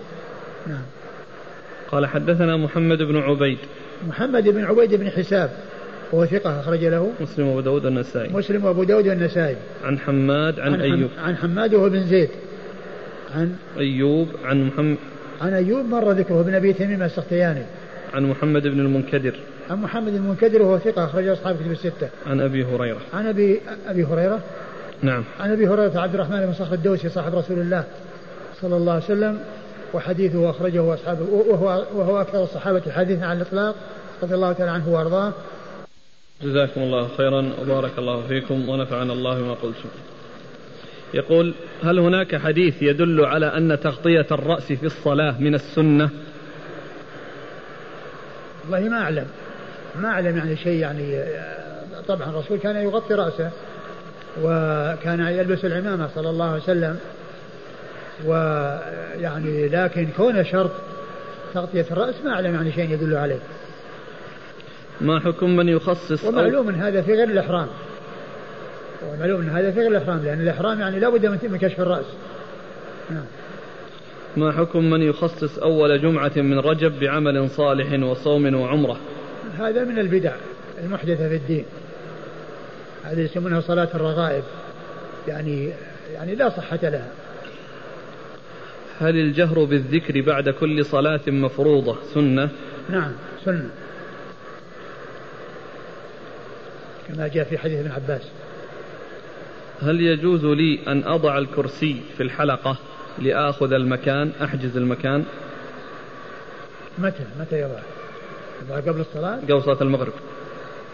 نعم. 0.68 0.84
قال 1.92 2.06
حدثنا 2.06 2.58
محمد 2.58 2.98
بن 2.98 3.18
عبيد. 3.18 3.58
محمد 4.08 4.44
بن 4.44 4.66
عبيد 4.66 4.96
بن 4.96 5.10
حساب 5.10 5.50
وهو 6.12 6.26
ثقة 6.26 6.60
أخرج 6.60 6.86
له. 6.86 7.12
مسلم 7.20 7.48
وأبو 7.48 7.60
داود 7.60 7.86
والنسائي. 7.86 8.34
مسلم 8.34 8.66
وأبو 8.66 8.84
داود 8.84 9.08
والنسائي. 9.08 9.56
عن 9.84 10.00
حماد 10.00 10.60
عن, 10.60 10.74
عن 10.74 10.82
أيوب. 10.82 11.10
عن 11.18 11.36
حماد 11.36 11.74
وهو 11.74 11.90
بن 11.90 12.04
زيد. 12.04 12.30
عن 13.36 13.56
أيوب 13.78 14.28
عن 14.44 14.68
محمد. 14.68 14.98
عن 15.42 15.54
أيوب 15.54 15.86
مر 15.86 16.12
ذكره 16.12 16.42
بن 16.42 16.56
أبي 16.56 16.74
تميم 16.74 17.04
السختياني. 17.04 17.64
عن 18.14 18.26
محمد 18.26 18.68
بن 18.68 18.80
المنكدر. 18.80 19.36
عن 19.70 19.78
محمد 19.82 20.12
بن 20.12 20.18
المنكدر 20.18 20.62
وهو 20.62 20.78
ثقة 20.78 21.06
أخرج 21.06 21.28
أصحاب 21.28 21.56
كتب 21.56 21.72
الستة. 21.72 22.10
عن 22.28 22.42
أبي 22.42 22.64
هريرة. 22.64 23.00
عن 23.14 23.28
أبي 23.28 23.60
أبي 23.88 24.04
هريرة. 24.04 24.40
نعم. 25.02 25.24
عن 25.40 25.52
أبي 25.52 25.68
هريرة 25.68 26.00
عبد 26.00 26.14
الرحمن 26.14 26.46
بن 26.46 26.54
صخر 26.54 26.74
الدوسي 26.74 27.10
صاحب 27.10 27.36
رسول 27.36 27.60
الله. 27.60 27.84
صلى 28.62 28.78
الله 28.78 28.94
عليه 28.94 29.04
وسلم 29.04 29.40
وحديثه 29.94 30.50
أخرجه 30.50 30.94
أصحابه 30.94 31.22
وهو 31.32 31.86
وهو 31.94 32.22
أكثر 32.22 32.44
الصحابة 32.44 32.92
حديثا 32.92 33.26
على 33.26 33.42
الإطلاق 33.42 33.76
رضي 34.24 34.36
الله 34.36 34.54
تعالى 34.54 34.72
عنه 34.72 34.90
وأرضاه. 34.90 35.34
جزاكم 36.44 36.82
الله 36.82 37.08
خيرا 37.18 37.52
وبارك 37.62 37.92
الله 37.98 38.28
فيكم 38.28 38.70
ونفعنا 38.70 39.14
الله 39.14 39.42
بما 39.42 39.54
قلتم. 39.54 39.90
يقول 41.14 41.54
هل 41.84 42.00
هناك 42.00 42.36
حديث 42.36 42.82
يدل 42.82 43.26
على 43.26 43.46
أن 43.46 43.80
تغطية 43.80 44.28
الرأس 44.32 44.64
في 44.74 44.86
الصلاة 44.86 45.36
من 45.40 45.56
السنة؟ 45.56 46.10
والله 48.64 48.90
ما 48.90 49.02
أعلم. 49.02 49.28
ما 49.96 50.10
أعلم 50.10 50.38
يعني 50.38 50.58
شيء 50.58 50.80
يعني 50.80 51.24
طبعا 52.08 52.30
الرسول 52.30 52.58
كان 52.58 52.76
يغطي 52.76 53.14
رأسه 53.14 53.52
وكان 54.44 55.20
يلبس 55.20 55.66
العمامة 55.66 56.10
صلى 56.16 56.30
الله 56.30 56.46
عليه 56.46 56.64
وسلم. 56.64 57.00
ويعني 58.26 59.68
لكن 59.68 60.08
كون 60.18 60.46
شرط 60.46 60.72
تغطية 61.54 61.86
الرأس 61.92 62.16
ما 62.24 62.32
أعلم 62.32 62.56
يعني 62.56 62.72
شيء 62.72 62.92
يدل 62.92 63.16
عليه. 63.16 63.40
ما 65.02 65.20
حكم 65.20 65.56
من 65.56 65.70
يخصص 65.70 66.24
ومعلوم 66.24 66.70
هذا 66.70 67.02
في 67.02 67.14
غير 67.14 67.30
الإحرام. 67.30 67.68
ومعلوم 69.08 69.42
إن 69.42 69.50
هذا 69.50 69.72
في 69.72 69.80
غير 69.80 69.92
الإحرام 69.92 70.24
لأن 70.26 70.42
الإحرام 70.42 70.80
يعني 70.80 71.00
لابد 71.00 71.26
من 71.26 71.58
كشف 71.58 71.80
الرأس. 71.80 72.06
نعم. 73.10 73.26
ما 74.38 74.52
حكم 74.52 74.90
من 74.90 75.02
يخصص 75.02 75.58
أول 75.58 76.02
جمعة 76.02 76.32
من 76.36 76.60
رجب 76.60 77.00
بعمل 77.00 77.50
صالح 77.50 78.04
وصوم 78.04 78.56
وعمرة؟ 78.56 78.98
هذا 79.60 79.84
من 79.84 80.00
البدع 80.00 80.32
المحدثة 80.84 81.30
في 81.30 81.36
الدين. 81.36 81.66
هذه 83.04 83.20
يسمونها 83.20 83.62
صلاة 83.62 83.90
الرغائب. 83.96 84.44
يعني 85.28 85.70
يعني 86.14 86.36
لا 86.36 86.50
صحة 86.50 86.80
لها. 86.84 87.08
هل 89.00 89.18
الجهر 89.18 89.64
بالذكر 89.64 90.22
بعد 90.22 90.50
كل 90.50 90.86
صلاة 90.86 91.22
مفروضة 91.28 91.98
سنة؟ 92.14 92.50
نعم 92.90 93.12
سنة. 93.46 93.70
كما 97.08 97.28
جاء 97.28 97.44
في 97.44 97.58
حديث 97.58 97.80
ابن 97.80 97.92
عباس. 97.92 98.22
هل 99.82 100.02
يجوز 100.02 100.46
لي 100.46 100.80
أن 100.88 101.04
أضع 101.04 101.38
الكرسي 101.38 102.02
في 102.18 102.24
الحلقة 102.24 102.78
لآخذ 103.20 103.74
المكان 103.74 104.32
أحجز 104.44 104.78
المكان؟ 104.78 105.26
متى؟ 106.98 107.24
متى 107.40 107.60
يضع؟ 107.60 107.80
يضع 108.66 108.92
قبل 108.92 109.02
الصلاة؟ 109.02 109.36
قبل 109.36 109.62
صلاة 109.64 109.82
المغرب. 109.82 110.14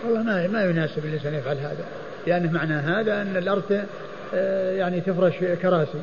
والله 0.06 0.24
ما 0.24 0.48
ما 0.48 0.64
يناسب 0.64 1.06
الإنسان 1.06 1.34
يفعل 1.34 1.58
هذا. 1.58 1.86
لأنه 2.28 2.52
معنى 2.52 2.74
هذا 2.74 3.22
أن 3.22 3.38
الأرض 3.38 3.86
آه، 4.34 4.72
يعني 4.72 5.02
تفرش 5.02 5.34
كراسي. 5.62 6.00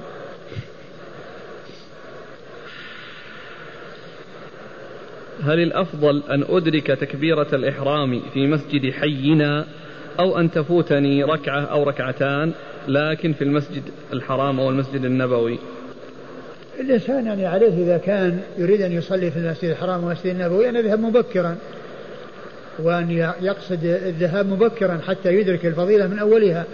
هل 5.45 5.61
الأفضل 5.61 6.23
أن 6.31 6.45
أدرك 6.49 6.87
تكبيرة 6.87 7.49
الإحرام 7.53 8.21
في 8.35 8.47
مسجد 8.47 8.93
حينا 8.93 9.67
أو 10.21 10.39
أن 10.39 10.51
تفوتني 10.51 11.25
ركعة 11.25 11.61
أو 11.61 11.83
ركعتان 11.83 12.53
لكن 12.89 13.33
في 13.33 13.45
المسجد 13.45 13.83
الحرام 14.13 14.61
أو 14.61 14.71
المسجد 14.71 15.05
النبوي؟ 15.05 15.59
الإنسان 16.81 17.27
يعني 17.27 17.47
عليه 17.47 17.85
إذا 17.85 17.99
كان 17.99 18.41
يريد 18.59 18.83
أن 18.83 18.93
يصلي 18.93 19.31
في 19.31 19.37
المسجد 19.37 19.71
الحرام 19.71 20.05
والمسجد 20.05 20.27
النبوي 20.27 20.69
أن 20.69 20.77
يذهب 20.77 21.01
مبكرا 21.01 21.57
وأن 22.79 23.11
يقصد 23.41 23.85
الذهاب 23.85 24.47
مبكرا 24.47 25.01
حتى 25.09 25.35
يدرك 25.35 25.67
الفضيلة 25.67 26.07
من 26.07 26.19
أولها. 26.19 26.65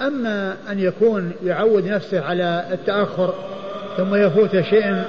أما 0.00 0.56
أن 0.70 0.78
يكون 0.78 1.32
يعود 1.44 1.88
نفسه 1.88 2.20
على 2.20 2.64
التأخر 2.72 3.34
ثم 3.96 4.14
يفوت 4.14 4.60
شيء 4.60 5.02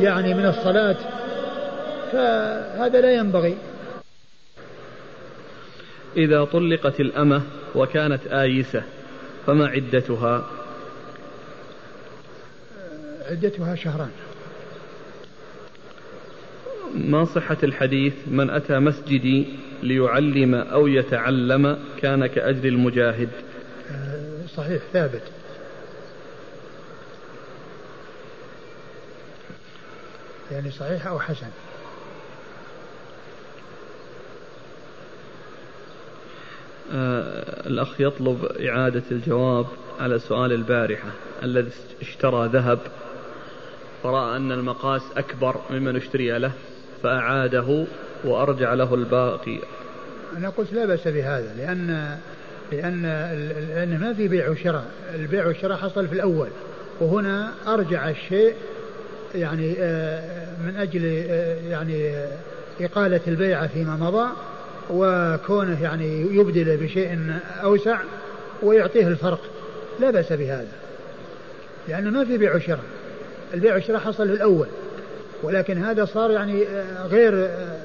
يعني 0.00 0.34
من 0.34 0.46
الصلاة 0.46 0.96
فهذا 2.16 3.00
لا 3.00 3.14
ينبغي. 3.14 3.56
إذا 6.16 6.44
طلقت 6.44 7.00
الأمة 7.00 7.42
وكانت 7.74 8.26
آيسة 8.26 8.82
فما 9.46 9.66
عدتها؟ 9.66 10.50
عدتها 13.30 13.74
شهران. 13.74 14.10
ما 16.94 17.24
صحة 17.24 17.56
الحديث 17.62 18.14
من 18.26 18.50
أتى 18.50 18.78
مسجدي 18.78 19.46
ليعلم 19.82 20.54
أو 20.54 20.86
يتعلم 20.86 21.78
كان 22.02 22.26
كأجر 22.26 22.68
المجاهد؟ 22.68 23.28
آه، 23.90 24.46
صحيح 24.56 24.82
ثابت. 24.92 25.22
يعني 30.52 30.70
صحيح 30.70 31.06
أو 31.06 31.20
حسن. 31.20 31.65
آه 36.94 37.66
الأخ 37.66 38.00
يطلب 38.00 38.44
إعادة 38.44 39.02
الجواب 39.10 39.66
على 40.00 40.18
سؤال 40.18 40.52
البارحة 40.52 41.08
الذي 41.42 41.70
اشترى 42.00 42.48
ذهب. 42.52 42.78
فرأى 44.02 44.36
أن 44.36 44.52
المقاس 44.52 45.02
أكبر 45.16 45.56
ممن 45.70 45.96
اشتري 45.96 46.38
له 46.38 46.52
فأعاده 47.02 47.84
وأرجع 48.24 48.74
له 48.74 48.94
الباقي. 48.94 49.58
أنا 50.36 50.48
قلت 50.48 50.72
لا 50.72 50.86
بأس 50.86 51.08
بهذا 51.08 51.54
لأن 51.56 52.16
لأن 52.72 53.02
لأن 53.68 54.00
ما 54.00 54.14
في 54.14 54.28
بيع 54.28 54.48
وشراء. 54.48 54.84
البيع 55.14 55.46
والشراء 55.46 55.76
حصل 55.76 56.08
في 56.08 56.14
الأول 56.14 56.48
وهنا 57.00 57.52
أرجع 57.66 58.08
الشيء 58.08 58.54
يعني 59.34 59.74
آه، 59.78 60.46
من 60.66 60.76
أجل 60.76 61.24
آه، 61.28 61.56
يعني 61.68 62.26
إقالة 62.80 63.20
البيعة 63.26 63.66
فيما 63.66 63.96
مضى. 63.96 64.28
وكونه 64.90 65.82
يعني 65.82 66.20
يبدل 66.20 66.76
بشيء 66.76 67.18
أوسع 67.62 67.98
ويعطيه 68.62 69.08
الفرق 69.08 69.40
لا 70.00 70.10
بأس 70.10 70.32
بهذا 70.32 70.72
لأنه 71.88 72.10
ما 72.10 72.24
في 72.24 72.38
بيع 72.38 72.56
وشراء 72.56 72.84
البيع 73.54 73.74
والشراء 73.74 74.00
حصل 74.00 74.28
في 74.28 74.34
الأول 74.34 74.66
ولكن 75.42 75.78
هذا 75.78 76.04
صار 76.04 76.30
يعني 76.30 76.66
آه، 76.66 77.06
غير 77.06 77.32
آه، 77.34 77.78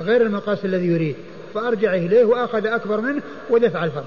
غير 0.00 0.22
المقاس 0.22 0.64
الذي 0.64 0.86
يريد 0.86 1.16
فأرجع 1.54 1.94
إليه 1.94 2.24
وأخذ 2.24 2.66
أكبر 2.66 3.00
منه 3.00 3.22
ودفع 3.50 3.84
الفرق. 3.84 4.06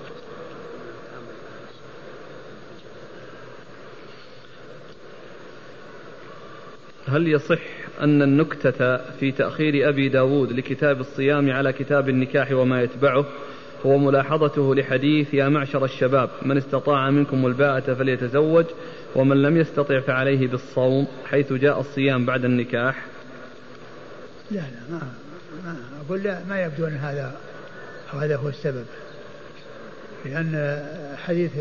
هل 7.07 7.27
يصح 7.27 7.84
أن 8.01 8.21
النكتة 8.21 8.97
في 8.97 9.31
تأخير 9.31 9.89
أبي 9.89 10.09
داود 10.09 10.51
لكتاب 10.51 10.99
الصيام 10.99 11.51
على 11.51 11.73
كتاب 11.73 12.09
النكاح 12.09 12.51
وما 12.51 12.81
يتبعه 12.81 13.25
هو 13.85 13.97
ملاحظته 13.97 14.75
لحديث 14.75 15.33
يا 15.33 15.49
معشر 15.49 15.85
الشباب 15.85 16.29
من 16.41 16.57
استطاع 16.57 17.09
منكم 17.09 17.45
الباءة 17.45 17.93
فليتزوج 17.93 18.65
ومن 19.15 19.41
لم 19.41 19.57
يستطع 19.57 19.99
فعليه 19.99 20.47
بالصوم 20.47 21.07
حيث 21.25 21.53
جاء 21.53 21.79
الصيام 21.79 22.25
بعد 22.25 22.45
النكاح. 22.45 23.05
لا 24.51 24.57
لا 24.59 24.89
ما, 24.89 25.01
ما 25.65 25.75
أقول 26.05 26.23
لا 26.23 26.41
ما 26.49 26.63
يبدو 26.63 26.87
أن 26.87 26.97
هذا 26.97 27.35
هذا 28.13 28.35
هو 28.35 28.49
السبب. 28.49 28.85
لأن 30.25 30.83
حديث 31.17 31.51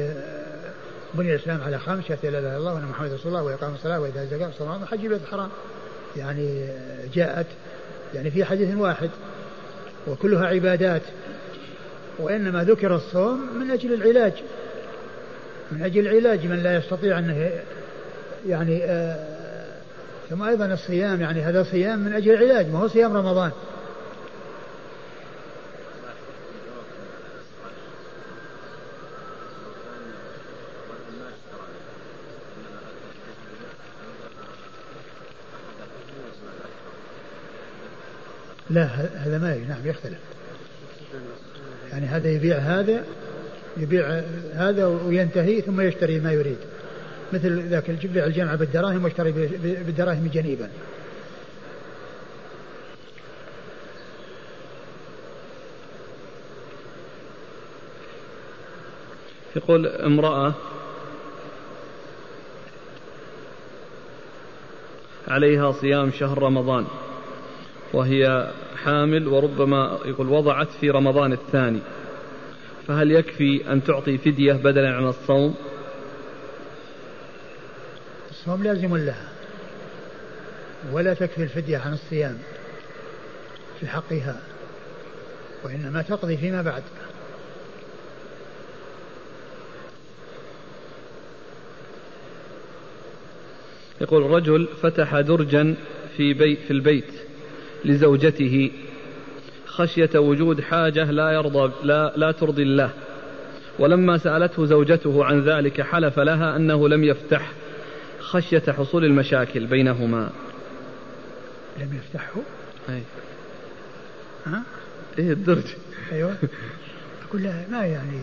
بني 1.14 1.34
الإسلام 1.34 1.60
على 1.60 1.78
خمس 1.78 2.04
شهادة 2.04 2.30
لا 2.30 2.38
إله 2.38 2.48
إلا 2.48 2.56
الله 2.56 2.74
وأن 2.74 2.84
محمد 2.84 3.12
رسول 3.12 3.32
الله 3.32 3.42
وإقام 3.42 3.74
الصلاة 3.74 4.00
وإيتاء 4.00 4.22
الزكاة 4.22 4.46
والصلاة 4.46 4.82
وحج 4.82 5.06
بيت 5.06 5.22
الحرام 5.22 5.48
يعني 6.16 6.68
جاءت 7.14 7.46
يعني 8.14 8.30
في 8.30 8.44
حديث 8.44 8.76
واحد 8.76 9.10
وكلها 10.06 10.46
عبادات 10.46 11.02
وإنما 12.18 12.64
ذكر 12.64 12.94
الصوم 12.94 13.58
من 13.60 13.70
أجل 13.70 13.94
العلاج 13.94 14.32
من 15.72 15.82
أجل 15.82 16.08
العلاج 16.08 16.46
من 16.46 16.62
لا 16.62 16.76
يستطيع 16.76 17.18
أنه 17.18 17.50
يعني 18.48 18.84
آه 18.84 19.34
ثم 20.30 20.42
أيضا 20.42 20.66
الصيام 20.66 21.20
يعني 21.20 21.42
هذا 21.42 21.62
صيام 21.62 21.98
من 21.98 22.12
أجل 22.12 22.30
العلاج 22.30 22.66
ما 22.72 22.78
هو 22.78 22.88
صيام 22.88 23.16
رمضان. 23.16 23.50
لا 38.74 38.84
هذا 39.14 39.38
ما 39.38 39.56
نعم 39.68 39.86
يختلف. 39.86 40.18
يعني 41.90 42.06
هذا 42.06 42.30
يبيع 42.30 42.58
هذا 42.58 43.04
يبيع 43.76 44.22
هذا 44.54 44.86
وينتهي 44.86 45.60
ثم 45.60 45.80
يشتري 45.80 46.20
ما 46.20 46.32
يريد. 46.32 46.56
مثل 47.32 47.68
ذاك 47.68 47.88
يبيع 47.88 48.24
الجمع 48.24 48.54
بالدراهم 48.54 49.04
ويشتري 49.04 49.32
بالدراهم 49.62 50.30
جنيبا. 50.34 50.68
يقول 59.56 59.86
امرأة 59.86 60.54
عليها 65.28 65.72
صيام 65.72 66.10
شهر 66.10 66.42
رمضان. 66.42 66.86
وهي 67.94 68.50
حامل 68.84 69.28
وربما 69.28 69.98
يقول 70.04 70.28
وضعت 70.28 70.68
في 70.80 70.90
رمضان 70.90 71.32
الثاني. 71.32 71.80
فهل 72.86 73.12
يكفي 73.12 73.72
أن 73.72 73.84
تعطي 73.84 74.18
فدية 74.18 74.52
بدلا 74.52 74.94
عن 74.96 75.06
الصوم؟ 75.06 75.54
الصوم 78.30 78.62
لازم 78.62 78.96
لها. 78.96 79.28
ولا 80.92 81.14
تكفي 81.14 81.42
الفدية 81.42 81.78
عن 81.78 81.92
الصيام 81.92 82.38
في 83.80 83.86
حقها 83.86 84.40
وإنما 85.64 86.02
تقضي 86.02 86.36
فيما 86.36 86.62
بعد. 86.62 86.82
يقول 94.00 94.30
رجل 94.30 94.68
فتح 94.82 95.20
درجا 95.20 95.74
في 96.16 96.34
بيت 96.34 96.58
في 96.58 96.70
البيت. 96.70 97.23
لزوجته. 97.84 98.70
خشية 99.66 100.10
وجود 100.18 100.60
حاجة 100.60 101.10
لا 101.10 101.30
يرضى 101.30 101.72
لا, 101.82 102.12
لا 102.16 102.32
ترضي 102.32 102.62
الله. 102.62 102.90
ولما 103.78 104.18
سألته 104.18 104.66
زوجته 104.66 105.24
عن 105.24 105.40
ذلك 105.40 105.80
حلف 105.80 106.18
لها 106.18 106.56
أنه 106.56 106.88
لم 106.88 107.04
يفتح. 107.04 107.52
خشية 108.20 108.62
حصول 108.72 109.04
المشاكل 109.04 109.66
بينهما. 109.66 110.30
لم 111.80 111.88
يفتحه؟ 111.96 112.40
أي. 112.88 113.02
ها؟ 114.46 114.62
إيه 115.18 115.32
الدرج. 115.32 115.64
أيوه. 116.12 116.34
أقول 117.28 117.42
لها 117.42 117.66
ما 117.70 117.86
يعني 117.86 118.20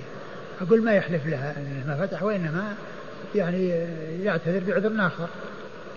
أقول 0.62 0.84
ما 0.84 0.93
يحلف 0.93 1.28
لها 1.28 1.55
أنه 1.57 1.88
ما 1.88 2.07
فتح 2.07 2.24
وإنما 2.24 2.76
يعني 3.36 3.70
يعتذر 4.24 4.62
بعذر 4.68 5.07
آخر. 5.07 5.28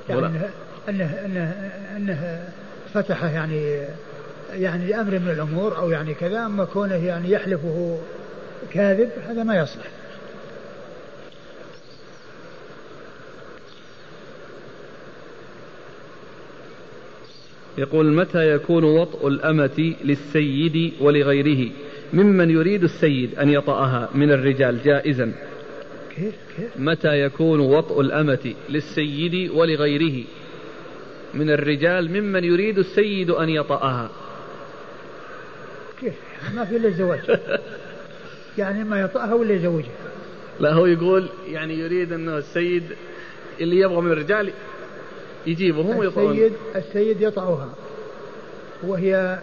يعني 0.08 0.26
أنه, 0.26 0.50
أنه, 0.88 1.04
أنه, 1.04 1.70
أنه 1.96 2.48
فتحه 2.94 3.28
يعني 3.28 3.86
يعني 4.52 4.86
لأمر 4.86 5.18
من 5.18 5.30
الأمور 5.30 5.76
أو 5.78 5.90
يعني 5.90 6.14
كذا 6.14 6.46
أما 6.46 6.64
كونه 6.64 7.06
يعني 7.06 7.30
يحلفه 7.30 7.98
كاذب 8.72 9.10
هذا 9.28 9.42
ما 9.42 9.56
يصلح. 9.56 9.86
يقول 17.78 18.12
متى 18.12 18.54
يكون 18.54 18.84
وطء 18.84 19.28
الأمة 19.28 19.94
للسيد 20.04 20.92
ولغيره؟ 21.00 21.70
ممن 22.12 22.50
يريد 22.50 22.84
السيد 22.84 23.38
أن 23.38 23.48
يطأها 23.48 24.08
من 24.14 24.30
الرجال 24.32 24.82
جائزا. 24.82 25.32
كيف 26.16 26.34
كيف؟ 26.56 26.76
متى 26.76 27.20
يكون 27.20 27.60
وطء 27.60 28.00
الأمة 28.00 28.54
للسيد 28.68 29.50
ولغيره؟ 29.50 30.24
من 31.34 31.50
الرجال 31.50 32.10
ممن 32.10 32.44
يريد 32.44 32.78
السيد 32.78 33.30
أن 33.30 33.48
يطأها. 33.48 34.10
كيف؟ 36.00 36.14
ما 36.54 36.64
في 36.64 36.76
إلا 36.76 36.88
الزواج 36.88 37.20
يعني 38.58 38.84
ما 38.84 39.00
يطأها 39.00 39.34
ولا 39.34 39.54
يزوجها. 39.54 39.88
لا 40.60 40.72
هو 40.72 40.86
يقول 40.86 41.28
يعني 41.48 41.74
يريد 41.74 42.12
أنه 42.12 42.38
السيد 42.38 42.82
اللي 43.60 43.78
يبغى 43.78 44.00
من 44.00 44.12
الرجال 44.12 44.50
يجيبهم 45.46 45.96
ويطأون. 45.96 46.32
السيد 46.32 46.52
السيد 46.76 47.20
يطأها. 47.20 47.68
وهي 48.82 49.38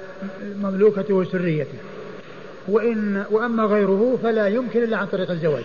مملوكته 0.56 1.14
وسريته. 1.14 1.78
وإن 2.68 3.26
وأما 3.32 3.64
غيره 3.64 4.20
فلا 4.24 4.48
يمكن 4.48 4.84
إلا 4.84 4.98
عن 4.98 5.08
طريق 5.08 5.32
الزواج. 5.32 5.64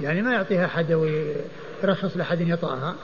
يعني 0.00 0.22
ما 0.22 0.32
يعطيها 0.32 0.64
أحد 0.64 0.92
ويرخص 0.92 2.16
لأحد 2.16 2.48
يطأها. 2.48 2.94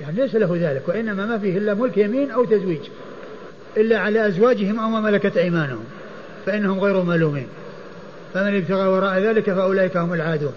يعني 0.00 0.16
ليس 0.16 0.34
له 0.34 0.56
ذلك 0.60 0.88
وإنما 0.88 1.26
ما 1.26 1.38
فيه 1.38 1.58
إلا 1.58 1.74
ملك 1.74 1.98
يمين 1.98 2.30
أو 2.30 2.44
تزويج 2.44 2.80
إلا 3.76 3.98
على 3.98 4.26
أزواجهم 4.26 4.80
أو 4.80 4.88
ما 4.88 5.00
ملكت 5.00 5.36
أيمانهم 5.36 5.84
فإنهم 6.46 6.80
غير 6.80 7.02
ملومين. 7.02 7.46
فمن 8.34 8.56
ابتغى 8.56 8.88
وراء 8.88 9.18
ذلك 9.18 9.50
فأولئك 9.50 9.96
هم 9.96 10.14
العادون. 10.14 10.52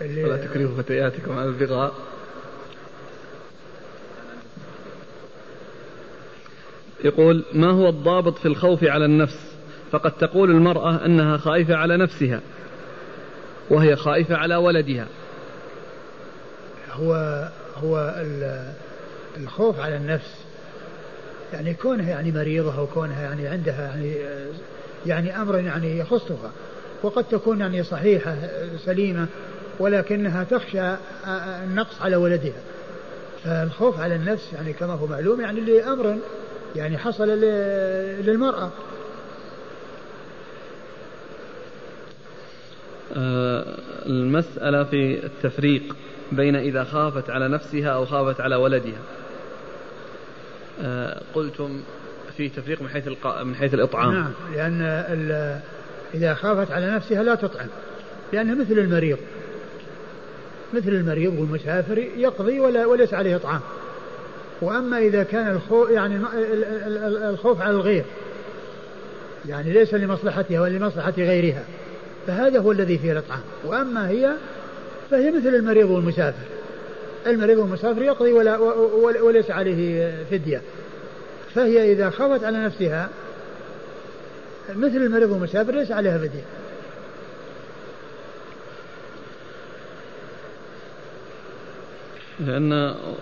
ولا 0.00 0.36
تكرهوا 0.36 0.82
فتياتكم 0.82 1.38
على 1.38 1.48
البغاء. 1.48 1.94
يقول 7.04 7.44
ما 7.52 7.70
هو 7.70 7.88
الضابط 7.88 8.38
في 8.38 8.46
الخوف 8.46 8.84
على 8.84 9.04
النفس؟ 9.04 9.38
فقد 9.92 10.12
تقول 10.12 10.50
المرأة 10.50 11.06
أنها 11.06 11.36
خائفة 11.36 11.74
على 11.74 11.96
نفسها. 11.96 12.40
وهي 13.70 13.96
خائفة 13.96 14.36
على 14.36 14.56
ولدها. 14.56 15.06
هو 16.92 17.14
هو 17.82 18.22
الخوف 19.36 19.80
على 19.80 19.96
النفس. 19.96 20.34
يعني 21.52 21.74
كونها 21.74 22.10
يعني 22.10 22.32
مريضة 22.32 22.78
أو 22.78 22.86
كونها 22.86 23.22
يعني 23.22 23.48
عندها 23.48 23.82
يعني 23.82 24.16
يعني 25.06 25.42
أمر 25.42 25.58
يعني 25.58 25.98
يخصها. 25.98 26.50
وقد 27.02 27.24
تكون 27.24 27.60
يعني 27.60 27.82
صحيحة 27.82 28.36
سليمة 28.84 29.26
ولكنها 29.78 30.44
تخشى 30.44 30.94
النقص 31.64 32.02
على 32.02 32.16
ولدها. 32.16 32.60
فالخوف 33.44 34.00
على 34.00 34.14
النفس 34.14 34.52
يعني 34.52 34.72
كما 34.72 34.92
هو 34.92 35.06
معلوم 35.06 35.40
يعني 35.40 35.60
لأمر 35.60 36.16
يعني 36.76 36.98
حصل 36.98 37.28
للمرأة. 38.26 38.70
المسألة 44.06 44.84
في 44.84 45.24
التفريق 45.24 45.96
بين 46.32 46.56
إذا 46.56 46.84
خافت 46.84 47.30
على 47.30 47.48
نفسها 47.48 47.88
أو 47.88 48.06
خافت 48.06 48.40
على 48.40 48.56
ولدها. 48.56 49.00
آه، 50.82 51.22
قلتم 51.34 51.80
في 52.36 52.48
تفريق 52.48 52.82
من 52.82 52.88
حيث 52.88 53.08
من 53.44 53.54
حيث 53.54 53.74
الإطعام. 53.74 54.14
نعم 54.14 54.32
لأن 54.54 55.60
إذا 56.14 56.34
خافت 56.34 56.72
على 56.72 56.90
نفسها 56.90 57.22
لا 57.22 57.34
تطعم 57.34 57.68
لأنها 58.32 58.54
مثل 58.54 58.78
المريض 58.78 59.18
مثل 60.74 60.88
المريض 60.88 61.38
والمسافر 61.38 61.98
يقضي 61.98 62.60
ولا 62.60 62.86
وليس 62.86 63.14
عليه 63.14 63.36
إطعام. 63.36 63.60
وأما 64.62 64.98
إذا 64.98 65.22
كان 65.22 65.50
الخوف 65.50 65.90
يعني 65.90 66.20
الخوف 67.30 67.60
على 67.60 67.70
الغير 67.70 68.04
يعني 69.48 69.72
ليس 69.72 69.94
لمصلحتها 69.94 70.60
ولمصلحة 70.60 71.12
غيرها. 71.18 71.64
فهذا 72.26 72.58
هو 72.58 72.72
الذي 72.72 72.98
فيه 72.98 73.12
الإطعام. 73.12 73.42
وأما 73.64 74.08
هي 74.08 74.32
فهي 75.10 75.30
مثل 75.30 75.48
المريض 75.48 75.90
والمسافر. 75.90 76.46
المريض 77.26 77.58
والمسافر 77.58 78.02
يقضي 78.02 78.32
ولا 78.32 78.56
وليس 79.22 79.50
عليه 79.50 80.14
فدية. 80.30 80.62
فهي 81.54 81.92
إذا 81.92 82.10
خافت 82.10 82.44
على 82.44 82.58
نفسها 82.64 83.08
مثل 84.74 84.96
المريض 84.96 85.30
والمسافر 85.30 85.72
ليس 85.72 85.90
عليها 85.90 86.18
فدية. 86.18 86.44
لأن 92.40 92.72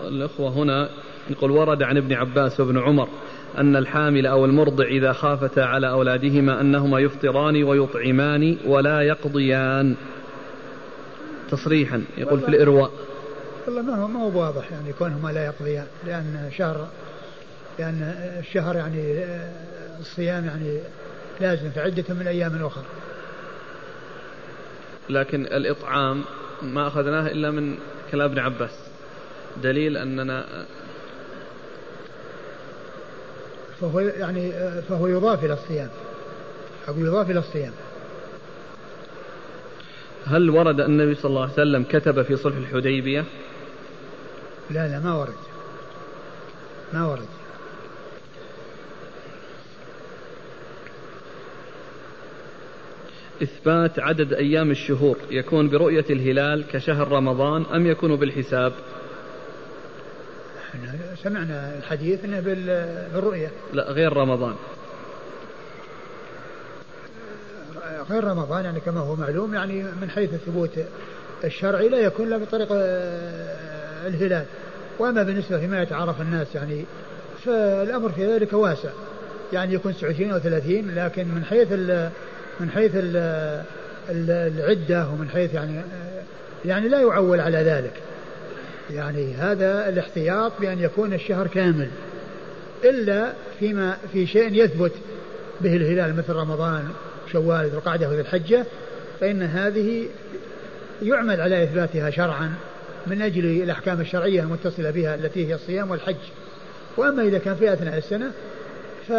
الأخوة 0.07 0.49
هنا 0.49 0.89
يقول 1.29 1.51
ورد 1.51 1.83
عن 1.83 1.97
ابن 1.97 2.13
عباس 2.13 2.59
وابن 2.59 2.79
عمر 2.79 3.07
أن 3.57 3.75
الحامل 3.75 4.25
أو 4.25 4.45
المرضع 4.45 4.85
إذا 4.85 5.13
خافتا 5.13 5.59
على 5.59 5.89
أولادهما 5.89 6.61
أنهما 6.61 6.99
يفطران 6.99 7.63
ويطعمان 7.63 8.57
ولا 8.65 9.01
يقضيان. 9.01 9.95
تصريحا 11.51 12.03
يقول 12.17 12.39
في 12.39 12.47
الإرواء. 12.49 12.91
والله 13.67 13.81
ما 13.81 13.95
هو 13.95 14.07
ما 14.07 14.19
هو 14.19 14.39
واضح 14.39 14.71
يعني 14.71 14.93
كونهما 14.93 15.31
لا 15.31 15.45
يقضيان 15.45 15.87
لأن 16.05 16.49
شهر 16.57 16.87
لأن 17.79 18.15
الشهر 18.39 18.75
يعني 18.75 19.25
الصيام 19.99 20.45
يعني 20.45 20.79
لازم 21.41 21.69
في 21.69 21.79
عدة 21.79 22.03
من 22.09 22.27
أيام 22.27 22.65
أخرى 22.65 22.83
لكن 25.09 25.45
الإطعام 25.45 26.23
ما 26.61 26.87
أخذناه 26.87 27.27
إلا 27.27 27.51
من 27.51 27.77
كلام 28.11 28.31
ابن 28.31 28.39
عباس. 28.39 28.71
دليل 29.63 29.97
أننا 29.97 30.45
فهو 33.81 33.99
يعني 33.99 34.51
فهو 34.81 35.07
يضاف 35.07 35.43
إلى 35.43 35.53
الصيام. 35.53 35.89
أقول 36.87 37.05
يضاف 37.05 37.31
إلى 37.31 37.39
الصيام. 37.39 37.73
هل 40.25 40.49
ورد 40.49 40.79
النبي 40.79 41.15
صلى 41.15 41.29
الله 41.29 41.41
عليه 41.41 41.53
وسلم 41.53 41.83
كتب 41.83 42.21
في 42.21 42.35
صلح 42.35 42.57
الحديبية؟ 42.57 43.25
لا 44.69 44.87
لا 44.87 44.99
ما 44.99 45.15
ورد. 45.15 45.33
ما 46.93 47.07
ورد. 47.07 47.25
إثبات 53.43 53.99
عدد 53.99 54.33
أيام 54.33 54.71
الشهور 54.71 55.17
يكون 55.31 55.69
برؤية 55.69 56.05
الهلال 56.09 56.67
كشهر 56.67 57.11
رمضان 57.11 57.65
أم 57.65 57.87
يكون 57.87 58.15
بالحساب؟ 58.15 58.73
سمعنا 61.23 61.71
الحديث 61.77 62.25
إنه 62.25 62.39
بالرؤية. 62.39 63.51
لا 63.73 63.91
غير 63.91 64.13
رمضان. 64.13 64.55
غير 68.09 68.23
رمضان 68.23 68.65
يعني 68.65 68.79
كما 68.79 68.99
هو 68.99 69.15
معلوم 69.15 69.53
يعني 69.53 69.83
من 69.83 70.09
حيث 70.09 70.33
الثبوت 70.33 70.69
الشرعي 71.43 71.89
لا 71.89 71.99
يكون 71.99 72.27
الا 72.27 72.37
بطريق 72.37 72.67
آه، 72.71 74.07
الهلال. 74.07 74.45
وأما 74.99 75.23
بالنسبة 75.23 75.59
فيما 75.59 75.81
يتعارف 75.81 76.21
الناس 76.21 76.55
يعني 76.55 76.85
فالأمر 77.45 78.11
في 78.11 78.33
ذلك 78.33 78.53
واسع. 78.53 78.89
يعني 79.53 79.73
يكون 79.73 79.93
29 79.95 80.31
أو 80.31 80.39
30 80.39 80.95
لكن 80.95 81.27
من 81.27 81.45
حيث 81.45 81.67
ال 81.71 82.09
من 82.59 82.69
حيث 82.69 82.91
ال 82.95 83.63
العدة 84.09 85.07
ومن 85.09 85.29
حيث 85.29 85.53
يعني 85.53 85.79
آه، 85.79 86.23
يعني 86.65 86.87
لا 86.87 87.01
يعول 87.01 87.39
على 87.39 87.57
ذلك. 87.57 87.93
يعني 88.93 89.33
هذا 89.33 89.89
الاحتياط 89.89 90.51
بأن 90.59 90.79
يكون 90.79 91.13
الشهر 91.13 91.47
كامل 91.47 91.87
إلا 92.83 93.33
فيما 93.59 93.97
في 94.13 94.27
شيء 94.27 94.53
يثبت 94.53 94.91
به 95.61 95.75
الهلال 95.75 96.15
مثل 96.15 96.33
رمضان 96.33 96.89
شوال 97.31 97.69
ذو 97.69 97.77
القعدة 97.77 98.09
وذي 98.09 98.21
الحجة 98.21 98.65
فإن 99.19 99.41
هذه 99.41 100.05
يعمل 101.01 101.41
على 101.41 101.63
إثباتها 101.63 102.09
شرعا 102.09 102.53
من 103.07 103.21
أجل 103.21 103.45
الأحكام 103.45 104.01
الشرعية 104.01 104.41
المتصلة 104.41 104.91
بها 104.91 105.15
التي 105.15 105.47
هي 105.47 105.55
الصيام 105.55 105.91
والحج. 105.91 106.15
وأما 106.97 107.23
إذا 107.23 107.37
كان 107.37 107.55
في 107.55 107.73
أثناء 107.73 107.97
السنة 107.97 108.31
فكون 109.07 109.13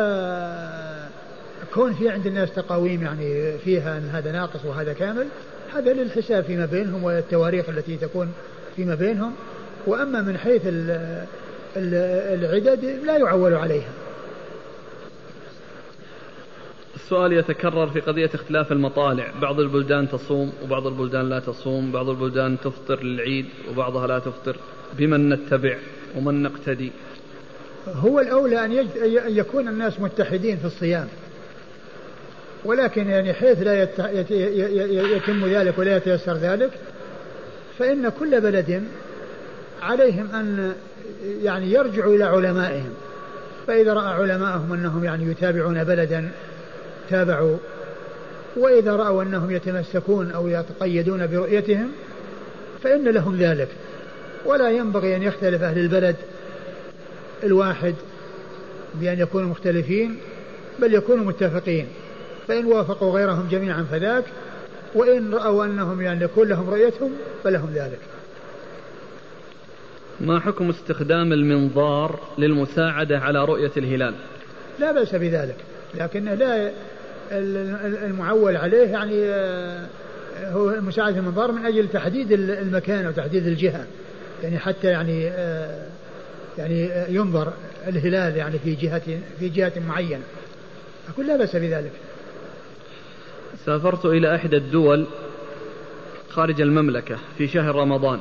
في 1.95 2.09
عند 2.09 2.27
الناس 2.27 2.53
تقاويم 2.53 3.03
يعني 3.03 3.59
فيها 3.59 3.99
أن 3.99 4.11
هذا 4.13 4.33
ناقص 4.33 4.65
وهذا 4.65 4.93
كامل 4.93 5.27
هذا 5.75 5.93
للحساب 5.93 6.45
فيما 6.45 6.67
بينهم 6.67 7.05
والتواريخ 7.05 7.69
التي 7.69 7.97
تكون 7.97 8.33
فيما 8.77 8.95
بينهم. 8.95 9.33
وأما 9.87 10.23
من 10.23 10.39
حيث 10.39 10.63
العدد 11.77 12.85
لا 13.05 13.17
يعول 13.17 13.55
عليها. 13.55 13.93
السؤال 16.95 17.33
يتكرر 17.33 17.87
في 17.87 18.01
قضية 18.01 18.31
اختلاف 18.35 18.73
المطالع. 18.73 19.27
بعض 19.41 19.61
البلدان 19.61 20.09
تصوم 20.09 20.53
وبعض 20.65 20.87
البلدان 20.87 21.29
لا 21.29 21.41
تصوم. 21.41 21.93
بعض 21.93 22.09
البلدان 22.09 22.57
تفطر 22.65 23.03
للعيد 23.03 23.47
وبعضها 23.71 24.07
لا 24.07 24.19
تفطر. 24.19 24.57
بمن 24.99 25.29
نتبع 25.29 25.77
ومن 26.17 26.43
نقتدي؟ 26.43 26.93
هو 27.89 28.21
الأولى 28.21 28.65
أن 28.65 28.89
يكون 29.37 29.69
الناس 29.69 30.01
متحدين 30.01 30.57
في 30.57 30.65
الصيام. 30.65 31.09
ولكن 32.65 33.09
يعني 33.09 33.33
حيث 33.33 33.63
لا 33.63 33.83
يتم 35.17 35.47
ذلك 35.47 35.79
ولا 35.79 35.97
يتيسر 35.97 36.35
ذلك 36.35 36.71
فإن 37.79 38.09
كل 38.09 38.41
بلد 38.41 38.85
عليهم 39.83 40.29
أن 40.35 40.75
يعني 41.43 41.73
يرجعوا 41.73 42.15
إلى 42.15 42.25
علمائهم. 42.25 42.91
فإذا 43.67 43.93
رأى 43.93 44.15
علماءهم 44.15 44.73
أنهم 44.73 45.05
يعني 45.05 45.31
يتابعون 45.31 45.85
بلدا 45.85 46.31
تابعوا. 47.11 47.57
وإذا 48.57 48.97
رأوا 48.97 49.23
أنهم 49.23 49.51
يتمسكون 49.51 50.31
أو 50.31 50.49
يتقيدون 50.49 51.27
برؤيتهم 51.27 51.89
فإن 52.83 53.05
لهم 53.09 53.37
ذلك. 53.37 53.69
ولا 54.45 54.71
ينبغي 54.71 55.17
أن 55.17 55.23
يختلف 55.23 55.63
أهل 55.63 55.79
البلد 55.79 56.17
الواحد 57.45 57.95
بأن 58.95 59.19
يكونوا 59.19 59.49
مختلفين 59.49 60.17
بل 60.79 60.95
يكونوا 60.95 61.25
متفقين. 61.25 61.87
فإن 62.49 62.67
وافقوا 62.67 63.13
غيرهم 63.13 63.49
جميعا 63.51 63.87
فذاك. 63.91 64.25
وإن 64.95 65.35
رأوا 65.35 65.65
أنهم 65.65 66.01
يعني 66.01 66.25
يكون 66.25 66.49
لهم 66.49 66.71
رؤيتهم 66.71 67.11
فلهم 67.45 67.71
ذلك. 67.75 67.99
ما 70.23 70.41
حكم 70.41 70.71
استخدام 70.71 71.33
المنظار 71.33 72.21
للمساعدة 72.39 73.19
على 73.19 73.45
رؤية 73.45 73.73
الهلال؟ 73.77 74.15
لا 74.79 74.93
بأس 74.93 75.15
بذلك 75.15 75.57
لكن 75.95 76.25
لا 76.25 76.71
المعول 78.07 78.57
عليه 78.57 78.89
يعني 78.89 79.25
آه، 79.25 79.89
هو 80.43 80.81
مساعدة 80.81 81.19
المنظار 81.19 81.53
من 81.53 81.67
أجل 81.67 81.89
تحديد 81.89 82.33
المكان 82.33 83.07
وتحديد 83.07 83.47
الجهة. 83.47 83.87
يعني 84.43 84.59
حتى 84.59 84.87
يعني 84.87 85.29
آه، 85.29 85.87
يعني 86.59 86.91
ينظر 87.09 87.53
الهلال 87.89 88.37
يعني 88.37 88.59
في 88.59 88.75
جهة 88.75 89.19
في 89.39 89.49
جهة 89.49 89.73
معينة. 89.89 90.25
أقول 91.15 91.27
لا 91.27 91.37
بأس 91.37 91.57
بذلك. 91.57 91.93
سافرت 93.67 94.05
إلى 94.05 94.35
إحدى 94.35 94.57
الدول 94.57 95.07
خارج 96.31 96.61
المملكة 96.61 97.19
في 97.39 97.49
شهر 97.49 97.75
رمضان. 97.75 98.21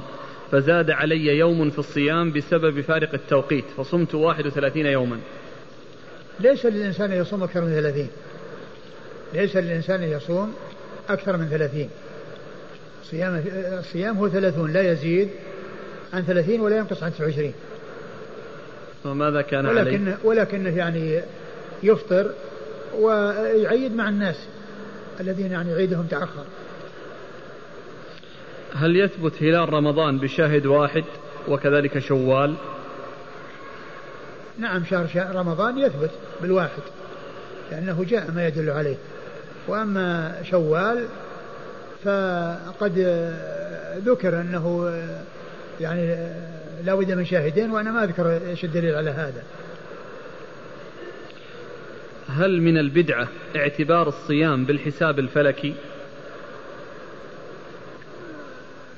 فزاد 0.51 0.89
علي 0.89 1.37
يوم 1.37 1.69
في 1.69 1.79
الصيام 1.79 2.31
بسبب 2.31 2.81
فارق 2.81 3.13
التوقيت 3.13 3.65
فصمت 3.77 4.15
31 4.15 4.85
يوما. 4.85 5.19
ليس 6.39 6.65
للإنسان 6.65 7.11
يصوم 7.11 7.43
أكثر 7.43 7.61
من 7.61 7.81
30 7.81 8.07
ليس 9.33 9.55
للإنسان 9.55 10.03
يصوم 10.03 10.53
أكثر 11.09 11.37
من 11.37 11.47
30 11.47 11.89
صيام 13.11 13.43
الصيام 13.79 14.17
هو 14.17 14.29
30 14.29 14.73
لا 14.73 14.91
يزيد 14.91 15.29
عن 16.13 16.23
30 16.23 16.59
ولا 16.59 16.77
ينقص 16.77 17.03
عن 17.03 17.13
29 17.13 17.53
وماذا 19.05 19.41
كان 19.41 19.65
ولكن 19.65 20.07
عليه؟ 20.07 20.17
ولكنه 20.23 20.77
يعني 20.77 21.21
يفطر 21.83 22.31
ويعيد 22.99 23.95
مع 23.95 24.09
الناس 24.09 24.35
الذين 25.19 25.51
يعني 25.51 25.73
عيدهم 25.73 26.05
تأخر. 26.05 26.43
هل 28.75 28.95
يثبت 28.95 29.43
هلال 29.43 29.73
رمضان 29.73 30.17
بشاهد 30.17 30.65
واحد 30.65 31.03
وكذلك 31.47 31.99
شوال؟ 31.99 32.55
نعم 34.59 34.85
شهر, 34.85 35.07
شهر 35.07 35.35
رمضان 35.35 35.77
يثبت 35.77 36.11
بالواحد 36.41 36.81
لأنه 37.71 38.05
جاء 38.09 38.31
ما 38.31 38.47
يدل 38.47 38.69
عليه. 38.69 38.95
وأما 39.67 40.35
شوال 40.43 41.05
فقد 42.03 43.23
ذكر 44.05 44.41
أنه 44.41 44.93
يعني 45.81 46.17
لا 46.85 46.95
بد 46.95 47.11
من 47.11 47.25
شاهدين 47.25 47.71
وأنا 47.71 47.91
ما 47.91 48.03
أذكر 48.03 48.41
إيش 48.49 48.63
الدليل 48.63 48.95
على 48.95 49.09
هذا. 49.09 49.43
هل 52.27 52.61
من 52.61 52.77
البدعة 52.77 53.27
اعتبار 53.55 54.07
الصيام 54.07 54.65
بالحساب 54.65 55.19
الفلكي؟ 55.19 55.73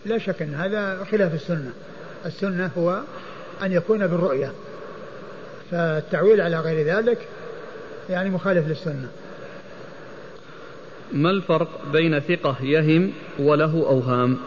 لا 0.05 0.17
شك 0.17 0.41
أن 0.41 0.55
هذا 0.55 1.03
خلاف 1.11 1.33
السنة. 1.33 1.71
السنة 2.25 2.71
هو 2.77 3.01
أن 3.61 3.71
يكون 3.71 4.07
بالرؤية. 4.07 4.51
فالتعويل 5.71 6.41
على 6.41 6.59
غير 6.59 6.97
ذلك 6.97 7.27
يعني 8.09 8.29
مخالف 8.29 8.67
للسنة. 8.67 9.09
ما 11.11 11.29
الفرق 11.29 11.91
بين 11.91 12.19
ثقة 12.19 12.57
يهم 12.61 13.13
وله 13.39 13.73
أوهام؟ 13.73 14.37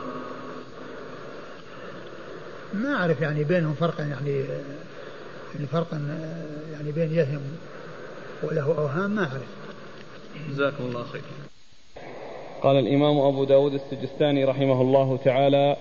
ما 2.74 2.94
أعرف 2.94 3.20
يعني 3.20 3.44
بينهم 3.44 3.74
فرقا 3.74 4.02
يعني 4.02 4.44
يعني 5.54 5.66
فرقا 5.72 6.00
يعني 6.72 6.92
بين 6.92 7.12
يهم 7.12 7.42
وله 8.42 8.64
أوهام 8.78 9.10
ما 9.10 9.22
أعرف. 9.22 9.42
جزاكم 10.50 10.84
الله 10.84 11.04
خير 11.12 11.45
قال 12.66 12.78
الإمام 12.78 13.18
أبو 13.18 13.44
داود 13.44 13.74
السجستاني 13.74 14.44
رحمه 14.44 14.82
الله 14.82 15.18
تعالى 15.24 15.76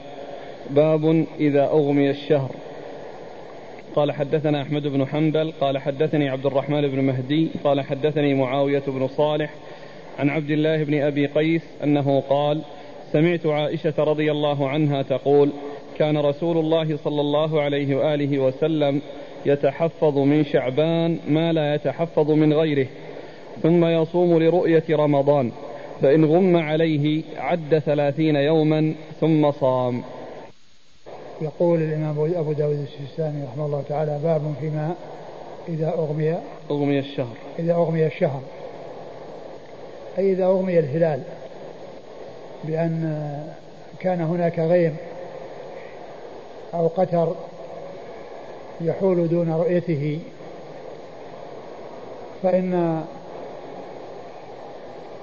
باب 0.69 1.25
إذا 1.39 1.65
أغمي 1.65 2.09
الشهر. 2.09 2.51
قال 3.95 4.11
حدثنا 4.11 4.61
أحمد 4.61 4.87
بن 4.87 5.07
حنبل 5.07 5.53
قال 5.61 5.77
حدثني 5.77 6.29
عبد 6.29 6.45
الرحمن 6.45 6.87
بن 6.87 7.01
مهدي 7.01 7.49
قال 7.63 7.81
حدثني 7.81 8.33
معاوية 8.33 8.83
بن 8.87 9.07
صالح 9.07 9.53
عن 10.19 10.29
عبد 10.29 10.51
الله 10.51 10.83
بن 10.83 11.01
أبي 11.01 11.25
قيس 11.25 11.61
أنه 11.83 12.23
قال 12.29 12.61
سمعت 13.11 13.45
عائشة 13.45 13.93
رضي 13.97 14.31
الله 14.31 14.69
عنها 14.69 15.01
تقول 15.01 15.49
كان 15.97 16.17
رسول 16.17 16.57
الله 16.57 16.97
صلى 16.97 17.21
الله 17.21 17.61
عليه 17.61 17.95
وآله 17.95 18.39
وسلم 18.39 19.01
يتحفظ 19.45 20.17
من 20.17 20.45
شعبان 20.45 21.19
ما 21.27 21.53
لا 21.53 21.75
يتحفظ 21.75 22.31
من 22.31 22.53
غيره 22.53 22.87
ثم 23.63 23.85
يصوم 23.85 24.43
لرؤية 24.43 24.83
رمضان. 24.91 25.51
فإن 26.01 26.25
غم 26.25 26.57
عليه 26.57 27.23
عد 27.37 27.79
ثلاثين 27.79 28.35
يوما 28.35 28.93
ثم 29.19 29.51
صام. 29.51 30.03
يقول 31.41 31.81
الإمام 31.81 32.33
أبو 32.35 32.53
داود 32.53 32.79
السيستاني 32.79 33.43
رحمه 33.43 33.65
الله 33.65 33.83
تعالى 33.89 34.19
باب 34.23 34.53
فيما 34.59 34.95
إذا 35.67 35.89
أغمي 35.89 36.37
أغمي 36.71 36.99
الشهر. 36.99 37.35
إذا 37.59 37.73
أغمي 37.73 38.05
الشهر. 38.05 38.41
أي 40.17 40.31
إذا 40.31 40.45
أغمي 40.45 40.79
الهلال. 40.79 41.21
بأن 42.63 43.33
كان 43.99 44.21
هناك 44.21 44.59
غيم 44.59 44.95
أو 46.73 46.87
قتر 46.87 47.35
يحول 48.81 49.27
دون 49.27 49.51
رؤيته. 49.51 50.19
فإن 52.43 53.03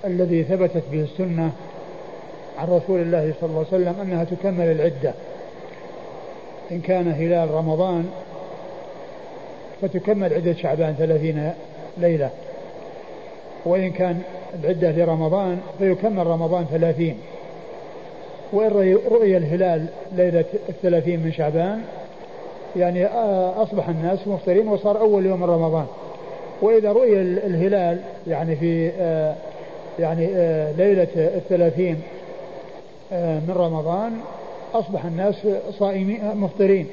الذي 0.04 0.44
ثبتت 0.44 0.82
به 0.92 1.02
السنة 1.02 1.50
عن 2.58 2.68
رسول 2.68 3.00
الله 3.00 3.32
صلى 3.40 3.50
الله 3.50 3.66
عليه 3.72 3.82
وسلم 3.82 4.00
أنها 4.00 4.24
تكمل 4.24 4.70
العدة. 4.70 5.14
إن 6.72 6.80
كان 6.80 7.12
هلال 7.12 7.50
رمضان 7.50 8.10
فتكمل 9.82 10.34
عدة 10.34 10.54
شعبان 10.54 10.94
ثلاثين 10.98 11.52
ليلة. 11.98 12.30
وإن 13.64 13.90
كان 13.90 14.22
العدة 14.62 14.90
لرمضان 14.90 15.60
فيكمل 15.78 16.26
رمضان 16.26 16.64
ثلاثين. 16.64 17.18
وإن 18.52 18.98
رؤي 19.10 19.36
الهلال 19.36 19.86
ليلة 20.16 20.44
الثلاثين 20.68 21.20
من 21.20 21.32
شعبان 21.32 21.82
يعني 22.76 23.06
آه، 23.06 23.62
أصبح 23.62 23.88
الناس 23.88 24.28
مفطرين 24.28 24.68
وصار 24.68 25.00
أول 25.00 25.26
يوم 25.26 25.40
من 25.40 25.50
رمضان. 25.50 25.86
وإذا 26.62 26.92
رؤي 26.92 27.20
الهلال 27.20 27.98
يعني 28.26 28.56
في 28.56 28.90
آه، 29.00 29.34
يعني 29.98 30.28
آه، 30.34 30.72
ليلة 30.72 31.08
الثلاثين 31.16 32.00
من 33.12 33.54
رمضان 33.56 34.12
أصبح 34.74 35.04
الناس 35.04 35.34
صائمين 35.78 36.36
مفطرين 36.36 36.86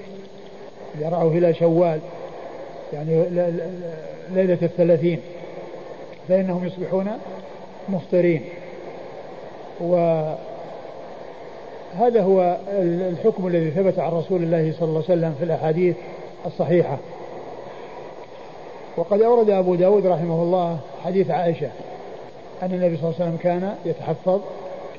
إذا 1.00 1.10
رأوا 1.10 1.32
هلال 1.32 1.56
شوال 1.56 2.00
يعني 2.94 3.24
ليلة 4.32 4.58
الثلاثين 4.62 5.20
فإنهم 6.28 6.66
يصبحون 6.66 7.08
مفطرين. 7.90 8.42
وهذا 9.80 10.38
هو 12.22 12.58
الحكم 13.10 13.48
الذي 13.48 13.72
ثبت 13.72 14.00
عن 14.00 14.12
رسول 14.12 14.44
الله 14.44 14.74
صلى 14.80 14.88
الله 14.88 15.04
عليه 15.10 15.20
وسلم 15.20 15.36
في 15.40 15.46
الأحاديث 15.46 15.96
الصحيحة. 16.46 16.98
وقد 18.98 19.22
أورد 19.22 19.50
أبو 19.50 19.76
داود 19.76 20.06
رحمه 20.06 20.44
الله 20.44 20.80
حديث 21.04 21.32
عائشة 21.32 21.70
أن 22.64 22.74
النبي 22.74 22.98
صلى 22.98 23.10
الله 23.10 23.16
عليه 23.20 23.26
وسلم 23.26 23.38
كان 23.38 23.76
يتحفظ. 23.86 24.42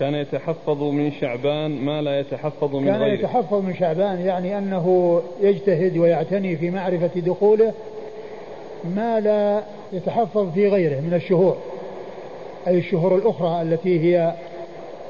كان 0.00 0.14
يتحفظ 0.14 0.82
من 0.82 1.12
شعبان 1.12 1.70
ما 1.70 2.02
لا 2.02 2.20
يتحفظ 2.20 2.74
من 2.74 2.84
كان 2.84 2.94
غيره. 2.94 3.16
كان 3.16 3.24
يتحفظ 3.24 3.54
من 3.64 3.74
شعبان 3.74 4.20
يعني 4.20 4.58
أنه 4.58 5.20
يجتهد 5.40 5.96
ويعتني 5.96 6.56
في 6.56 6.70
معرفة 6.70 7.20
دخوله 7.20 7.72
ما 8.84 9.20
لا 9.20 9.62
يتحفظ 9.92 10.52
في 10.52 10.68
غيره 10.68 11.00
من 11.00 11.14
الشهور. 11.14 11.56
أي 12.66 12.78
الشهور 12.78 13.14
الأخرى 13.16 13.62
التي 13.62 14.00
هي 14.00 14.34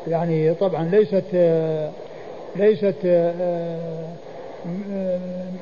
يعني 0.09 0.55
طبعا 0.55 0.85
ليست 0.85 1.25
ليست 2.57 2.95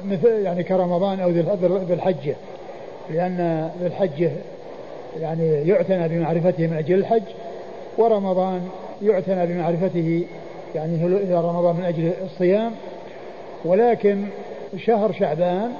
مثل 0.04 0.42
يعني 0.42 0.62
كرمضان 0.62 1.20
أو 1.20 1.30
ذي 1.30 1.40
الحجة 1.94 2.36
لأن 3.10 3.70
ذي 3.80 3.86
الحجة 3.86 4.32
يعني 5.20 5.68
يعتنى 5.68 6.08
بمعرفته 6.08 6.66
من 6.66 6.76
أجل 6.76 6.94
الحج 6.94 7.22
ورمضان 7.98 8.68
يعتنى 9.02 9.46
بمعرفته 9.46 10.24
يعني 10.74 11.04
رمضان 11.30 11.76
من 11.76 11.84
أجل 11.84 12.12
الصيام. 12.24 12.72
ولكن 13.64 14.24
شهر 14.76 15.12
شعبان 15.12 15.72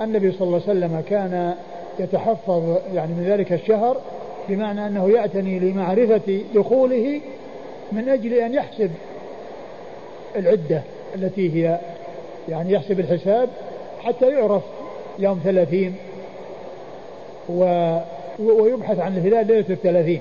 النبي 0.00 0.32
صلى 0.32 0.42
الله 0.46 0.60
عليه 0.68 0.78
وسلم 0.78 1.02
كان 1.08 1.54
يتحفظ 1.98 2.76
يعني 2.94 3.12
من 3.12 3.24
ذلك 3.24 3.52
الشهر 3.52 3.96
بمعنى 4.48 4.86
أنه 4.86 5.10
يعتني 5.10 5.58
لمعرفة 5.58 6.40
دخوله 6.54 7.20
من 7.92 8.08
أجل 8.08 8.34
أن 8.34 8.54
يحسب 8.54 8.90
العدة 10.36 10.82
التي 11.14 11.54
هي 11.54 11.78
يعني 12.48 12.72
يحسب 12.72 13.00
الحساب 13.00 13.48
حتى 14.02 14.30
يعرف 14.30 14.62
يوم 15.18 15.40
ثلاثين 15.44 15.94
و 17.48 17.64
ويبحث 18.38 18.98
عن 18.98 19.16
الهلال 19.16 19.46
ليلة 19.46 19.64
الثلاثين. 19.70 20.20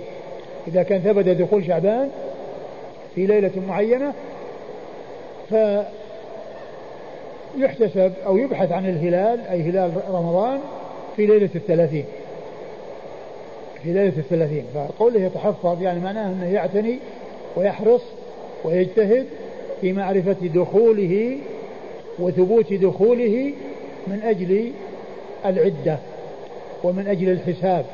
إذا 0.68 0.84
كان 0.84 1.02
ثبت 1.02 1.28
دخول 1.28 1.66
شعبان 1.66 2.10
في 3.16 3.26
ليلة 3.26 3.52
معينة 3.68 4.14
فيحتسب 7.58 8.14
أو 8.26 8.38
يبحث 8.38 8.72
عن 8.72 8.90
الهلال 8.90 9.40
أي 9.48 9.62
هلال 9.62 9.92
رمضان 10.10 10.60
في 11.16 11.26
ليلة 11.26 11.50
الثلاثين. 11.56 12.06
في 13.84 13.94
ليلة 13.94 14.14
الثلاثين. 14.18 14.66
فقوله 14.74 15.20
يتحفظ 15.22 15.82
يعني 15.82 16.00
معناه 16.00 16.28
أنه 16.28 16.54
يعتني 16.54 17.00
ويحرص 17.56 18.02
ويجتهد 18.64 19.26
في 19.82 19.94
معرفة 19.94 20.36
دخوله 20.56 21.38
وثبوت 22.20 22.74
دخوله 22.74 23.54
من 24.08 24.22
أجل 24.24 24.72
العدة 25.46 25.98
ومن 26.84 27.08
أجل 27.08 27.30
الحساب. 27.30 27.86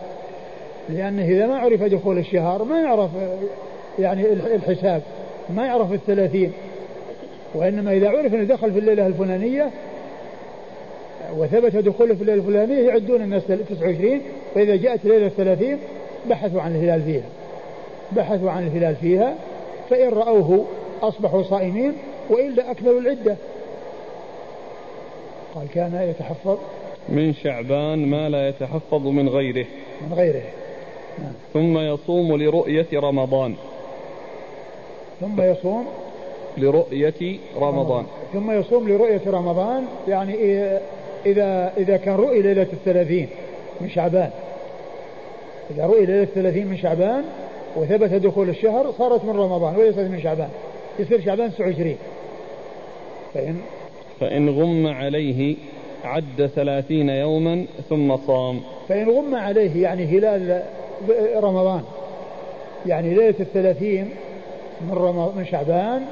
لأنه 0.90 1.26
إذا 1.26 1.48
ما 1.48 1.58
عرف 1.58 1.84
دخول 1.84 2.18
الشهر 2.18 2.64
ما 2.64 2.82
يعرف 2.82 3.10
يعني 4.00 4.34
الحساب 4.34 5.02
ما 5.50 5.66
يعرف 5.66 5.94
الثلاثين. 5.94 6.52
وإنما 7.56 7.92
إذا 7.94 8.10
عرف 8.10 8.34
أنه 8.34 8.44
دخل 8.44 8.74
في 8.74 8.80
الليلة 8.80 9.08
الفلانية 9.08 9.70
وثبت 11.38 11.76
دخوله 11.76 12.16
في 12.16 12.22
الليلة 12.22 12.42
الفلانية 12.42 12.88
يعدون 12.88 13.22
الناس 13.22 13.44
29 13.44 14.22
فإذا 14.56 14.76
جاءت 14.76 15.06
ليلة 15.06 15.26
الثلاثين 15.26 15.78
بحثوا 16.30 16.62
عن 16.62 16.76
الهلال 16.76 17.02
فيها. 17.02 17.30
بحثوا 18.12 18.52
عن 18.52 18.68
الهلال 18.68 18.96
فيها 18.96 19.36
فإن 19.90 20.10
رأوه 20.10 20.66
أصبحوا 21.02 21.44
صائمين 21.44 21.94
وإلا 22.30 22.72
أكملوا 22.72 23.00
العدة. 23.00 23.36
قال 25.56 25.68
كان 25.74 26.10
يتحفظ. 26.10 26.58
من 27.10 27.34
شعبان 27.34 28.06
ما 28.06 28.30
لا 28.30 28.50
يتحفظ 28.50 29.08
من 29.08 29.30
غيره. 29.30 29.66
من 30.02 30.14
غيره. 30.14 30.42
ثم 31.54 31.78
يصوم 31.78 32.36
لرؤية 32.36 32.88
رمضان. 32.94 33.56
ثم 35.22 35.42
يصوم 35.42 35.86
لرؤية 36.58 37.40
رمضان. 37.58 38.06
ثم 38.34 38.52
يصوم 38.52 38.90
لرؤية 38.90 39.22
رمضان 39.28 39.86
يعني 40.08 40.34
إذا 41.26 41.74
إذا 41.78 41.98
كان 41.98 42.16
رؤي 42.16 42.42
ليلة 42.42 42.68
الثلاثين 42.74 43.30
من 43.82 43.90
شعبان. 43.90 44.30
إذا 45.72 45.86
رؤي 45.86 46.06
ليلة 46.06 46.24
الثلاثين 46.24 46.68
من 46.68 46.78
شعبان 46.78 47.24
وثبت 47.76 48.14
دخول 48.14 48.50
الشهر 48.50 48.92
صارت 48.92 49.26
من 49.26 49.36
رمضان 49.40 49.76
وليست 49.76 50.00
من 50.00 50.22
شعبان. 50.22 50.50
يصير 51.00 51.22
شعبان 51.22 51.52
29 51.52 51.98
فإن 53.34 53.56
فإن 54.20 54.50
غم 54.50 54.88
عليه 54.88 55.56
عد 56.04 56.50
ثلاثين 56.56 57.10
يوما 57.10 57.66
ثم 57.90 58.18
صام. 58.18 58.62
فإن 58.90 59.10
غم 59.10 59.36
عليه 59.36 59.84
يعني 59.84 60.06
هلال 60.06 60.64
رمضان. 61.36 61.84
يعني 62.86 63.14
ليلة 63.14 63.36
الثلاثين 63.40 64.10
من 64.82 64.92
رمضان 64.94 65.38
من 65.38 65.46
شعبان 65.46 66.06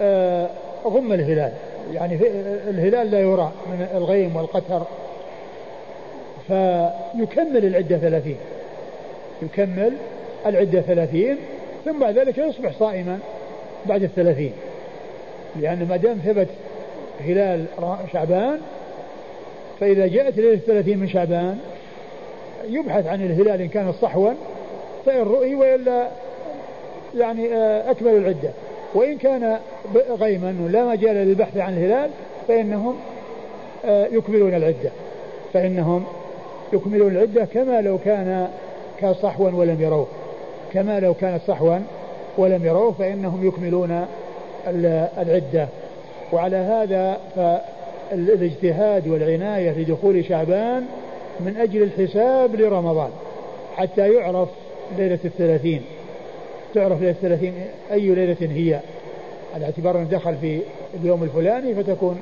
آه 0.00 0.48
غم 0.84 1.12
الهلال. 1.12 1.52
يعني 1.92 2.14
الهلال 2.70 3.10
لا 3.10 3.20
يرى 3.20 3.52
من 3.66 3.88
الغيم 3.94 4.36
والقتر. 4.36 4.82
فيكمل 6.48 7.64
العدة 7.64 7.98
ثلاثين. 7.98 8.36
يكمل 9.42 9.92
العدة 10.46 10.80
ثلاثين 10.80 11.36
ثم 11.84 11.98
بعد 12.00 12.18
ذلك 12.18 12.38
يصبح 12.38 12.72
صائما 12.78 13.18
بعد 13.86 14.02
الثلاثين. 14.02 14.52
لأن 15.60 15.86
ما 15.88 15.96
دام 15.96 16.18
ثبت 16.18 16.48
هلال 17.20 17.64
شعبان 18.12 18.60
فإذا 19.80 20.06
جاءت 20.06 20.36
ليلة 20.36 20.54
الثلاثين 20.54 20.98
من 20.98 21.08
شعبان 21.08 21.58
يبحث 22.68 23.06
عن 23.06 23.22
الهلال 23.22 23.60
إن 23.60 23.68
كان 23.68 23.92
صحوا 23.92 24.30
فإن 25.06 25.22
رؤي 25.22 25.54
وإلا 25.54 26.08
يعني 27.16 27.54
آه، 27.54 27.90
أكمل 27.90 28.16
العدة. 28.16 28.50
وإن 28.94 29.18
كان 29.18 29.58
غيما 30.10 30.56
ولا 30.64 30.84
مجال 30.84 31.16
للبحث 31.16 31.56
عن 31.56 31.72
الهلال 31.72 32.10
فإنهم 32.48 32.96
آه، 33.84 34.06
يكملون 34.06 34.54
العدة. 34.54 34.90
فإنهم 35.52 36.04
يكملون 36.72 37.12
العدة 37.12 37.44
كما 37.44 37.80
لو 37.80 37.98
كان 37.98 38.48
كصحوا 39.00 39.50
ولم 39.50 39.80
يروه. 39.80 40.06
كما 40.72 41.00
لو 41.00 41.14
كانت 41.14 41.42
صحوا 41.48 41.78
ولم 42.38 42.66
يروه 42.66 42.92
فإنهم 42.92 43.48
يكملون 43.48 44.06
العدة. 45.18 45.68
وعلى 46.32 46.56
هذا 46.56 47.20
فالإجتهاد 47.36 49.08
والعناية 49.08 49.70
لدخول 49.70 50.24
شعبان 50.24 50.86
من 51.40 51.56
أجل 51.56 51.82
الحساب 51.82 52.56
لرمضان 52.56 53.10
حتى 53.76 54.12
يعرف 54.12 54.48
ليلة 54.98 55.18
الثلاثين. 55.24 55.82
تعرف 56.74 57.00
ليلة 57.00 57.10
الثلاثين 57.10 57.54
أي 57.92 58.14
ليلة 58.14 58.36
هي. 58.40 58.80
على 59.54 59.64
اعتبار 59.64 59.98
أنه 59.98 60.08
دخل 60.08 60.36
في 60.36 60.60
اليوم 61.00 61.22
الفلاني 61.22 61.74
فتكون 61.74 62.20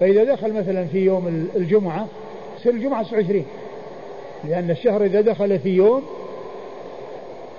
فإذا 0.00 0.24
دخل 0.24 0.52
مثلا 0.52 0.84
في 0.86 0.98
يوم 0.98 1.48
الجمعة 1.56 2.06
تصير 2.58 2.72
الجمعة 2.72 3.02
29 3.02 3.44
لأن 4.44 4.70
الشهر 4.70 5.04
إذا 5.04 5.20
دخل 5.20 5.58
في 5.58 5.68
يوم 5.68 6.02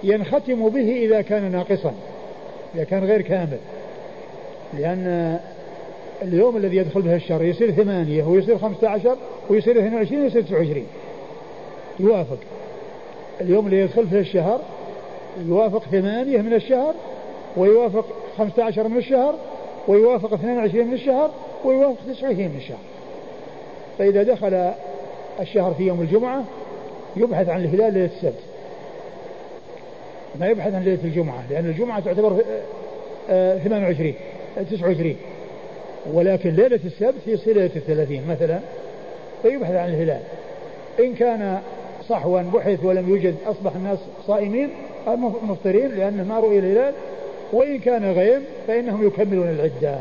ينختم 0.03 0.69
به 0.69 1.05
إذا 1.05 1.21
كان 1.21 1.51
ناقصا 1.51 1.93
إذا 2.75 2.83
كان 2.83 3.03
غير 3.03 3.21
كامل. 3.21 3.57
لأن 4.73 5.39
اليوم 6.21 6.57
الذي 6.57 6.77
يدخل 6.77 7.01
به 7.01 7.15
الشهر 7.15 7.43
يصير 7.43 7.71
ثمانية 7.71 8.23
ويصير 8.23 8.57
خمسة 8.57 8.89
عشر 8.89 9.17
ويصير 9.49 9.79
22 9.79 10.21
ويصير 10.21 10.41
29 10.41 10.87
يوافق. 11.99 12.37
اليوم 13.41 13.65
اللي 13.65 13.79
يدخل 13.79 14.07
فيه 14.07 14.19
الشهر 14.19 14.61
يوافق 15.45 15.83
ثمانية 15.83 16.37
من 16.37 16.53
الشهر 16.53 16.93
ويوافق 17.57 18.05
خمسة 18.37 18.63
عشر 18.63 18.87
من 18.87 18.97
الشهر 18.97 19.35
ويوافق 19.87 20.33
22 20.33 20.87
من 20.87 20.93
الشهر 20.93 21.31
ويوافق 21.65 21.97
29 22.07 22.47
من 22.47 22.57
الشهر. 22.57 22.77
فإذا 23.97 24.23
دخل 24.23 24.73
الشهر 25.39 25.73
في 25.73 25.83
يوم 25.83 26.01
الجمعة 26.01 26.43
يبحث 27.17 27.49
عن 27.49 27.63
الهلال 27.63 27.93
ليلة 27.93 28.09
السبت. 28.15 28.43
ما 30.39 30.47
يبحث 30.47 30.73
عن 30.73 30.83
ليلة 30.83 31.03
الجمعة 31.03 31.43
لأن 31.49 31.65
الجمعة 31.65 31.99
تعتبر 31.99 32.43
28 33.27 34.13
آه، 34.57 34.63
29 34.63 35.15
ولكن 36.13 36.49
ليلة 36.49 36.79
السبت 36.85 37.27
يصير 37.27 37.55
ليلة 37.55 37.71
الثلاثين 37.75 38.27
مثلا. 38.27 38.59
فيبحث 39.41 39.73
عن 39.75 39.89
الهلال. 39.89 40.21
إن 40.99 41.13
كان 41.13 41.61
صحوا 42.09 42.41
بحث 42.41 42.83
ولم 42.83 43.09
يوجد 43.09 43.35
أصبح 43.45 43.75
الناس 43.75 43.99
صائمين 44.27 44.69
مفطرين 45.43 45.87
لأنه 45.87 46.23
ما 46.23 46.39
رؤي 46.39 46.59
الهلال. 46.59 46.93
وإن 47.53 47.79
كان 47.79 48.11
غيم 48.11 48.41
فإنهم 48.67 49.07
يكملون 49.07 49.49
العدة. 49.49 49.99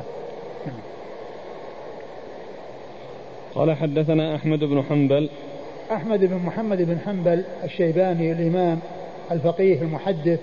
قال 3.54 3.76
حدثنا 3.76 4.34
أحمد 4.34 4.58
بن 4.58 4.82
حنبل. 4.82 5.28
أحمد 5.92 6.24
بن 6.24 6.36
محمد 6.46 6.82
بن 6.82 6.98
حنبل 7.06 7.44
الشيباني 7.64 8.32
الإمام 8.32 8.78
الفقيه 9.30 9.82
المحدث 9.82 10.40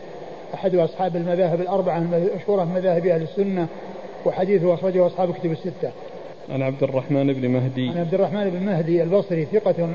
أحد 0.54 0.76
أصحاب 0.76 1.16
المذاهب 1.16 1.62
الأربعة 1.62 1.98
المشهورة 1.98 2.64
مذاهب 2.64 3.06
أهل 3.06 3.22
السنة 3.22 3.68
وحديثه 4.26 4.74
أخرجه 4.74 5.08
أصحاب 5.08 5.34
كتب 5.34 5.52
الستة. 5.52 5.92
عن 6.50 6.62
عبد 6.62 6.84
الرحمن 6.84 7.34
بن 7.34 7.50
مهدي. 7.50 7.90
عن 7.90 7.98
عبد 7.98 8.14
الرحمن 8.14 8.50
بن 8.50 8.66
مهدي 8.66 9.04
البصري 9.04 9.46
ثقة 9.46 9.90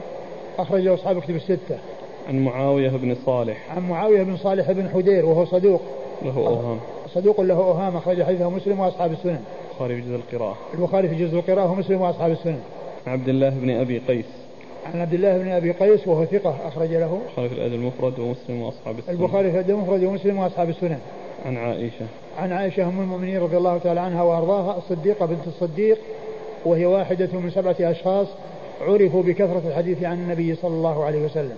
أخرجه 0.59 0.95
أصحاب 0.95 1.21
كتب 1.21 1.37
الستة. 1.37 1.79
عن 2.29 2.45
معاوية 2.45 2.89
بن 2.89 3.17
صالح. 3.27 3.73
عن 3.77 3.89
معاوية 3.89 4.23
بن 4.23 4.37
صالح 4.37 4.73
بن 4.73 4.89
حدير 4.89 5.27
وهو 5.27 5.45
صدوق. 5.45 5.81
له 6.23 6.37
أوهام. 6.37 6.79
صدوق 7.15 7.41
له 7.41 7.55
أوهام 7.55 7.97
أخرج 7.97 8.23
حديثه 8.23 8.51
مسلم 8.51 8.81
وأصحاب 8.81 9.13
السنن. 9.13 9.41
البخاري 9.71 10.03
في 10.03 10.09
جزء 10.09 10.17
القراءة. 10.17 10.57
البخاري 10.75 11.09
في 11.09 11.15
جزء 11.15 11.39
القراءة 11.39 11.73
ومسلم 11.73 12.01
وأصحاب 12.01 12.31
السنن. 12.31 12.61
عن 13.07 13.13
عبد 13.13 13.29
الله 13.29 13.49
بن 13.49 13.71
أبي 13.71 13.99
قيس. 13.99 14.25
عن 14.95 15.01
عبد 15.01 15.15
الله 15.15 15.39
بن 15.39 15.49
أبي 15.49 15.73
قيس 15.73 16.09
وهو 16.09 16.25
ثقة 16.25 16.57
أخرج 16.67 16.91
له 16.91 17.21
البخاري 17.23 17.49
في 17.49 17.55
الأدب 17.55 17.75
المفرد 17.75 18.19
ومسلم 18.19 18.63
وأصحاب 18.63 18.99
السنن 18.99 19.15
البخاري 19.15 19.51
في 19.51 19.55
الأدب 19.55 19.71
المفرد 19.71 20.05
ومسلم 20.05 20.39
وأصحاب 20.39 20.69
السنن 20.69 20.99
عن 21.47 21.57
عائشة 21.57 22.07
عن 22.39 22.53
عائشة 22.53 22.89
أم 22.89 23.01
المؤمنين 23.01 23.41
رضي 23.41 23.57
الله 23.57 23.79
تعالى 23.79 24.01
عنها 24.01 24.23
وأرضاها 24.23 24.79
الصديقة 24.79 25.27
بنت 25.27 25.47
الصديق 25.47 25.99
وهي 26.69 26.87
واحدة 26.87 27.29
من 27.33 27.51
سبعة 27.51 27.77
أشخاص 27.81 28.27
عرفوا 28.81 29.23
بكثرة 29.23 29.63
الحديث 29.69 30.03
عن 30.05 30.19
النبي 30.19 30.55
صلى 30.55 30.75
الله 30.75 31.05
عليه 31.05 31.25
وسلم. 31.25 31.57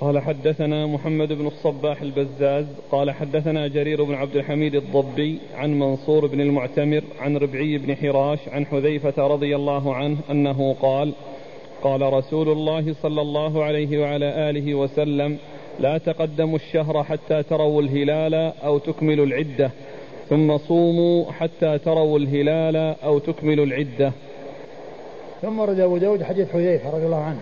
قال 0.00 0.18
حدثنا 0.18 0.86
محمد 0.86 1.32
بن 1.32 1.46
الصباح 1.46 2.02
البزاز 2.02 2.66
قال 2.90 3.10
حدثنا 3.10 3.68
جرير 3.68 4.04
بن 4.04 4.14
عبد 4.14 4.36
الحميد 4.36 4.74
الضبي 4.74 5.38
عن 5.54 5.78
منصور 5.78 6.26
بن 6.26 6.40
المعتمر 6.40 7.02
عن 7.20 7.36
ربعي 7.36 7.78
بن 7.78 7.96
حراش 7.96 8.38
عن 8.48 8.66
حذيفة 8.66 9.26
رضي 9.26 9.56
الله 9.56 9.94
عنه 9.94 10.18
أنه 10.30 10.76
قال 10.82 11.12
قال 11.82 12.12
رسول 12.12 12.48
الله 12.48 12.94
صلى 13.02 13.20
الله 13.20 13.64
عليه 13.64 13.98
وعلى 13.98 14.50
آله 14.50 14.74
وسلم 14.74 15.38
لا 15.80 15.98
تقدموا 15.98 16.56
الشهر 16.56 17.04
حتى 17.04 17.42
تروا 17.42 17.82
الهلال 17.82 18.34
أو 18.64 18.78
تكملوا 18.78 19.26
العدة 19.26 19.70
ثم 20.30 20.58
صوموا 20.58 21.32
حتى 21.32 21.78
تروا 21.78 22.18
الهلال 22.18 22.76
أو 23.04 23.18
تكملوا 23.18 23.64
العدة. 23.64 24.12
ثم 25.42 25.58
ورد 25.58 25.80
أبو 25.80 25.96
داود 25.96 26.22
حديث 26.22 26.52
حذيفة 26.52 26.90
رضي 26.90 27.06
الله 27.06 27.24
عنه. 27.24 27.40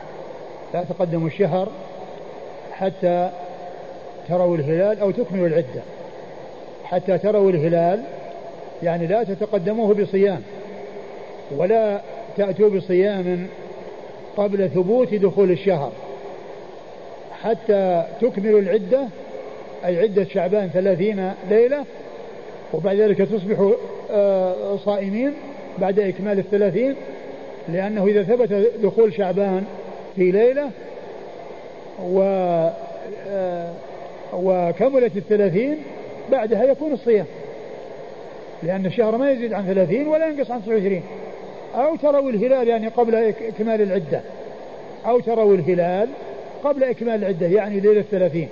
لا 0.74 0.85
تقدموا 0.85 1.27
الشهر 1.27 1.69
حتى 2.73 3.31
تروا 4.28 4.56
الهلال 4.56 5.01
أو 5.01 5.10
تكملوا 5.10 5.47
العدة. 5.47 5.82
حتى 6.85 7.19
تروا 7.19 7.51
الهلال 7.51 8.02
يعني 8.82 9.06
لا 9.06 9.24
تتقدموه 9.24 9.94
بصيام 9.94 10.43
ولا 11.56 12.01
تأتوا 12.36 12.69
بصيام 12.69 13.47
قبل 14.36 14.69
ثبوت 14.69 15.15
دخول 15.15 15.51
الشهر. 15.51 15.93
حتى 17.43 18.05
تكملوا 18.20 18.60
العدة 18.60 19.09
أي 19.85 19.98
عدة 19.98 20.24
شعبان 20.24 20.69
ثلاثين 20.69 21.32
ليلة 21.51 21.85
وبعد 22.73 22.97
ذلك 22.97 23.19
تصبحوا 23.19 23.73
آه، 24.11 24.77
صائمين 24.77 25.32
بعد 25.78 25.99
إكمال 25.99 26.39
الثلاثين 26.39 26.95
لأنه 27.69 28.07
إذا 28.07 28.23
ثبت 28.23 28.53
دخول 28.82 29.15
شعبان 29.15 29.65
في 30.16 30.31
ليلة 30.31 30.70
و 32.03 32.23
آه، 33.28 33.73
وكملت 34.32 35.16
الثلاثين 35.16 35.77
بعدها 36.31 36.65
يكون 36.65 36.93
الصيام. 36.93 37.27
لأن 38.62 38.86
الشهر 38.86 39.16
ما 39.16 39.31
يزيد 39.31 39.53
عن 39.53 39.66
ثلاثين 39.66 40.09
ولا 40.09 40.28
ينقص 40.28 40.51
عن 40.51 40.62
29 40.62 41.03
أو 41.74 41.97
تروا 41.97 42.31
الهلال 42.31 42.69
يعني 42.69 42.89
قبل 42.89 43.15
إكمال 43.15 43.82
العدة. 43.82 44.20
أو 45.07 45.20
تروا 45.20 45.55
الهلال 45.55 46.09
قبل 46.65 46.85
إكمال 46.85 47.15
العدة 47.15 47.47
يعني 47.47 47.81
ليلة 47.81 48.01
الثلاثين. 48.01 48.49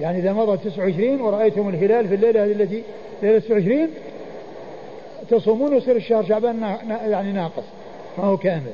يعني 0.00 0.18
إذا 0.18 0.32
مضى 0.32 0.70
29 0.70 1.20
ورأيتم 1.20 1.68
الهلال 1.68 2.08
في 2.08 2.14
الليلة 2.14 2.44
التي 2.44 2.82
ليلة 3.22 3.38
29 3.38 3.88
تصومون 5.30 5.74
ويصير 5.74 5.96
الشهر 5.96 6.24
شعبان 6.24 6.76
يعني 6.88 7.32
ناقص 7.32 7.64
ما 8.18 8.24
هو 8.24 8.36
كامل. 8.36 8.72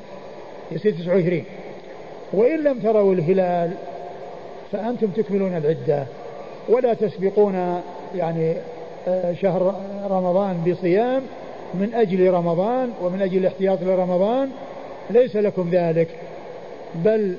يصير 0.71 0.91
29 0.91 1.43
وإن 2.33 2.63
لم 2.63 2.79
تروا 2.79 3.13
الهلال 3.13 3.71
فأنتم 4.71 5.07
تكملون 5.07 5.57
العدة. 5.57 6.05
ولا 6.69 6.93
تسبقون 6.93 7.81
يعني 8.15 8.53
آه، 9.07 9.33
شهر 9.33 9.75
رمضان 10.09 10.63
بصيام 10.67 11.21
من 11.73 11.93
أجل 11.93 12.31
رمضان 12.31 12.91
ومن 13.01 13.21
أجل 13.21 13.37
الاحتياط 13.37 13.81
لرمضان. 13.81 14.49
ليس 15.09 15.35
لكم 15.35 15.69
ذلك. 15.71 16.07
بل 16.95 17.35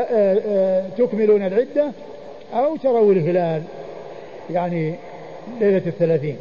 آه، 0.00 0.02
آه، 0.46 0.88
تكملون 0.98 1.42
العدة 1.42 1.92
أو 2.54 2.76
تروا 2.76 3.12
الهلال. 3.12 3.62
يعني 4.50 4.94
ليلة 5.60 5.82
الثلاثين. 5.86 6.36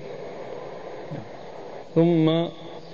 ثم 1.96 2.46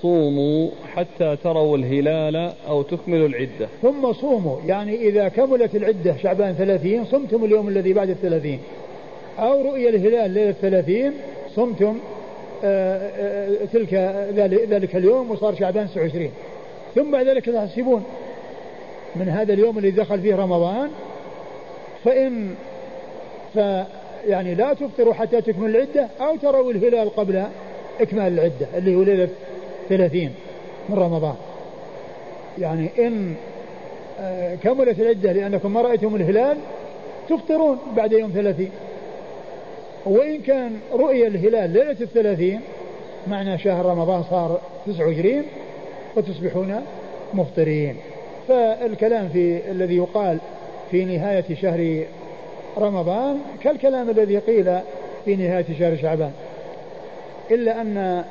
صوموا 0.02 0.70
حتى 0.96 1.36
تروا 1.44 1.78
الهلال 1.78 2.54
أو 2.68 2.82
تكملوا 2.82 3.28
العدة. 3.28 3.68
ثم 3.82 4.14
صوموا 4.14 4.58
يعني 4.68 4.96
إذا 4.96 5.28
كملت 5.28 5.76
العدة 5.76 6.18
شعبان 6.18 6.54
ثلاثين 6.54 7.06
صمتم 7.06 7.46
اليوم 7.46 7.68
الذي 7.68 7.94
بعد 7.94 8.10
الثلاثين. 8.10 8.60
أو 9.40 9.62
رؤي 9.62 9.90
الهلال 9.90 10.32
ليلة 10.32 10.50
الثلاثين 10.50 11.14
صمتم 11.56 11.98
آآ 12.64 12.98
آه، 12.98 13.00
آآ 13.00 13.64
آه، 13.64 13.66
تلك 13.74 13.94
ذلك 14.70 14.96
اليوم 14.96 15.32
وصار 15.32 15.56
شعبان 15.56 15.88
29 15.88 16.32
ثم 16.96 17.12
بعد 17.12 17.28
ذلك 17.28 17.46
تحسبون 17.46 18.04
من 19.16 19.30
هذا 19.30 19.54
اليوم 19.54 19.78
الذي 19.78 19.92
دخل 19.92 20.22
فيه 20.22 20.36
رمضان 20.36 20.90
فإن 22.06 22.56
ف 23.54 23.58
يعني 24.28 24.56
لا 24.56 24.74
تفطروا 24.74 25.14
حتى 25.14 25.42
تكمل 25.42 25.76
العدة 25.76 26.08
أو 26.22 26.36
تروا 26.36 26.72
الهلال 26.72 27.16
قبل 27.16 27.44
إكمال 28.02 28.34
العدة 28.34 28.68
اللي 28.78 28.96
هو 28.96 29.04
ليلة 29.04 29.30
ثلاثين 29.90 30.34
من 30.90 30.98
رمضان. 30.98 31.36
يعني 32.58 32.90
إن 33.00 33.36
آه، 34.20 34.56
كملت 34.56 35.00
العدة 35.00 35.32
لأنكم 35.32 35.74
ما 35.74 35.82
رأيتم 35.82 36.16
الهلال 36.16 36.58
تفطرون 37.30 37.78
بعد 37.98 38.12
يوم 38.12 38.32
ثلاثين. 38.32 38.72
وإن 40.06 40.42
كان 40.42 40.80
رؤية 40.94 41.28
الهلال 41.28 41.70
ليلة 41.70 41.98
الثلاثين 42.02 42.62
معنى 43.28 43.58
شهر 43.58 43.86
رمضان 43.86 44.24
صار 44.24 44.62
تسعة 44.88 45.06
وعشرين 45.06 45.44
وتصبحون 46.16 46.82
مفطرين. 47.34 47.96
فالكلام 48.48 49.30
في 49.30 49.72
الذي 49.72 49.98
يقال 49.98 50.38
في 50.92 51.06
نهاية 51.06 51.56
شهر 51.62 52.04
رمضان 52.78 53.40
كالكلام 53.64 54.10
الذي 54.10 54.38
قيل 54.38 54.80
في 55.26 55.36
نهاية 55.36 55.66
شهر 55.80 55.98
شعبان. 55.98 56.32
إلا 57.52 57.82
أن 57.82 58.24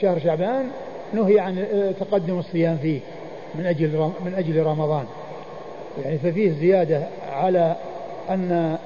شهر 0.00 0.18
شعبان 0.18 0.70
نهي 1.14 1.38
عن 1.38 1.66
تقدم 2.00 2.38
الصيام 2.38 2.76
فيه 2.76 3.00
من 3.54 3.66
أجل 3.66 4.10
من 4.24 4.34
أجل 4.34 4.62
رمضان. 4.62 5.04
يعني 6.04 6.18
ففيه 6.18 6.52
زيادة 6.60 7.02
على 7.32 7.76
أن 8.30 8.76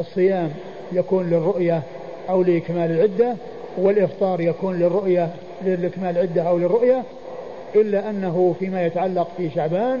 الصيام 0.00 0.50
يكون 0.92 1.30
للرؤية 1.30 1.82
أو 2.30 2.42
لإكمال 2.42 2.90
العدة 2.90 3.34
والإفطار 3.78 4.40
يكون 4.40 4.78
للرؤية 4.78 5.30
لإكمال 5.64 6.10
العدة 6.10 6.42
أو 6.42 6.58
للرؤية 6.58 7.02
إلا 7.74 8.10
أنه 8.10 8.54
فيما 8.58 8.86
يتعلق 8.86 9.28
في 9.36 9.50
شعبان 9.50 10.00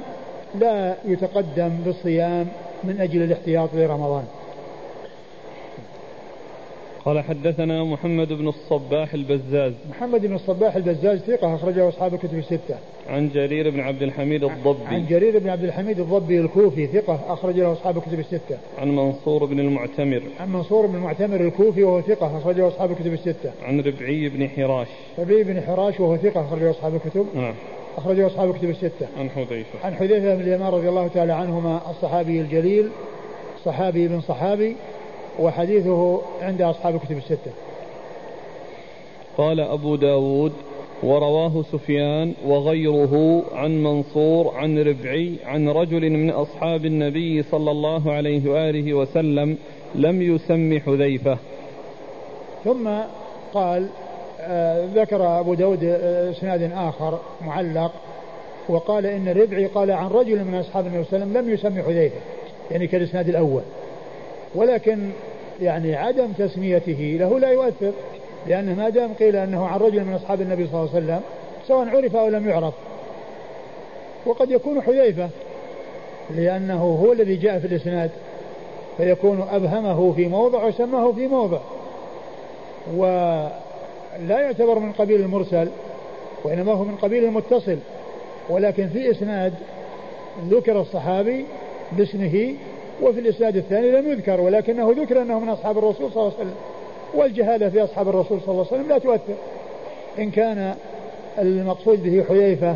لا 0.60 0.94
يتقدم 1.04 1.70
بالصيام 1.84 2.46
من 2.84 3.00
أجل 3.00 3.22
الاحتياط 3.22 3.68
لرمضان. 3.74 4.24
قال 7.06 7.20
حدثنا 7.20 7.84
محمد 7.84 8.32
بن 8.32 8.48
الصباح 8.48 9.14
البزاز. 9.14 9.72
محمد 9.90 10.26
بن 10.26 10.34
الصباح 10.34 10.76
البزاز 10.76 11.18
ثقة 11.18 11.54
أخرجه 11.54 11.88
أصحاب 11.88 12.14
الكتب 12.14 12.38
الستة. 12.38 12.76
عن 13.08 13.28
جرير 13.28 13.70
بن 13.70 13.80
عبد 13.80 14.02
الحميد 14.02 14.44
الضبي. 14.44 14.84
عن 14.86 15.06
جرير 15.06 15.38
بن 15.38 15.48
عبد 15.48 15.64
الحميد 15.64 16.00
الضبي 16.00 16.40
الكوفي 16.40 16.86
ثقة 16.86 17.20
أخرجه 17.28 17.72
أصحاب 17.72 17.96
الكتب 17.96 18.18
الستة. 18.18 18.58
عن 18.78 18.96
منصور 18.96 19.44
بن 19.44 19.60
المعتمر. 19.60 20.22
عن 20.40 20.52
منصور 20.52 20.86
بن 20.86 20.94
المعتمر 20.94 21.40
الكوفي 21.40 21.82
وهو 21.84 22.00
ثقة 22.00 22.38
أخرجه 22.38 22.68
أصحاب 22.68 22.90
الكتب 22.90 23.12
الستة. 23.12 23.52
عن 23.62 23.80
ربعي 23.80 24.28
بن 24.28 24.48
حراش. 24.48 24.88
ربعي 25.18 25.42
بن 25.42 25.60
حراش 25.60 26.00
وهو 26.00 26.16
ثقة 26.16 26.40
أخرجه 26.40 26.70
أصحاب 26.70 26.94
الكتب. 26.94 27.26
نعم. 27.34 27.54
أخرجه 27.96 28.26
أصحاب 28.26 28.50
الكتب 28.50 28.70
الستة. 28.70 29.06
عن 29.18 29.30
حذيفة. 29.30 29.78
عن 29.84 29.94
حذيفة 29.94 30.34
بن 30.34 30.40
اليمان 30.40 30.68
رضي 30.68 30.88
الله 30.88 31.08
تعالى 31.08 31.32
عنهما 31.32 31.80
الصحابي 31.90 32.40
الجليل 32.40 32.88
صحابي 33.64 34.08
بن 34.08 34.20
صحابي 34.20 34.76
وحديثه 35.40 36.20
عند 36.40 36.62
أصحاب 36.62 36.94
الكتب 36.94 37.16
الستة. 37.16 37.50
قال 39.38 39.60
أبو 39.60 39.96
داود 39.96 40.52
ورواه 41.02 41.64
سفيان 41.72 42.34
وغيره 42.46 43.42
عن 43.52 43.82
منصور 43.82 44.54
عن 44.54 44.78
ربعي 44.78 45.34
عن 45.46 45.68
رجل 45.68 46.10
من 46.10 46.30
أصحاب 46.30 46.84
النبي 46.84 47.42
صلى 47.42 47.70
الله 47.70 48.12
عليه 48.12 48.50
وآله 48.50 48.94
وسلم 48.94 49.56
لم 49.94 50.22
يسم 50.22 50.80
حذيفة. 50.80 51.38
ثم 52.64 52.88
قال 53.54 53.88
آه 54.40 54.84
ذكر 54.94 55.40
أبو 55.40 55.54
داود 55.54 55.84
آه 55.84 56.30
إسناد 56.30 56.72
آخر 56.74 57.18
معلق 57.40 57.92
وقال 58.68 59.06
إن 59.06 59.28
ربعي 59.28 59.66
قال 59.66 59.90
عن 59.90 60.08
رجل 60.08 60.44
من 60.44 60.54
أصحاب 60.54 60.86
النبي 60.86 61.04
صلى 61.04 61.12
الله 61.12 61.24
عليه 61.24 61.40
وسلم 61.40 61.46
لم 61.46 61.54
يسمي 61.54 61.82
حذيفة 61.82 62.20
يعني 62.70 62.86
كالإسناد 62.86 63.28
الأول. 63.28 63.62
ولكن 64.54 65.10
يعني 65.62 65.96
عدم 65.96 66.32
تسميته 66.32 67.16
له 67.20 67.38
لا 67.38 67.50
يؤثر 67.50 67.92
لأنه 68.46 68.74
ما 68.74 68.88
دام 68.88 69.14
قيل 69.14 69.36
أنه 69.36 69.66
عن 69.66 69.80
رجل 69.80 70.04
من 70.04 70.14
أصحاب 70.14 70.40
النبي 70.40 70.66
صلى 70.66 70.80
الله 70.80 70.94
عليه 70.94 71.04
وسلم 71.04 71.20
سواء 71.68 71.88
عرف 71.88 72.16
أو 72.16 72.28
لم 72.28 72.48
يعرف. 72.48 72.74
وقد 74.26 74.50
يكون 74.50 74.82
حذيفة 74.82 75.28
لأنه 76.36 76.82
هو 76.82 77.12
الذي 77.12 77.36
جاء 77.36 77.58
في 77.58 77.66
الإسناد 77.66 78.10
فيكون 78.96 79.46
أبهمه 79.50 80.12
في 80.12 80.28
موضع 80.28 80.64
وسماه 80.64 81.12
في 81.12 81.26
موضع. 81.26 81.58
ولا 82.96 83.50
يعتبر 84.40 84.78
من 84.78 84.92
قبيل 84.92 85.20
المرسل 85.20 85.68
وإنما 86.44 86.72
هو 86.72 86.84
من 86.84 86.96
قبيل 86.96 87.24
المتصل. 87.24 87.76
ولكن 88.48 88.88
في 88.88 89.10
إسناد 89.10 89.54
ذكر 90.50 90.80
الصحابي 90.80 91.44
باسمه 91.92 92.54
وفي 93.02 93.20
الإسناد 93.20 93.56
الثاني 93.56 93.90
لم 93.90 94.10
يذكر 94.10 94.40
ولكنه 94.40 94.94
ذكر 94.98 95.22
أنه 95.22 95.38
من 95.38 95.48
أصحاب 95.48 95.78
الرسول 95.78 96.12
صلى 96.12 96.22
الله 96.22 96.32
عليه 96.32 96.36
وسلم. 96.36 96.54
والجهالة 97.14 97.68
في 97.68 97.84
أصحاب 97.84 98.08
الرسول 98.08 98.40
صلى 98.40 98.48
الله 98.48 98.66
عليه 98.66 98.80
وسلم 98.80 98.88
لا 98.88 98.98
تؤثر. 98.98 99.34
إن 100.18 100.30
كان 100.30 100.74
المقصود 101.38 102.02
به 102.02 102.24
حذيفة 102.28 102.74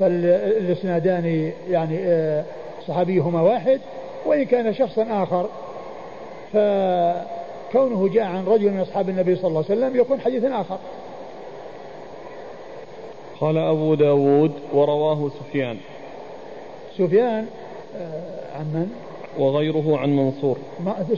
فالإسنادان 0.00 1.52
يعني 1.70 1.98
آه، 2.00 2.44
صحابيهما 2.88 3.40
واحد. 3.42 3.80
وإن 4.26 4.44
كان 4.44 4.74
شخصا 4.74 5.06
آخر 5.10 5.48
فكونه 6.52 8.08
جاء 8.08 8.24
عن 8.24 8.44
رجل 8.46 8.70
من 8.70 8.80
أصحاب 8.80 9.08
النبي 9.08 9.36
صلى 9.36 9.48
الله 9.48 9.64
عليه 9.70 9.78
وسلم 9.78 10.00
يكون 10.00 10.20
حديث 10.20 10.44
آخر. 10.44 10.78
قال 13.40 13.58
أبو 13.58 13.94
داود 13.94 14.52
ورواه 14.72 15.28
سفيان. 15.28 15.76
سفيان 16.98 17.46
آه، 17.96 18.58
عن 18.58 18.64
من؟ 18.64 19.13
وغيره 19.38 19.98
عن 19.98 20.16
منصور. 20.16 20.56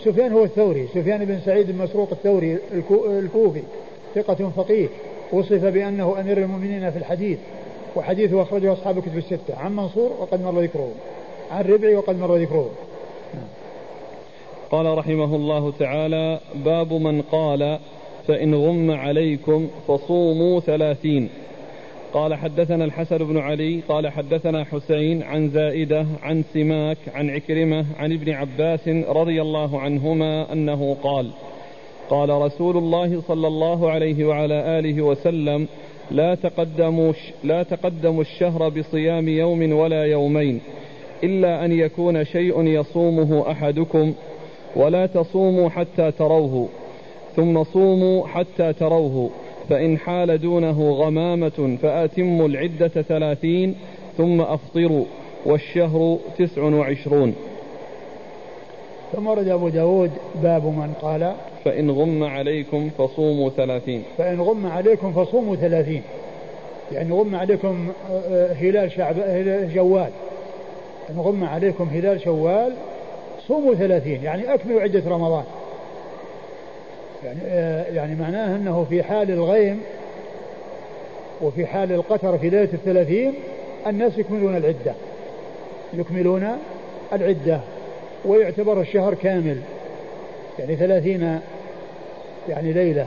سفيان 0.05 0.33
هو 0.33 0.45
الثوري. 0.45 0.87
سفيان 0.95 1.25
بن 1.25 1.41
سعيد 1.45 1.71
بن 1.71 1.79
مسروق 1.79 2.09
الثوري 2.13 2.59
الكوفي 3.11 3.63
ثقة 4.15 4.51
فقيه. 4.57 4.89
وصف 5.33 5.65
بأنه 5.65 6.21
أمير 6.21 6.39
المؤمنين 6.39 6.91
في 6.91 6.99
الحديث 6.99 7.39
وحديثه 7.97 8.43
أخرجه 8.43 8.73
أصحاب 8.73 8.99
الكتب 8.99 9.19
الستة. 9.19 9.57
عن 9.57 9.77
منصور 9.77 10.13
وقد 10.21 10.43
مر 10.43 10.61
ذكره. 10.61 10.91
عن 11.51 11.65
ربعي 11.65 11.97
وقد 11.97 12.19
مر 12.19 12.37
ذكره. 12.37 12.71
قال 14.71 14.99
رحمه 14.99 15.37
الله 15.37 15.73
تعالى 15.79 16.41
باب 16.65 16.93
من 16.93 17.23
قال 17.23 17.79
فإن 18.29 18.55
غم 18.55 18.91
عليكم 18.91 19.69
فصوموا 19.89 20.61
ثلاثين. 20.61 21.29
قال 22.17 22.35
حدثنا 22.35 22.85
الحسن 22.85 23.19
بن 23.19 23.39
علي 23.39 23.81
قال 23.89 24.09
حدثنا 24.09 24.65
حسين 24.65 25.23
عن 25.23 25.51
زائدة 25.51 26.07
عن 26.23 26.45
سماك 26.55 26.97
عن 27.15 27.31
عكرمة 27.31 27.87
عن 27.99 28.13
ابن 28.13 28.33
عباس 28.33 28.89
رضي 28.89 29.43
الله 29.43 29.81
عنهما 29.81 30.53
أنه 30.53 30.97
قال 31.03 31.31
قال 32.11 32.31
رسول 32.31 32.77
الله 32.77 33.23
صلى 33.29 33.47
الله 33.47 33.91
عليه 33.91 34.25
وعلى 34.25 34.79
آله 34.79 35.03
وسلم 35.03 35.69
لا 36.11 36.35
تقدموا 36.35 37.13
لا 37.45 37.63
تقدموا 37.63 38.21
الشهر 38.21 38.69
بصيام 38.69 39.29
يوم 39.29 39.73
ولا 39.73 40.05
يومين 40.05 40.61
إلا 41.25 41.65
أن 41.65 41.73
يكون 41.73 42.25
شيء 42.25 42.63
يصومه 42.63 43.51
أحدكم 43.51 44.15
ولا 44.77 45.07
تصوموا 45.07 45.69
حتى 45.69 46.11
تروه 46.11 46.69
ثم 47.37 47.65
صوموا 47.65 48.27
حتى 48.27 48.73
تروه. 48.73 49.31
فإن 49.69 49.99
حال 49.99 50.41
دونه 50.41 50.91
غمامة 50.91 51.79
فأتموا 51.83 52.49
العدة 52.49 52.89
ثلاثين 52.89 53.75
ثم 54.17 54.41
أفطروا 54.41 55.05
والشهر 55.47 56.19
تسع 56.39 56.63
وعشرون. 56.63 57.35
ثم 59.13 59.27
ورد 59.27 59.49
أبو 59.49 59.69
داود 59.69 60.11
باب 60.43 60.65
من 60.65 60.93
قال 61.03 61.33
فإن 61.65 61.91
غم 61.91 62.25
عليكم 62.25 62.91
فصوموا 62.99 63.51
ثلاثين. 63.51 64.03
فإن 64.19 64.41
غم 64.41 64.67
عليكم 64.67 65.13
فصوموا 65.13 65.57
ثلاثين. 65.57 66.03
يعني 66.93 67.13
غم 67.13 67.35
عليكم 67.35 67.89
آه، 68.11 68.53
هلال 68.53 68.93
شعب 68.93 69.19
هلال 69.19 69.75
جوال. 69.75 70.11
إن 71.11 71.19
غم 71.19 71.45
عليكم 71.45 71.89
هلال 71.89 72.21
شوال 72.21 72.73
صوموا 73.49 73.75
ثلاثين. 73.75 74.25
يعني 74.25 74.55
أكملوا 74.55 74.81
عدة 74.81 75.03
رمضان. 75.07 75.45
يعني 77.27 77.41
آه، 77.47 77.85
يعني 77.85 78.15
معناه 78.15 78.57
أنه 78.57 78.87
في 78.91 79.03
حال 79.03 79.31
الغيم 79.31 79.81
وفي 81.43 81.67
حال 81.67 81.93
القتر 81.93 82.39
في 82.39 82.51
ليلة 82.51 82.69
الثلاثين 82.73 83.35
الناس 83.87 84.19
يكملون 84.19 84.57
العدة. 84.57 84.95
يكملون 85.95 86.59
العدة. 87.13 87.61
ويعتبر 88.25 88.81
الشهر 88.81 89.15
كامل. 89.15 89.57
يعني 90.59 90.77
ثلاثين 90.77 91.41
يعني 92.49 92.73
ليلة. 92.73 93.07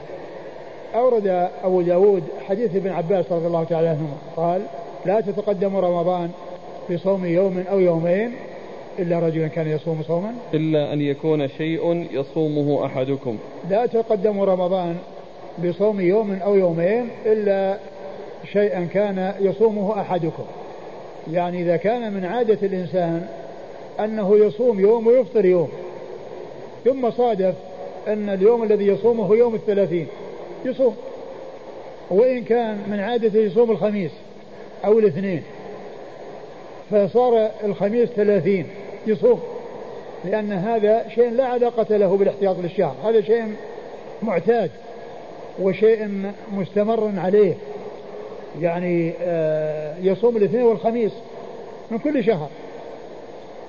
أورد 0.94 1.48
أبو 1.64 1.80
داود 1.80 2.22
حديث 2.48 2.76
ابن 2.76 2.90
عباس 2.90 3.32
رضي 3.32 3.46
الله 3.46 3.64
تعالى 3.64 3.88
عنه 3.88 4.08
قال 4.36 4.62
لا 5.06 5.20
تتقدم 5.20 5.76
رمضان 5.76 6.30
بصوم 6.90 7.26
يوم 7.26 7.64
أو 7.70 7.80
يومين 7.80 8.32
إلا 9.00 9.18
رجلا 9.18 9.48
كان 9.48 9.68
يصوم 9.68 10.02
صوما؟ 10.02 10.34
إلا 10.54 10.92
أن 10.92 11.00
يكون 11.00 11.48
شيء 11.48 12.06
يصومه 12.12 12.86
أحدكم. 12.86 13.38
لا 13.70 13.86
تقدم 13.86 14.40
رمضان 14.40 14.96
بصوم 15.64 16.00
يوم 16.00 16.38
أو 16.44 16.54
يومين 16.54 17.08
إلا 17.26 17.78
شيئا 18.52 18.88
كان 18.92 19.34
يصومه 19.40 20.00
أحدكم. 20.00 20.44
يعني 21.32 21.62
إذا 21.62 21.76
كان 21.76 22.12
من 22.12 22.24
عادة 22.24 22.58
الإنسان 22.62 23.26
أنه 24.00 24.36
يصوم 24.36 24.80
يوم 24.80 25.06
ويفطر 25.06 25.44
يوم 25.44 25.68
ثم 26.84 27.10
صادف 27.10 27.54
أن 28.08 28.28
اليوم 28.28 28.62
الذي 28.62 28.86
يصومه 28.86 29.36
يوم 29.36 29.54
الثلاثين 29.54 30.06
يصوم. 30.64 30.96
وإن 32.10 32.44
كان 32.44 32.78
من 32.90 33.00
عادته 33.00 33.38
يصوم 33.38 33.70
الخميس 33.70 34.10
أو 34.84 34.98
الاثنين 34.98 35.42
فصار 36.90 37.50
الخميس 37.64 38.08
ثلاثين. 38.08 38.66
يصوم 39.06 39.40
لأن 40.24 40.52
هذا 40.52 41.08
شيء 41.14 41.30
لا 41.30 41.46
علاقة 41.46 41.96
له 41.96 42.16
بالاحتياط 42.16 42.56
للشهر. 42.58 42.94
هذا 43.04 43.20
شيء 43.20 43.54
معتاد 44.22 44.70
وشيء 45.62 46.08
مستمر 46.52 47.12
عليه. 47.16 47.54
يعني 48.60 49.12
آه، 49.22 49.94
يصوم 50.02 50.36
الاثنين 50.36 50.62
والخميس 50.62 51.12
من 51.90 51.98
كل 51.98 52.24
شهر. 52.24 52.48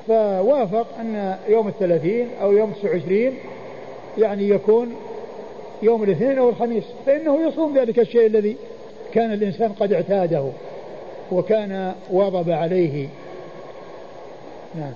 فوافق 0.07 0.87
أن 0.99 1.35
يوم 1.49 1.67
الثلاثين 1.67 2.27
أو 2.41 2.51
يوم 2.51 2.71
التسع 2.71 2.89
وعشرين 2.89 3.33
يعني 4.17 4.49
يكون 4.49 4.95
يوم 5.81 6.03
الاثنين 6.03 6.37
أو 6.37 6.49
الخميس. 6.49 6.83
فإنه 7.05 7.47
يصوم 7.47 7.77
ذلك 7.77 7.99
الشيء 7.99 8.25
الذي 8.25 8.55
كان 9.13 9.33
الإنسان 9.33 9.71
قد 9.71 9.93
اعتاده 9.93 10.45
وكان 11.31 11.93
واظب 12.11 12.49
عليه. 12.49 13.07
نعم. 14.75 14.93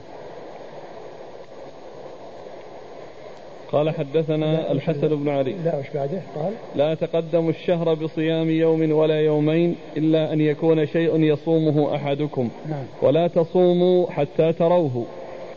قال 3.76 3.90
حدثنا 3.90 4.72
الحسن 4.72 5.08
بن 5.08 5.30
علي. 5.30 5.56
لا 5.66 5.80
وش 5.80 5.86
بعده؟ 5.94 6.22
قال. 6.36 6.54
لا 6.76 6.94
تقدموا 6.94 7.50
الشهر 7.50 7.94
بصيام 7.94 8.50
يوم 8.50 8.92
ولا 8.92 9.22
يومين 9.22 9.76
إلا 9.98 10.34
أن 10.34 10.42
يكون 10.42 10.86
شيء 10.86 11.20
يصومه 11.20 11.96
أحدكم. 11.96 12.50
نعم. 12.70 12.84
ولا 13.02 13.28
تصوموا 13.28 14.12
حتى 14.12 14.54
تروه. 14.54 15.06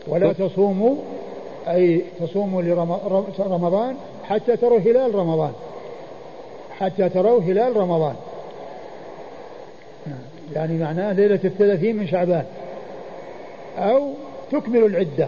ولا 0.07 0.33
تصوموا 0.33 0.95
أي 1.67 2.01
تصوموا 2.19 2.61
لرمضان 3.39 3.95
حتى 4.23 4.57
تروا 4.57 4.79
هلال 4.79 5.15
رمضان. 5.15 5.51
حتى 6.77 7.09
تروا 7.09 7.41
هلال 7.41 7.77
رمضان. 7.77 8.15
نعم. 10.07 10.19
يعني 10.55 10.77
معناه 10.77 11.13
ليلة 11.13 11.39
الثلاثين 11.43 11.95
من 11.95 12.07
شعبان. 12.07 12.45
أو 13.77 14.09
تكمل 14.51 14.83
العدة. 14.83 15.27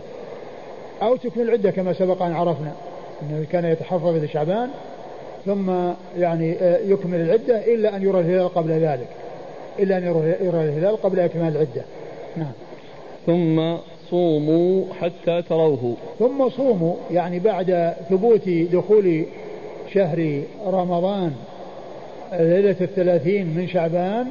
أو 1.01 1.15
تكمل 1.15 1.43
العدة 1.43 1.71
كما 1.71 1.93
سبق 1.93 2.21
أن 2.21 2.33
عرفنا. 2.33 2.73
أنه 3.21 3.45
كان 3.51 3.65
يتحفظ 3.65 4.19
في 4.19 4.27
شعبان 4.27 4.69
ثم 5.45 5.71
يعني 6.17 6.55
آه، 6.61 6.77
يكمل 6.77 7.19
العدة 7.19 7.73
إلا 7.73 7.95
أن 7.95 8.03
يرى 8.03 8.19
الهلال 8.19 8.53
قبل 8.53 8.71
ذلك. 8.71 9.07
إلا 9.79 9.97
أن 9.97 10.03
يرى 10.41 10.63
الهلال 10.63 11.01
قبل 11.01 11.19
إكمال 11.19 11.47
العدة. 11.47 11.83
نعم. 12.37 12.51
ثم 13.25 13.77
صوموا 14.09 14.83
حتى 15.01 15.41
تروه. 15.41 15.95
ثم 16.19 16.49
صوموا 16.49 16.95
يعني 17.11 17.39
بعد 17.39 17.93
ثبوت 18.09 18.49
دخول 18.49 19.25
شهر 19.93 20.41
رمضان 20.65 21.33
ليلة 22.33 22.75
الثلاثين 22.81 23.47
من 23.47 23.67
شعبان 23.67 24.27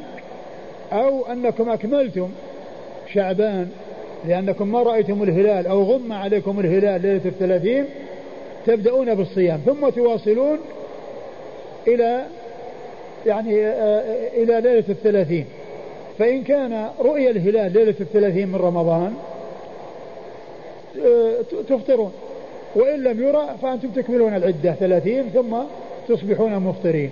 أو 0.92 1.26
أنكم 1.26 1.70
أكملتم 1.70 2.28
شعبان 3.12 3.68
لأنكم 4.28 4.72
ما 4.72 4.82
رأيتم 4.82 5.22
الهلال 5.22 5.66
أو 5.66 5.82
غم 5.82 6.12
عليكم 6.12 6.60
الهلال 6.60 7.02
ليلة 7.02 7.24
الثلاثين 7.24 7.84
تبدأون 8.66 9.14
بالصيام 9.14 9.60
ثم 9.66 9.88
تواصلون 9.88 10.58
إلى 11.88 12.26
يعني 13.26 13.66
آه، 13.66 14.28
إلى 14.34 14.60
ليلة 14.60 14.84
الثلاثين. 14.88 15.46
فإن 16.18 16.42
كان 16.42 16.88
رؤيا 17.00 17.30
الهلال 17.30 17.72
ليلة 17.72 17.94
الثلاثين 18.00 18.48
من 18.48 18.56
رمضان 18.56 19.14
آه، 21.04 21.34
تفطرون. 21.68 22.12
وإن 22.76 23.02
لم 23.02 23.22
يرى 23.22 23.48
فأنتم 23.62 23.88
تكملون 23.88 24.34
العدة 24.34 24.72
ثلاثين 24.72 25.30
ثم 25.34 25.56
تصبحون 26.08 26.58
مفطرين. 26.58 27.10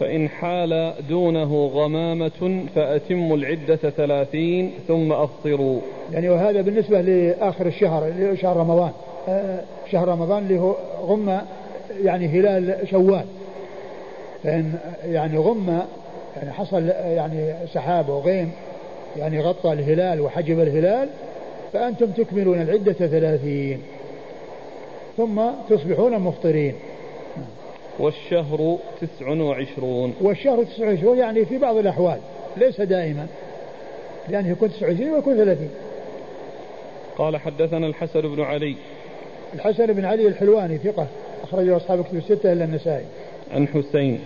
فإن 0.00 0.28
حال 0.28 0.94
دونه 1.08 1.66
غمامة 1.66 2.66
فأتموا 2.74 3.36
العدة 3.36 3.76
ثلاثين 3.76 4.72
ثم 4.88 5.12
أفطروا. 5.12 5.80
يعني 6.12 6.28
وهذا 6.28 6.60
بالنسبة 6.60 7.00
لآخر 7.00 7.66
الشهر 7.66 8.12
شهر 8.42 8.56
رمضان. 8.56 8.90
آه، 9.28 9.60
شهر 9.90 10.08
رمضان 10.08 10.42
اللي 10.42 10.58
هو 10.58 10.74
غمة 11.02 11.42
يعني 12.02 12.26
هلال 12.26 12.88
شوال. 12.90 13.24
فإن 14.44 14.74
يعني 15.04 15.38
غمة 15.38 15.86
يعني 16.36 16.52
حصل 16.52 16.88
يعني 16.88 17.54
سحاب 17.72 18.08
وغيم 18.08 18.52
يعني 19.16 19.40
غطى 19.40 19.72
الهلال 19.72 20.20
وحجب 20.20 20.60
الهلال 20.60 21.08
فأنتم 21.72 22.06
تكملون 22.06 22.60
العدة 22.62 22.92
ثلاثين. 22.92 23.82
ثم 25.16 25.40
تصبحون 25.70 26.18
مفطرين. 26.18 26.74
والشهر 27.98 28.78
تسع 29.00 29.28
وعشرون. 29.28 30.14
والشهر 30.20 30.64
تسع 30.64 30.86
وعشرون 30.86 31.18
يعني 31.18 31.44
في 31.44 31.58
بعض 31.58 31.76
الأحوال 31.76 32.18
ليس 32.56 32.80
دائما. 32.80 33.26
لأنه 34.28 34.50
يكون 34.50 34.70
تسع 34.70 34.86
وعشرين 34.86 35.10
ويكون 35.10 35.36
ثلاثين. 35.36 35.70
قال 37.18 37.36
حدثنا 37.36 37.86
الحسن 37.86 38.20
بن 38.20 38.42
علي. 38.42 38.76
الحسن 39.54 39.86
بن 39.86 40.04
علي 40.04 40.28
الحلواني 40.28 40.78
ثقة 40.78 41.06
أخرجه 41.42 41.76
أصحاب 41.76 42.04
كتب 42.04 42.16
الستة 42.16 42.52
إلا 42.52 42.64
النسائي. 42.64 43.04
عن 43.52 43.68
حسين. 43.68 44.20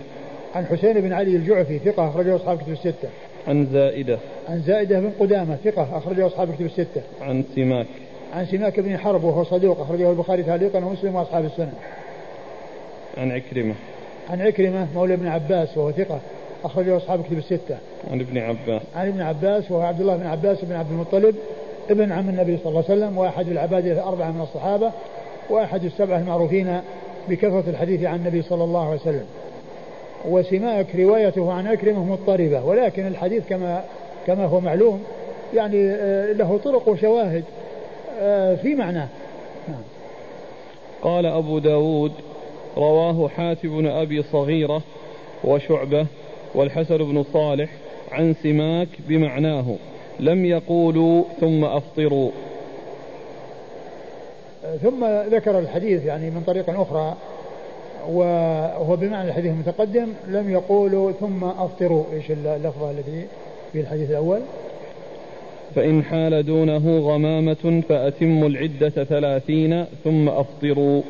عن 0.55 0.65
حسين 0.65 1.01
بن 1.01 1.13
علي 1.13 1.35
الجعفي 1.35 1.79
ثقة 1.79 2.09
أخرجه 2.09 2.35
أصحاب 2.35 2.57
كتب 2.57 2.71
الستة. 2.71 3.09
عن 3.47 3.67
زائدة. 3.73 4.19
عن 4.49 4.61
زائدة 4.61 4.99
بن 4.99 5.11
قدامة 5.19 5.57
ثقة 5.63 5.97
أخرجه 5.97 6.27
أصحاب 6.27 6.55
كتب 6.55 6.65
الستة. 6.65 7.01
عن 7.21 7.43
سماك. 7.55 7.87
عن 8.33 8.45
سماك 8.45 8.79
بن 8.79 8.97
حرب 8.97 9.23
وهو 9.23 9.43
صدوق 9.43 9.81
أخرجه 9.81 10.09
البخاري 10.09 10.43
تعليقا 10.43 10.85
ومسلم 10.85 11.15
وأصحاب 11.15 11.45
السنة. 11.45 11.73
عن 13.17 13.31
عكرمة. 13.31 13.75
عن 14.29 14.41
عكرمة 14.41 14.87
مولى 14.95 15.13
ابن 15.13 15.27
عباس 15.27 15.77
وهو 15.77 15.91
ثقة 15.91 16.19
أخرجه 16.63 16.97
أصحاب 16.97 17.23
كتب 17.23 17.37
الستة. 17.37 17.77
عن 18.11 18.19
ابن 18.19 18.37
عباس. 18.37 18.81
عن 18.95 19.07
ابن 19.07 19.21
عباس 19.21 19.71
وهو 19.71 19.81
عبد 19.81 20.01
الله 20.01 20.15
بن 20.17 20.25
عباس 20.25 20.57
بن 20.65 20.75
عبد 20.75 20.91
المطلب 20.91 21.35
ابن 21.89 22.11
عم 22.11 22.29
النبي 22.29 22.57
صلى 22.57 22.69
الله 22.69 22.83
عليه 22.89 22.99
وسلم 22.99 23.17
وأحد 23.17 23.47
العبادة 23.47 23.91
الأربعة 23.91 24.31
من 24.31 24.41
الصحابة 24.41 24.91
وأحد 25.49 25.83
السبعة 25.83 26.19
المعروفين 26.19 26.81
بكثرة 27.29 27.63
الحديث 27.67 28.03
عن 28.03 28.15
النبي 28.15 28.41
صلى 28.41 28.63
الله 28.63 28.87
عليه 28.87 29.01
وسلم. 29.01 29.25
وسماك 30.25 30.95
روايته 30.95 31.51
عن 31.51 31.67
أكرمة 31.67 32.03
مضطربة 32.03 32.65
ولكن 32.65 33.07
الحديث 33.07 33.43
كما 33.49 33.83
كما 34.27 34.45
هو 34.45 34.59
معلوم 34.59 35.03
يعني 35.53 35.89
آه، 35.89 36.33
له 36.33 36.59
طرق 36.63 36.87
وشواهد 36.89 37.43
آه، 38.21 38.55
في 38.55 38.75
معناه. 38.75 39.07
قال 41.01 41.25
أبو 41.25 41.59
داود 41.59 42.11
رواه 42.77 43.27
حاتم 43.27 43.77
بن 43.77 43.87
أبي 43.87 44.23
صغيرة 44.23 44.81
وشعبة 45.43 46.05
والحسن 46.55 46.97
بن 46.97 47.23
صالح 47.33 47.69
عن 48.11 48.35
سماك 48.43 48.87
بمعناه. 49.07 49.75
لم 50.19 50.45
يقولوا 50.45 51.23
ثم 51.39 51.65
أفطروا. 51.65 52.31
ثم 54.81 55.05
ذكر 55.31 55.59
الحديث 55.59 56.05
يعني 56.05 56.29
من 56.29 56.43
طريق 56.47 56.69
أخرى 56.69 57.15
وهو 58.09 58.95
بمعنى 58.95 59.29
الحديث 59.29 59.51
المتقدم 59.51 60.07
لم 60.27 60.49
يقولوا 60.49 61.11
ثم 61.11 61.43
أفطروا. 61.43 62.03
إيش 62.13 62.31
اللفظة 62.31 62.91
التي 62.91 63.25
في 63.73 63.79
الحديث 63.79 64.09
الأول؟ 64.09 64.39
فإن 65.75 66.03
حال 66.03 66.45
دونه 66.45 66.99
غمامة 66.99 67.81
فأتموا 67.89 68.49
العدة 68.49 68.89
ثلاثين 68.89 69.85
ثم 70.03 70.29
أفطروا. 70.29 71.01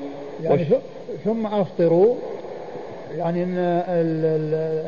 يعني 0.43 0.61
وش... 0.61 0.67
ثم 1.25 1.45
أفطروا 1.45 2.15
يعني 3.17 3.43
أن 3.43 3.57
ال 3.57 4.25
ال 4.25 4.83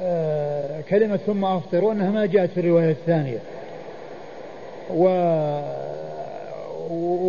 آه، 0.00 0.80
كلمة 0.90 1.16
ثم 1.16 1.44
أفطروا 1.44 1.92
أنها 1.92 2.10
ما 2.10 2.26
جاءت 2.26 2.50
في 2.50 2.60
الرواية 2.60 2.90
الثانية. 2.90 3.38
و 4.96 5.04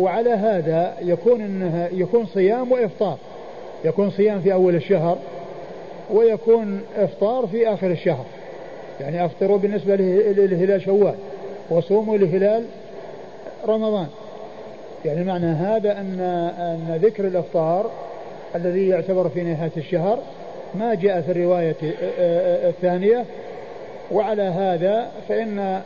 وعلى 0.02 0.30
هذا 0.30 0.94
يكون 1.02 1.40
إنها 1.40 1.88
يكون 1.92 2.26
صيام 2.26 2.72
وإفطار. 2.72 3.18
يكون 3.84 4.10
صيام 4.10 4.40
في 4.40 4.52
أول 4.52 4.74
الشهر 4.74 5.18
ويكون 6.10 6.82
إفطار 6.96 7.46
في 7.46 7.68
آخر 7.68 7.90
الشهر. 7.90 8.24
يعني 9.00 9.24
أفطروا 9.24 9.58
بالنسبة 9.58 9.96
لهلال 9.96 10.82
شوال 10.82 11.14
وصوموا 11.70 12.16
لهلال 12.16 12.64
رمضان. 13.68 14.06
يعني 15.04 15.24
معنى 15.24 15.46
هذا 15.46 15.92
أن 15.92 16.20
أن 16.58 17.00
ذكر 17.02 17.26
الإفطار 17.26 17.90
الذي 18.54 18.88
يعتبر 18.88 19.28
في 19.28 19.42
نهاية 19.42 19.72
الشهر 19.76 20.18
ما 20.74 20.94
جاء 20.94 21.20
في 21.20 21.32
الرواية 21.32 21.76
الثانية. 22.68 23.24
وعلى 24.12 24.42
هذا 24.42 25.08
فإن 25.28 25.80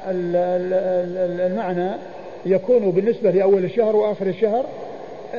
المعنى 1.46 1.90
يكون 2.46 2.90
بالنسبة 2.90 3.30
لأول 3.30 3.64
الشهر 3.64 3.96
وآخر 3.96 4.26
الشهر 4.26 4.64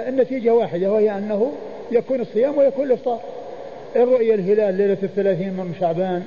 النتيجة 0.07 0.53
واحدة 0.53 0.91
وهي 0.91 1.17
أنه 1.17 1.51
يكون 1.91 2.21
الصيام 2.21 2.57
ويكون 2.57 2.85
الإفطار. 2.85 3.19
إن 3.95 4.01
رؤي 4.01 4.33
الهلال 4.33 4.73
ليلة 4.73 4.97
الثلاثين 5.03 5.53
من 5.53 5.75
شعبان 5.79 6.23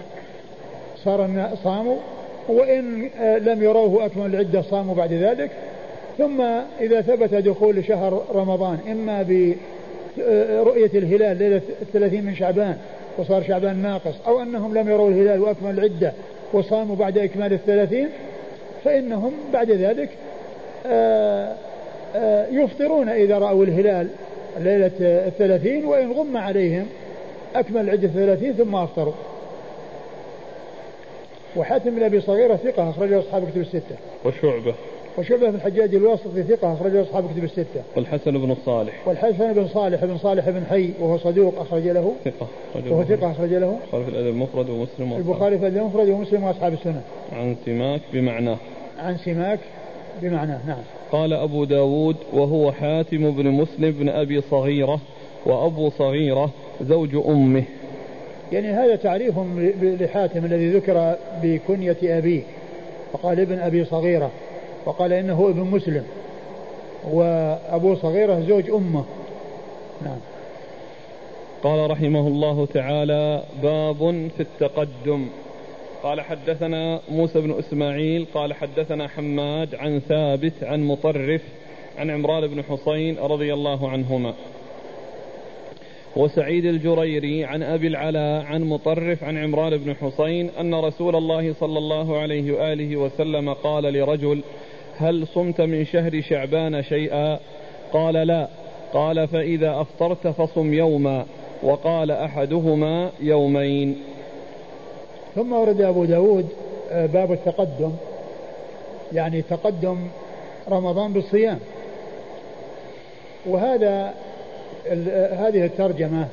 صار 1.04 1.50
صاموا 1.64 1.96
وإن 2.48 3.10
لم 3.20 3.62
يروه 3.62 4.06
أكمل 4.06 4.26
العدة 4.26 4.62
صاموا 4.62 4.94
بعد 4.94 5.12
ذلك. 5.12 5.50
ثم 6.18 6.40
إذا 6.80 7.00
ثبت 7.00 7.34
دخول 7.34 7.84
شهر 7.84 8.24
رمضان 8.34 8.78
إما 8.90 9.22
برؤية 10.16 10.90
الهلال 10.94 11.38
ليلة 11.38 11.62
الثلاثين 11.82 12.24
من 12.24 12.34
شعبان 12.34 12.76
وصار 13.18 13.42
شعبان 13.42 13.76
ناقص 13.76 14.14
أو 14.26 14.42
أنهم 14.42 14.78
لم 14.78 14.88
يروا 14.88 15.08
الهلال 15.08 15.40
وأكمل 15.40 15.78
العدة 15.78 16.12
وصاموا 16.52 16.96
بعد 16.96 17.18
إكمال 17.18 17.52
الثلاثين 17.52 18.08
فإنهم 18.84 19.32
بعد 19.52 19.70
ذلك 19.70 20.08
آه، 20.86 21.54
آه، 22.16 22.46
يفطرون 22.50 23.08
إذا 23.08 23.38
رأوا 23.38 23.64
الهلال 23.64 24.08
ليلة 24.60 24.92
الثلاثين 25.00 25.84
وإن 25.84 26.12
غم 26.12 26.36
عليهم 26.36 26.86
أكمل 27.54 27.90
عدة 27.90 28.08
الثلاثين 28.08 28.52
ثم 28.52 28.74
أفطروا. 28.74 29.12
وحاتم 31.56 31.90
بن 31.90 32.02
أبي 32.02 32.20
صغيرة 32.20 32.56
ثقة 32.56 32.90
أخرجه 32.90 33.18
أصحاب 33.18 33.50
كتب 33.50 33.60
الستة. 33.60 33.96
وشعبة. 34.24 34.74
وشعبة 35.18 35.50
بن 35.50 35.54
الحجاج 35.54 35.94
الواسطي 35.94 36.42
ثقة 36.42 36.72
أخرجه 36.72 37.02
أصحاب 37.02 37.24
كتب 37.32 37.44
الستة. 37.44 37.82
والحسن 37.96 38.30
بن 38.30 38.56
صالح. 38.66 39.08
والحسن 39.08 39.52
بن 39.52 39.68
صالح 39.68 40.04
بن 40.04 40.18
صالح 40.18 40.50
بن 40.50 40.64
حي 40.70 40.90
وهو 41.00 41.18
صدوق 41.18 41.60
أخرج 41.60 41.88
له. 41.88 42.12
ثقة 42.24 42.46
وهو 42.90 43.04
ثقة 43.04 43.30
أخرج 43.30 43.54
له. 43.54 43.78
البخاري 43.78 44.04
في 44.04 44.10
الأدب 44.10 44.28
المفرد 44.28 44.70
ومسلم 44.70 45.12
البخاري 45.12 45.58
في 45.58 45.66
الأدب 45.66 45.76
المفرد 45.76 46.08
ومسلم 46.08 46.44
وأصحاب 46.44 46.72
السنة. 46.72 47.02
عن 47.32 47.56
سماك 47.66 48.00
بمعناه. 48.12 48.56
عن 48.98 49.16
سماك 49.16 49.58
بمعناه 50.22 50.66
نعم. 50.66 50.82
قال 51.12 51.32
أبو 51.32 51.64
داود 51.64 52.16
وهو 52.32 52.72
حاتم 52.72 53.30
بن 53.30 53.50
مسلم 53.50 53.90
بن 53.90 54.08
أبي 54.08 54.40
صغيرة 54.40 55.00
وأبو 55.46 55.90
صغيرة 55.90 56.50
زوج 56.82 57.16
أمه. 57.26 57.64
يعني 58.52 58.68
هذا 58.68 58.96
تعريف 58.96 59.34
لحاتم 59.82 60.44
الذي 60.44 60.70
ذكر 60.70 61.16
بكنية 61.42 61.96
أبيه 62.02 62.42
فقال 63.12 63.40
ابن 63.40 63.58
أبي 63.58 63.84
صغيرة. 63.84 64.30
وقال 64.86 65.12
إنه 65.12 65.48
ابن 65.48 65.60
مسلم 65.60 66.04
وأبو 67.10 67.94
صغيرة 67.94 68.40
زوج 68.40 68.70
أمه. 68.70 69.04
نعم. 70.04 70.18
قال 71.62 71.90
رحمه 71.90 72.28
الله 72.28 72.66
تعالى 72.66 73.42
باب 73.62 74.30
في 74.36 74.40
التقدم. 74.40 75.26
قال 76.02 76.20
حدثنا 76.20 77.00
موسى 77.10 77.40
بن 77.40 77.58
إسماعيل 77.58 78.26
قال 78.34 78.54
حدثنا 78.54 79.08
حماد 79.08 79.74
عن 79.74 80.00
ثابت 80.08 80.52
عن 80.62 80.82
مطرف 80.82 81.42
عن 81.98 82.10
عمران 82.10 82.46
بن 82.46 82.62
حصين 82.62 83.18
رضي 83.18 83.54
الله 83.54 83.90
عنهما. 83.90 84.34
وسعيد 86.16 86.64
الجريري 86.64 87.44
عن 87.44 87.62
أبي 87.62 87.86
العلاء 87.86 88.44
عن 88.44 88.62
مطرف 88.62 89.24
عن 89.24 89.38
عمران 89.38 89.76
بن 89.76 89.94
حصين 89.94 90.50
أن 90.60 90.74
رسول 90.74 91.16
الله 91.16 91.54
صلى 91.60 91.78
الله 91.78 92.18
عليه 92.18 92.52
وآله 92.52 92.96
وسلم 92.96 93.52
قال 93.52 93.84
لرجل 93.84 94.42
هل 94.98 95.26
صمت 95.34 95.60
من 95.60 95.84
شهر 95.84 96.20
شعبان 96.20 96.82
شيئا؟ 96.82 97.38
قال 97.92 98.14
لا. 98.14 98.48
قال 98.92 99.28
فإذا 99.28 99.80
أفطرت 99.80 100.26
فصم 100.26 100.74
يوما. 100.74 101.26
وقال 101.62 102.10
أحدهما 102.10 103.10
يومين. 103.20 103.96
ثم 105.34 105.52
ورد 105.52 105.80
أبو 105.80 106.04
داود 106.04 106.48
آه، 106.90 107.06
باب 107.06 107.32
التقدم. 107.32 107.92
يعني 109.12 109.42
تقدم 109.42 109.98
رمضان 110.70 111.12
بالصيام. 111.12 111.58
وهذا 113.46 114.14
آه، 114.88 115.34
هذه 115.34 115.64
الترجمة 115.64 116.28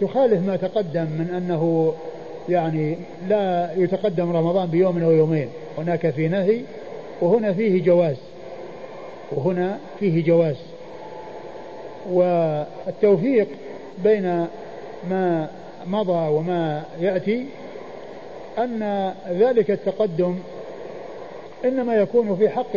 تخالف 0.00 0.46
ما 0.46 0.56
تقدم 0.56 1.02
من 1.04 1.34
أنه 1.36 1.94
يعني 2.48 2.96
لا 3.28 3.70
يتقدم 3.76 4.36
رمضان 4.36 4.66
بيوم 4.66 5.02
أو 5.02 5.10
يومين. 5.10 5.48
هناك 5.78 6.10
في 6.10 6.28
نهي 6.28 6.60
وهنا 7.20 7.52
فيه 7.52 7.84
جواز 7.84 8.16
وهنا 9.32 9.78
فيه 10.00 10.24
جواز. 10.24 10.56
والتوفيق 12.10 13.48
بين 14.04 14.46
ما 15.10 15.48
مضى 15.86 16.28
وما 16.28 16.82
يأتي 17.00 17.46
أن 18.58 19.12
ذلك 19.30 19.70
التقدم 19.70 20.38
إنما 21.64 21.94
يكون 21.94 22.36
في 22.36 22.48
حق 22.48 22.76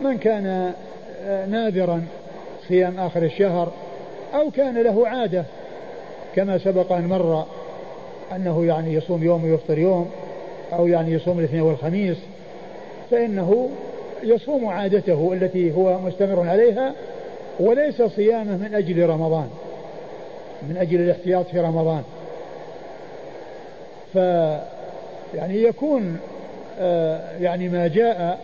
من 0.00 0.18
كان 0.18 0.72
آه، 1.24 1.46
نادرا 1.46 2.04
صيام 2.68 2.98
آخر 2.98 3.22
الشهر 3.22 3.72
أو 4.34 4.50
كان 4.50 4.78
له 4.78 5.08
عادة 5.08 5.44
كما 6.36 6.58
سبق 6.58 6.92
أن 6.92 7.06
مر 7.06 7.44
أنه 8.36 8.64
يعني 8.64 8.94
يصوم 8.94 9.22
يوم 9.22 9.44
ويفطر 9.44 9.78
يوم 9.78 10.10
أو 10.72 10.86
يعني 10.86 11.12
يصوم 11.12 11.38
الاثنين 11.38 11.62
والخميس. 11.62 12.16
فإنه 13.12 13.68
يصوم 14.22 14.66
عادته 14.66 15.32
التي 15.32 15.72
هو 15.72 15.98
مستمر 15.98 16.48
عليها 16.48 16.92
وليس 17.60 18.02
صيامه 18.02 18.56
من 18.56 18.74
أجل 18.74 19.08
رمضان 19.08 19.48
من 20.68 20.76
أجل 20.76 21.00
الاحتياط 21.00 21.46
في 21.46 21.60
رمضان. 21.60 22.02
ف 24.14 24.16
يعني 25.34 25.62
يكون 25.62 26.18
آه، 26.80 27.20
يعني 27.40 27.68
ما 27.68 27.88
جاء 27.88 28.38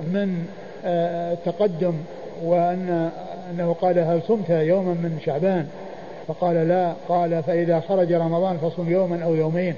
من 0.00 0.46
التقدم 0.84 1.94
وأن 2.44 3.10
أنه 3.50 3.72
قال 3.72 3.98
هل 3.98 4.22
صمت 4.28 4.50
يوما 4.50 4.92
من 4.92 5.18
شعبان؟ 5.24 5.66
فقال 6.28 6.68
لا 6.68 6.92
قال 7.08 7.42
فإذا 7.42 7.80
خرج 7.80 8.12
رمضان 8.12 8.56
فصم 8.56 8.90
يوما 8.90 9.24
أو 9.24 9.34
يومين. 9.34 9.74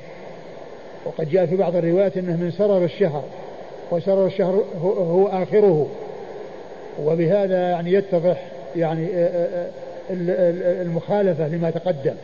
وقد 1.05 1.29
جاء 1.31 1.47
في 1.47 1.57
بعض 1.57 1.77
الروايات 1.77 2.17
أنه 2.17 2.37
من 2.37 2.51
سرر 2.51 2.85
الشهر. 2.85 3.23
وسرر 3.91 4.27
الشهر 4.27 4.65
هو 4.83 5.27
آخره. 5.27 5.87
وبهذا 7.05 7.71
يعني 7.71 7.93
يتضح 7.93 8.43
يعني 8.77 9.09
المخالفة 10.83 11.49
لما 11.49 11.71
تقدم. 11.71 12.15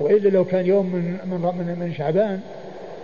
وإلا 0.00 0.28
لو 0.28 0.44
كان 0.44 0.66
يوم 0.66 0.86
من 0.86 1.18
من 1.26 1.76
من 1.78 1.94
شعبان 1.94 2.40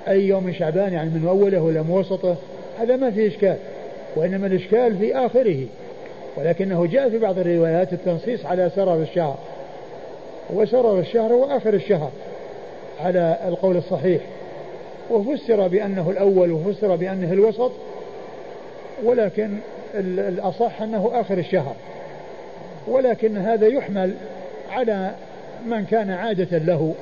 أي 0.08 0.28
يوم 0.28 0.44
من 0.44 0.54
شعبان 0.54 0.92
يعني 0.92 1.10
من 1.10 1.28
أوله 1.28 1.62
ولا 1.62 1.82
من 1.82 1.90
وسطه 1.90 2.36
هذا 2.78 2.96
ما 2.96 3.10
فيه 3.10 3.28
إشكال 3.28 3.56
وإنما 4.16 4.46
الإشكال 4.46 4.98
في 4.98 5.16
آخره. 5.16 5.66
ولكنه 6.36 6.86
جاء 6.86 7.10
في 7.10 7.18
بعض 7.18 7.38
الروايات 7.38 7.92
التنصيص 7.92 8.46
على 8.46 8.70
سرر 8.76 9.02
الشهر. 9.02 9.36
وسرر 10.50 10.98
الشهر 10.98 11.32
هو 11.32 11.44
آخر 11.44 11.74
الشهر 11.74 12.10
على 13.00 13.38
القول 13.48 13.76
الصحيح. 13.76 14.20
وفسر 15.10 15.68
بأنه 15.68 16.10
الأول 16.10 16.52
وفسر 16.52 16.96
بأنه 16.96 17.32
الوسط 17.32 17.72
ولكن 19.04 19.58
الأصح 19.94 20.82
أنه 20.82 21.10
آخر 21.14 21.38
الشهر. 21.38 21.74
ولكن 22.88 23.36
هذا 23.36 23.66
يحمل 23.66 24.14
على 24.70 25.10
من 25.66 25.84
كان 25.84 26.10
عادة 26.10 26.58
له. 26.58 26.94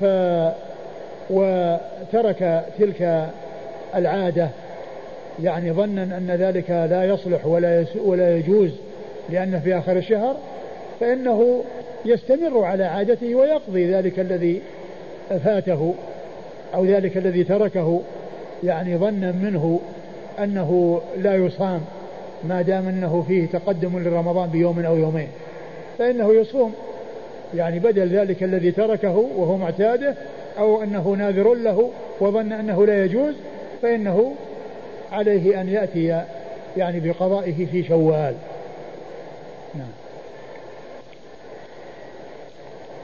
ف 0.00 0.04
وترك 1.30 2.64
تلك 2.78 3.28
العادة. 3.94 4.48
يعني 5.42 5.72
ظنا 5.72 6.02
أن 6.02 6.30
ذلك 6.30 6.70
لا 6.70 7.04
يصلح 7.04 7.46
ولا 7.46 7.84
ولا 8.04 8.36
يجوز 8.36 8.70
لأنه 9.30 9.58
في 9.58 9.78
آخر 9.78 9.96
الشهر 9.96 10.36
فإنه 11.00 11.64
يستمر 12.04 12.64
على 12.64 12.84
عادته 12.84 13.34
ويقضي 13.34 13.92
ذلك 13.92 14.20
الذي 14.20 14.62
فاته. 15.44 15.94
أو 16.74 16.84
ذلك 16.84 17.16
الذي 17.16 17.44
تركه 17.44 18.00
يعني 18.64 18.96
ظنا 18.96 19.32
منه 19.32 19.80
أنه 20.38 21.00
لا 21.16 21.36
يصام 21.36 21.80
ما 22.44 22.62
دام 22.62 22.88
أنه 22.88 23.24
فيه 23.28 23.46
تقدم 23.46 23.98
لرمضان 23.98 24.50
بيوم 24.50 24.78
أو 24.78 24.96
يومين. 24.96 25.28
فإنه 25.98 26.34
يصوم. 26.34 26.74
يعني 27.54 27.78
بدل 27.78 28.08
ذلك 28.08 28.42
الذي 28.42 28.70
تركه 28.70 29.28
وهو 29.36 29.56
معتاده 29.56 30.14
أو 30.58 30.82
أنه 30.82 31.14
ناذر 31.18 31.54
له 31.54 31.90
وظن 32.20 32.52
أنه 32.52 32.86
لا 32.86 33.04
يجوز 33.04 33.34
فإنه 33.82 34.34
عليه 35.12 35.60
أن 35.60 35.68
يأتي 35.68 36.22
يعني 36.76 37.00
بقضائه 37.00 37.66
في 37.66 37.82
شوال. 37.82 38.34
نعم. 39.74 40.01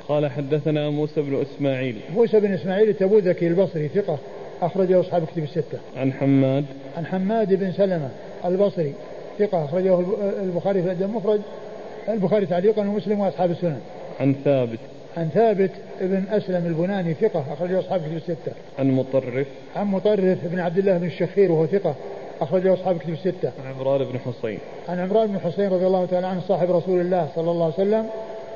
قال 0.09 0.30
حدثنا 0.30 0.90
موسى 0.90 1.20
بن 1.20 1.43
إسماعيل 1.43 1.97
موسى 2.14 2.40
بن 2.40 2.52
إسماعيل 2.52 2.89
التبوذكي 2.89 3.47
البصري 3.47 3.89
ثقة 3.89 4.18
أخرجه 4.62 5.01
أصحاب 5.01 5.24
كتب 5.24 5.43
الستة. 5.43 5.78
عن 5.97 6.12
حماد 6.12 6.64
عن 6.97 7.06
حماد 7.06 7.55
بن 7.55 7.72
سلمة 7.72 8.10
البصري 8.44 8.93
ثقة 9.39 9.64
أخرجه 9.64 10.01
البخاري 10.43 10.82
في 10.82 10.86
الأدب 10.86 11.02
المفرد 11.02 11.40
البخاري 12.09 12.47
تعليقا 12.47 12.82
ومسلم 12.82 13.20
وأصحاب 13.20 13.51
السنن. 13.51 13.80
عن 14.20 14.35
ثابت 14.44 14.78
عن 15.16 15.28
ثابت 15.28 15.70
بن 16.01 16.24
أسلم 16.30 16.66
البناني 16.66 17.14
ثقة 17.14 17.44
أخرجه 17.52 17.80
أصحاب 17.80 18.01
كتب 18.01 18.16
الستة. 18.16 18.52
عن 18.78 18.90
مطرف 18.90 19.47
عن 19.76 19.86
مطرف 19.86 20.39
بن 20.44 20.59
عبد 20.59 20.78
الله 20.78 20.98
بن 20.98 21.06
الشخير 21.06 21.52
وهو 21.52 21.66
ثقة 21.66 21.94
أخرجه 22.40 22.74
أصحاب 22.74 22.98
كتب 22.98 23.12
الستة. 23.12 23.52
عن 23.64 23.72
عمران 23.74 24.05
بن 24.05 24.18
حصين. 24.18 24.59
عن 24.89 24.98
عمران 24.98 25.26
بن 25.26 25.39
حصين 25.39 25.68
رضي 25.68 25.86
الله 25.86 26.06
تعالى 26.06 26.26
عنه 26.26 26.40
صاحب 26.40 26.70
رسول 26.70 27.01
الله 27.01 27.28
صلى 27.35 27.51
الله 27.51 27.64
عليه 27.64 27.74
وسلم 27.74 28.06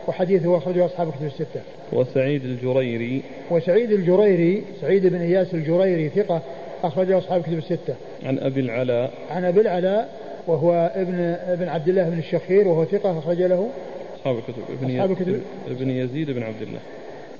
وحديثه 0.08 0.56
أخرجه 0.56 0.86
أصحاب 0.86 1.12
كتب 1.12 1.26
الستة. 1.26 1.60
وسعيد 1.92 2.44
الجريري. 2.44 3.22
وسعيد 3.50 3.92
الجريري 3.92 4.64
سعيد 4.80 5.06
بن 5.06 5.20
إياس 5.20 5.54
الجريري 5.54 6.08
ثقة 6.08 6.42
أخرجه 6.84 7.18
أصحاب 7.18 7.42
كتب 7.42 7.58
الستة. 7.58 7.94
عن 8.22 8.38
أبي 8.38 8.60
العلاء. 8.60 9.12
عن 9.30 9.44
أبي 9.44 9.60
العلاء 9.60 10.22
وهو 10.46 10.92
ابن 10.94 11.20
ابن 11.46 11.68
عبد 11.68 11.88
الله 11.88 12.08
بن 12.08 12.18
الشخير 12.18 12.68
وهو 12.68 12.84
ثقة 12.84 13.18
أخرج 13.18 13.42
له 13.42 13.70
أصحاب 14.16 14.38
الكتب 14.38 14.62
ابن 14.68 14.94
أصحاب 14.94 15.10
الكتب 15.10 15.40
ابن 15.68 15.90
يزيد 15.90 16.30
بن 16.30 16.42
عبد 16.42 16.62
الله. 16.62 16.80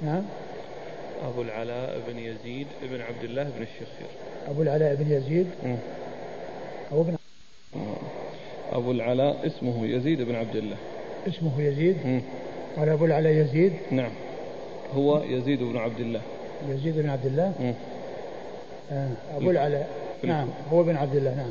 نعم. 0.04 0.22
أبو 1.28 1.42
العلاء 1.42 2.00
بن 2.08 2.18
يزيد 2.18 2.66
بن 2.82 3.00
عبد 3.00 3.24
الله 3.24 3.42
بن 3.42 3.62
الشخير. 3.62 4.08
أبو 4.48 4.62
العلاء 4.62 4.94
بن 4.94 5.12
يزيد. 5.12 5.46
أو 6.92 7.00
ابن 7.00 7.16
أبو 8.72 8.90
العلاء 8.90 9.46
اسمه 9.46 9.86
يزيد 9.86 10.22
بن 10.22 10.34
عبد 10.34 10.56
الله. 10.56 10.76
اسمه 11.28 11.62
يزيد. 11.62 11.96
قال 12.76 12.88
أبو 12.88 13.04
العلاء 13.04 13.32
يزيد. 13.32 13.72
نعم. 13.90 14.10
هو 14.94 15.22
يزيد 15.22 15.62
بن 15.62 15.76
عبد 15.76 16.00
الله. 16.00 16.20
يزيد 16.68 16.98
بن 16.98 17.10
عبد 17.10 17.26
الله؟ 17.26 17.52
آه. 18.92 19.08
أبو 19.36 19.50
العلاء 19.50 19.88
نعم 20.22 20.48
هو 20.72 20.82
بن 20.82 20.96
عبد 20.96 21.16
الله 21.16 21.34
نعم. 21.34 21.50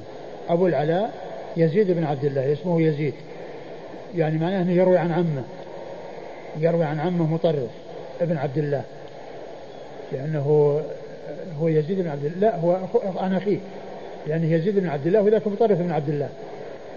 أبو 0.50 0.68
العلاء 0.68 1.14
يزيد 1.58 1.92
بن 1.92 2.04
عبد 2.04 2.26
الله 2.26 2.54
اسمه 2.54 2.82
يزيد. 2.82 3.14
يعني 4.16 4.38
معناه 4.38 4.62
أنه 4.62 4.72
يروي 4.72 4.98
عن 4.98 5.12
عمه. 5.12 5.44
يروي 6.60 6.84
عن 6.84 7.00
عمه 7.00 7.34
مطرف 7.34 7.70
ابن 8.22 8.38
عبد 8.38 8.58
الله. 8.58 8.84
لأنه 10.12 10.80
هو 11.62 11.68
يزيد 11.68 12.00
بن 12.00 12.08
عبد 12.08 12.26
الله. 12.26 12.40
لا 12.40 12.56
هو 12.56 12.78
عن 13.18 13.34
أخيه 13.34 13.58
يعني 14.28 14.52
يزيد 14.52 14.80
بن 14.80 14.90
عبد 14.90 15.08
الله 15.08 15.22
وذاك 15.22 15.48
مطرف 15.48 15.80
بن 15.80 15.92
عبد 15.92 16.10
الله. 16.10 16.30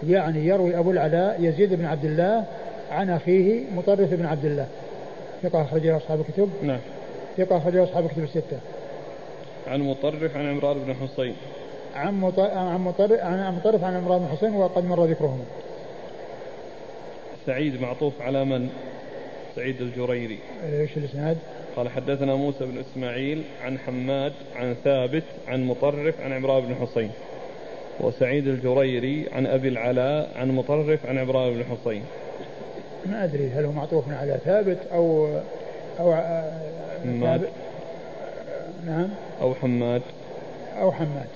يعني 0.09 0.47
يروي 0.47 0.79
أبو 0.79 0.91
العلاء 0.91 1.37
يزيد 1.41 1.75
بن 1.75 1.85
عبد 1.85 2.05
الله 2.05 2.45
عن 2.91 3.11
أخيه 3.11 3.63
مطرف 3.77 4.15
بن 4.15 4.27
عبد 4.27 4.45
الله. 4.45 4.67
ثقة 5.43 5.63
أخرجه 5.63 5.97
أصحاب 5.97 6.21
الكتب. 6.21 6.51
نعم. 6.63 6.81
ثقة 7.37 7.57
أخرجه 7.57 7.85
أصحاب 7.85 8.05
الكتب 8.05 8.23
الستة. 8.23 8.59
عن 9.67 9.81
مطرف 9.81 10.37
عن 10.37 10.47
عمران 10.47 10.79
بن 10.79 10.95
حصين 10.95 11.35
عن 11.95 12.21
مطرف 12.21 12.51
عن 12.53 12.81
مطرف 12.81 13.21
عن 13.21 13.55
مطرف 13.57 13.85
عن 13.85 13.97
عمران 13.97 14.19
بن 14.19 14.27
حصين 14.27 14.55
وقد 14.55 14.85
مر 14.85 15.05
ذكرهما 15.05 15.45
سعيد 17.47 17.81
معطوف 17.81 18.23
على 18.23 18.45
من؟ 18.45 18.69
سعيد 19.57 19.81
الجريري. 19.81 20.39
إيش 20.73 20.97
الإسناد؟ 20.97 21.37
قال 21.77 21.89
حدثنا 21.89 22.35
موسى 22.35 22.65
بن 22.65 22.79
إسماعيل 22.79 23.43
عن 23.63 23.79
حماد 23.79 24.33
عن 24.57 24.75
ثابت 24.85 25.25
عن 25.49 25.65
مطرف 25.65 26.21
عن 26.21 26.33
عمران 26.33 26.63
بن 26.67 26.75
حصين 26.75 27.11
وسعيد 28.01 28.47
الجريري 28.47 29.27
عن 29.33 29.47
أبي 29.47 29.69
العلاء 29.69 30.31
عن 30.37 30.51
مطرف 30.51 31.07
عن 31.07 31.19
عمران 31.19 31.55
بن 31.55 31.65
حصين 31.65 32.03
ما 33.07 33.25
أدري 33.25 33.51
هل 33.51 33.65
هو 33.65 33.73
معطوف 33.73 34.05
على 34.21 34.39
ثابت 34.45 34.79
أو 34.93 35.29
أو 36.01 36.15
ثابت. 37.21 37.49
نعم. 38.87 39.09
أو 39.41 39.55
حماد. 39.55 40.03
أو 40.81 40.93
حماد. 40.93 41.27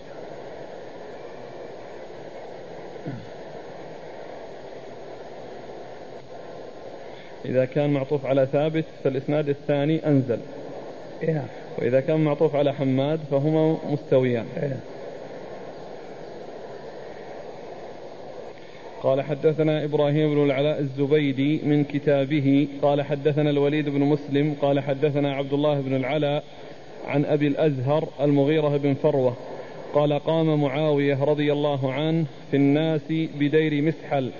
إذا 7.44 7.64
كان 7.64 7.90
معطوف 7.90 8.26
على 8.26 8.46
ثابت 8.46 8.84
فالإسناد 9.04 9.48
الثاني 9.48 10.06
أنزل. 10.06 10.38
إيه. 11.22 11.44
وإذا 11.78 12.00
كان 12.00 12.24
معطوف 12.24 12.54
على 12.56 12.72
حماد 12.74 13.20
فهما 13.30 13.76
مستويان. 13.90 14.46
إيه. 14.62 14.76
قال 19.02 19.22
حدثنا 19.22 19.84
إبراهيم 19.84 20.34
بن 20.34 20.44
العلاء 20.44 20.80
الزبيدي 20.80 21.60
من 21.64 21.84
كتابه 21.84 22.68
قال 22.82 23.02
حدثنا 23.02 23.50
الوليد 23.50 23.88
بن 23.88 24.00
مسلم 24.00 24.54
قال 24.62 24.80
حدثنا 24.80 25.34
عبد 25.34 25.52
الله 25.52 25.80
بن 25.80 25.96
العلاء 25.96 26.44
عن 27.06 27.24
أبي 27.24 27.46
الأزهر 27.46 28.08
المغيرة 28.20 28.76
بن 28.76 28.94
فروة 28.94 29.36
قال 29.94 30.12
قام 30.12 30.62
معاوية 30.62 31.24
رضي 31.24 31.52
الله 31.52 31.92
عنه 31.92 32.24
في 32.50 32.56
الناس 32.56 33.00
بدير 33.10 33.82
مسحل 33.82 34.30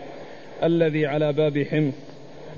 الذي 0.62 1.06
على 1.06 1.32
باب 1.32 1.62
حمص 1.62 1.94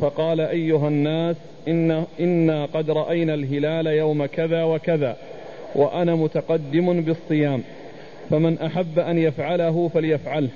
فقال 0.01 0.40
أيها 0.40 0.89
الناس 0.89 1.36
إن 1.68 2.05
إنا 2.20 2.64
قد 2.64 2.90
رأينا 2.90 3.35
الهلال 3.35 3.86
يوم 3.86 4.27
كذا 4.27 4.64
وكذا 4.64 5.16
وأنا 5.74 6.14
متقدم 6.14 7.01
بالصيام 7.01 7.62
فمن 8.31 8.59
أحب 8.59 8.98
أن 8.98 9.18
يفعله 9.18 9.90
فليفعله. 9.94 10.48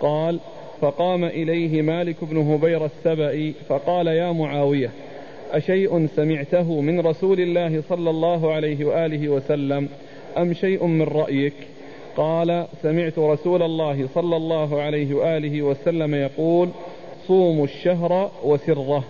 قال 0.00 0.40
فقام 0.80 1.24
إليه 1.24 1.82
مالك 1.82 2.16
بن 2.22 2.36
هبير 2.36 2.84
السبئي 2.84 3.54
فقال 3.68 4.06
يا 4.06 4.32
معاوية 4.32 4.90
أشيء 5.52 6.06
سمعته 6.06 6.80
من 6.80 7.00
رسول 7.00 7.40
الله 7.40 7.82
صلى 7.88 8.10
الله 8.10 8.52
عليه 8.52 8.84
وآله 8.84 9.28
وسلم 9.28 9.88
أم 10.38 10.52
شيء 10.52 10.86
من 10.86 11.02
رأيك؟ 11.02 11.54
قال 12.16 12.66
سمعت 12.82 13.18
رسول 13.18 13.62
الله 13.62 14.08
صلى 14.14 14.36
الله 14.36 14.82
عليه 14.82 15.14
وآله 15.14 15.62
وسلم 15.62 16.14
يقول 16.14 16.68
صوموا 17.26 17.64
الشهر 17.64 18.30
وسره. 18.44 19.04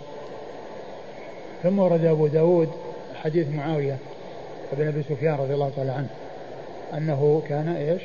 ثم 1.63 1.79
ورد 1.79 2.05
أبو 2.05 2.27
داود 2.27 2.69
حديث 3.23 3.49
معاوية 3.49 3.97
بن 4.73 4.87
أبي 4.87 5.03
سفيان 5.03 5.35
رضي 5.35 5.55
الله 5.55 5.71
تعالى 5.77 5.91
عنه 5.91 6.11
أنه 6.95 7.43
كان 7.49 7.69
إيش؟ 7.69 8.03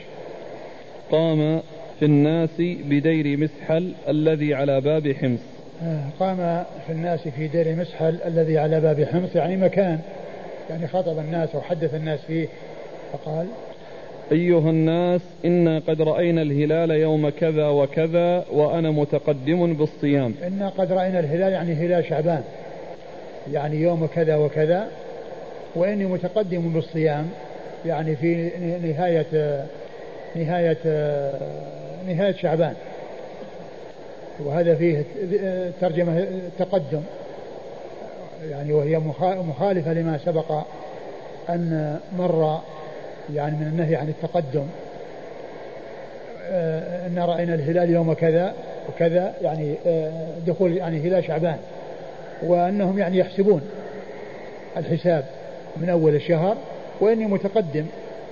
قام 1.11 1.61
في 1.99 2.05
الناس 2.05 2.49
بدير 2.59 3.38
مسحل 3.38 3.93
الذي 4.07 4.53
على 4.53 4.81
باب 4.81 5.11
حمص. 5.11 5.39
آه، 5.84 6.03
قام 6.19 6.63
في 6.88 6.93
الناس 6.93 7.19
في 7.27 7.47
دير 7.47 7.76
مسحل 7.76 8.17
الذي 8.26 8.57
على 8.57 8.81
باب 8.81 9.03
حمص 9.03 9.35
يعني 9.35 9.57
مكان 9.57 9.99
يعني 10.69 10.88
خاطب 10.88 11.19
الناس 11.19 11.55
وحدث 11.55 11.95
الناس 11.95 12.19
فيه 12.27 12.47
فقال 13.13 13.47
أيها 14.31 14.69
الناس 14.69 15.22
إنا 15.45 15.80
قد 15.80 16.01
رأينا 16.01 16.41
الهلال 16.41 16.91
يوم 16.91 17.30
كذا 17.30 17.67
وكذا 17.67 18.45
وأنا 18.51 18.91
متقدم 18.91 19.73
بالصيام. 19.73 20.34
إنا 20.47 20.69
قد 20.69 20.91
رأينا 20.91 21.19
الهلال 21.19 21.53
يعني 21.53 21.73
هلال 21.73 22.05
شعبان 22.05 22.43
يعني 23.53 23.81
يوم 23.81 24.07
كذا 24.15 24.35
وكذا 24.35 24.88
وإني 25.76 26.05
متقدم 26.05 26.73
بالصيام 26.73 27.30
يعني 27.85 28.15
في 28.15 28.49
نهاية 28.84 29.65
نهاية 30.36 30.78
نهاية 32.07 32.34
شعبان. 32.34 32.74
وهذا 34.40 34.76
فيه 34.76 35.03
ترجمة 35.82 36.28
تقدم. 36.60 37.02
يعني 38.49 38.74
وهي 38.74 38.99
مخالفة 39.22 39.94
لما 39.94 40.18
سبق 40.26 40.52
أن 41.49 41.99
مر 42.18 42.60
يعني 43.34 43.56
من 43.56 43.68
النهي 43.68 43.95
عن 43.95 44.10
التقدم. 44.10 44.68
أن 47.07 47.20
رأينا 47.20 47.53
الهلال 47.53 47.90
يوم 47.90 48.14
كذا 48.14 48.53
وكذا 48.90 49.34
يعني 49.41 49.76
دخول 50.48 50.78
يعني 50.78 50.99
هلال 50.99 51.24
شعبان. 51.24 51.57
وأنهم 52.44 52.99
يعني 52.99 53.18
يحسبون 53.18 53.62
الحساب 54.78 55.26
من 55.78 55.90
أول 55.90 56.16
الشهر. 56.16 56.57
وإني 57.02 57.26
متقدم 57.26 57.86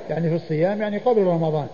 يعني 0.10 0.30
في 0.30 0.36
الصيام 0.36 0.82
يعني 0.82 0.98
قبل 0.98 1.22
رمضان. 1.22 1.68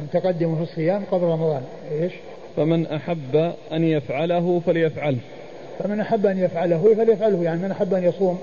متقدم 0.00 0.56
في 0.56 0.62
الصيام 0.62 1.02
قبل 1.12 1.24
رمضان. 1.24 1.62
إيش؟ 1.92 2.12
فمن 2.56 2.86
أحب 2.86 3.52
أن 3.72 3.84
يفعله 3.84 4.60
فليفعله 4.66 5.18
فمن 5.78 6.00
أحب 6.00 6.26
أن 6.26 6.38
يفعله 6.38 6.94
فليفعله. 6.94 7.42
يعني 7.42 7.62
من 7.62 7.70
أحب 7.70 7.94
أن 7.94 8.04
يصوم 8.04 8.38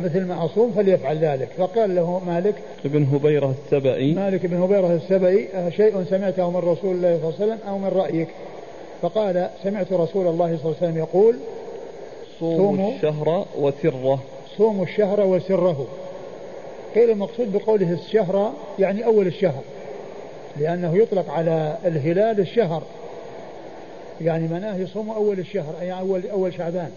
مثل 0.00 0.26
ما 0.26 0.44
أصوم 0.44 0.72
فليفعل 0.72 1.16
ذلك. 1.18 1.48
فقال 1.56 1.94
له 1.94 2.22
مالك 2.26 2.54
ابن 2.84 3.04
هبيرة 3.04 3.54
السبئي 3.64 4.14
مالك 4.14 4.46
بن 4.46 4.62
هبيرة 4.62 4.94
السبئي 4.94 5.48
شيء 5.76 6.04
سمعته 6.04 6.50
من 6.50 6.56
رسول 6.56 6.96
الله 6.96 7.18
صلى 7.18 7.28
الله 7.28 7.34
عليه 7.40 7.44
وسلم 7.44 7.58
أو 7.68 7.78
من 7.78 7.88
رأيك؟ 7.88 8.28
فقال 9.02 9.48
سمعت 9.62 9.92
رسول 9.92 10.26
الله 10.26 10.46
صلى 10.46 10.64
الله 10.64 10.76
عليه 10.80 10.88
وسلم 10.88 10.98
يقول 10.98 11.36
صوموا. 12.40 12.92
الشهر 12.96 13.46
وسره. 13.58 14.18
صوموا 14.56 14.84
الشهر 14.84 15.20
وسره. 15.20 15.86
قيل 16.94 17.10
المقصود 17.10 17.52
بقوله 17.52 17.92
الشهر 17.92 18.52
يعني 18.78 19.04
أول 19.04 19.26
الشهر. 19.26 19.62
لأنه 20.56 20.96
يطلق 20.96 21.30
على 21.30 21.76
الهلال 21.84 22.40
الشهر. 22.40 22.82
يعني 24.20 24.48
معناه 24.48 24.76
يصوم 24.76 25.10
أول 25.10 25.38
الشهر 25.38 25.74
أي 25.80 25.92
أول 25.92 26.26
أول 26.26 26.54
شعبان. 26.54 26.90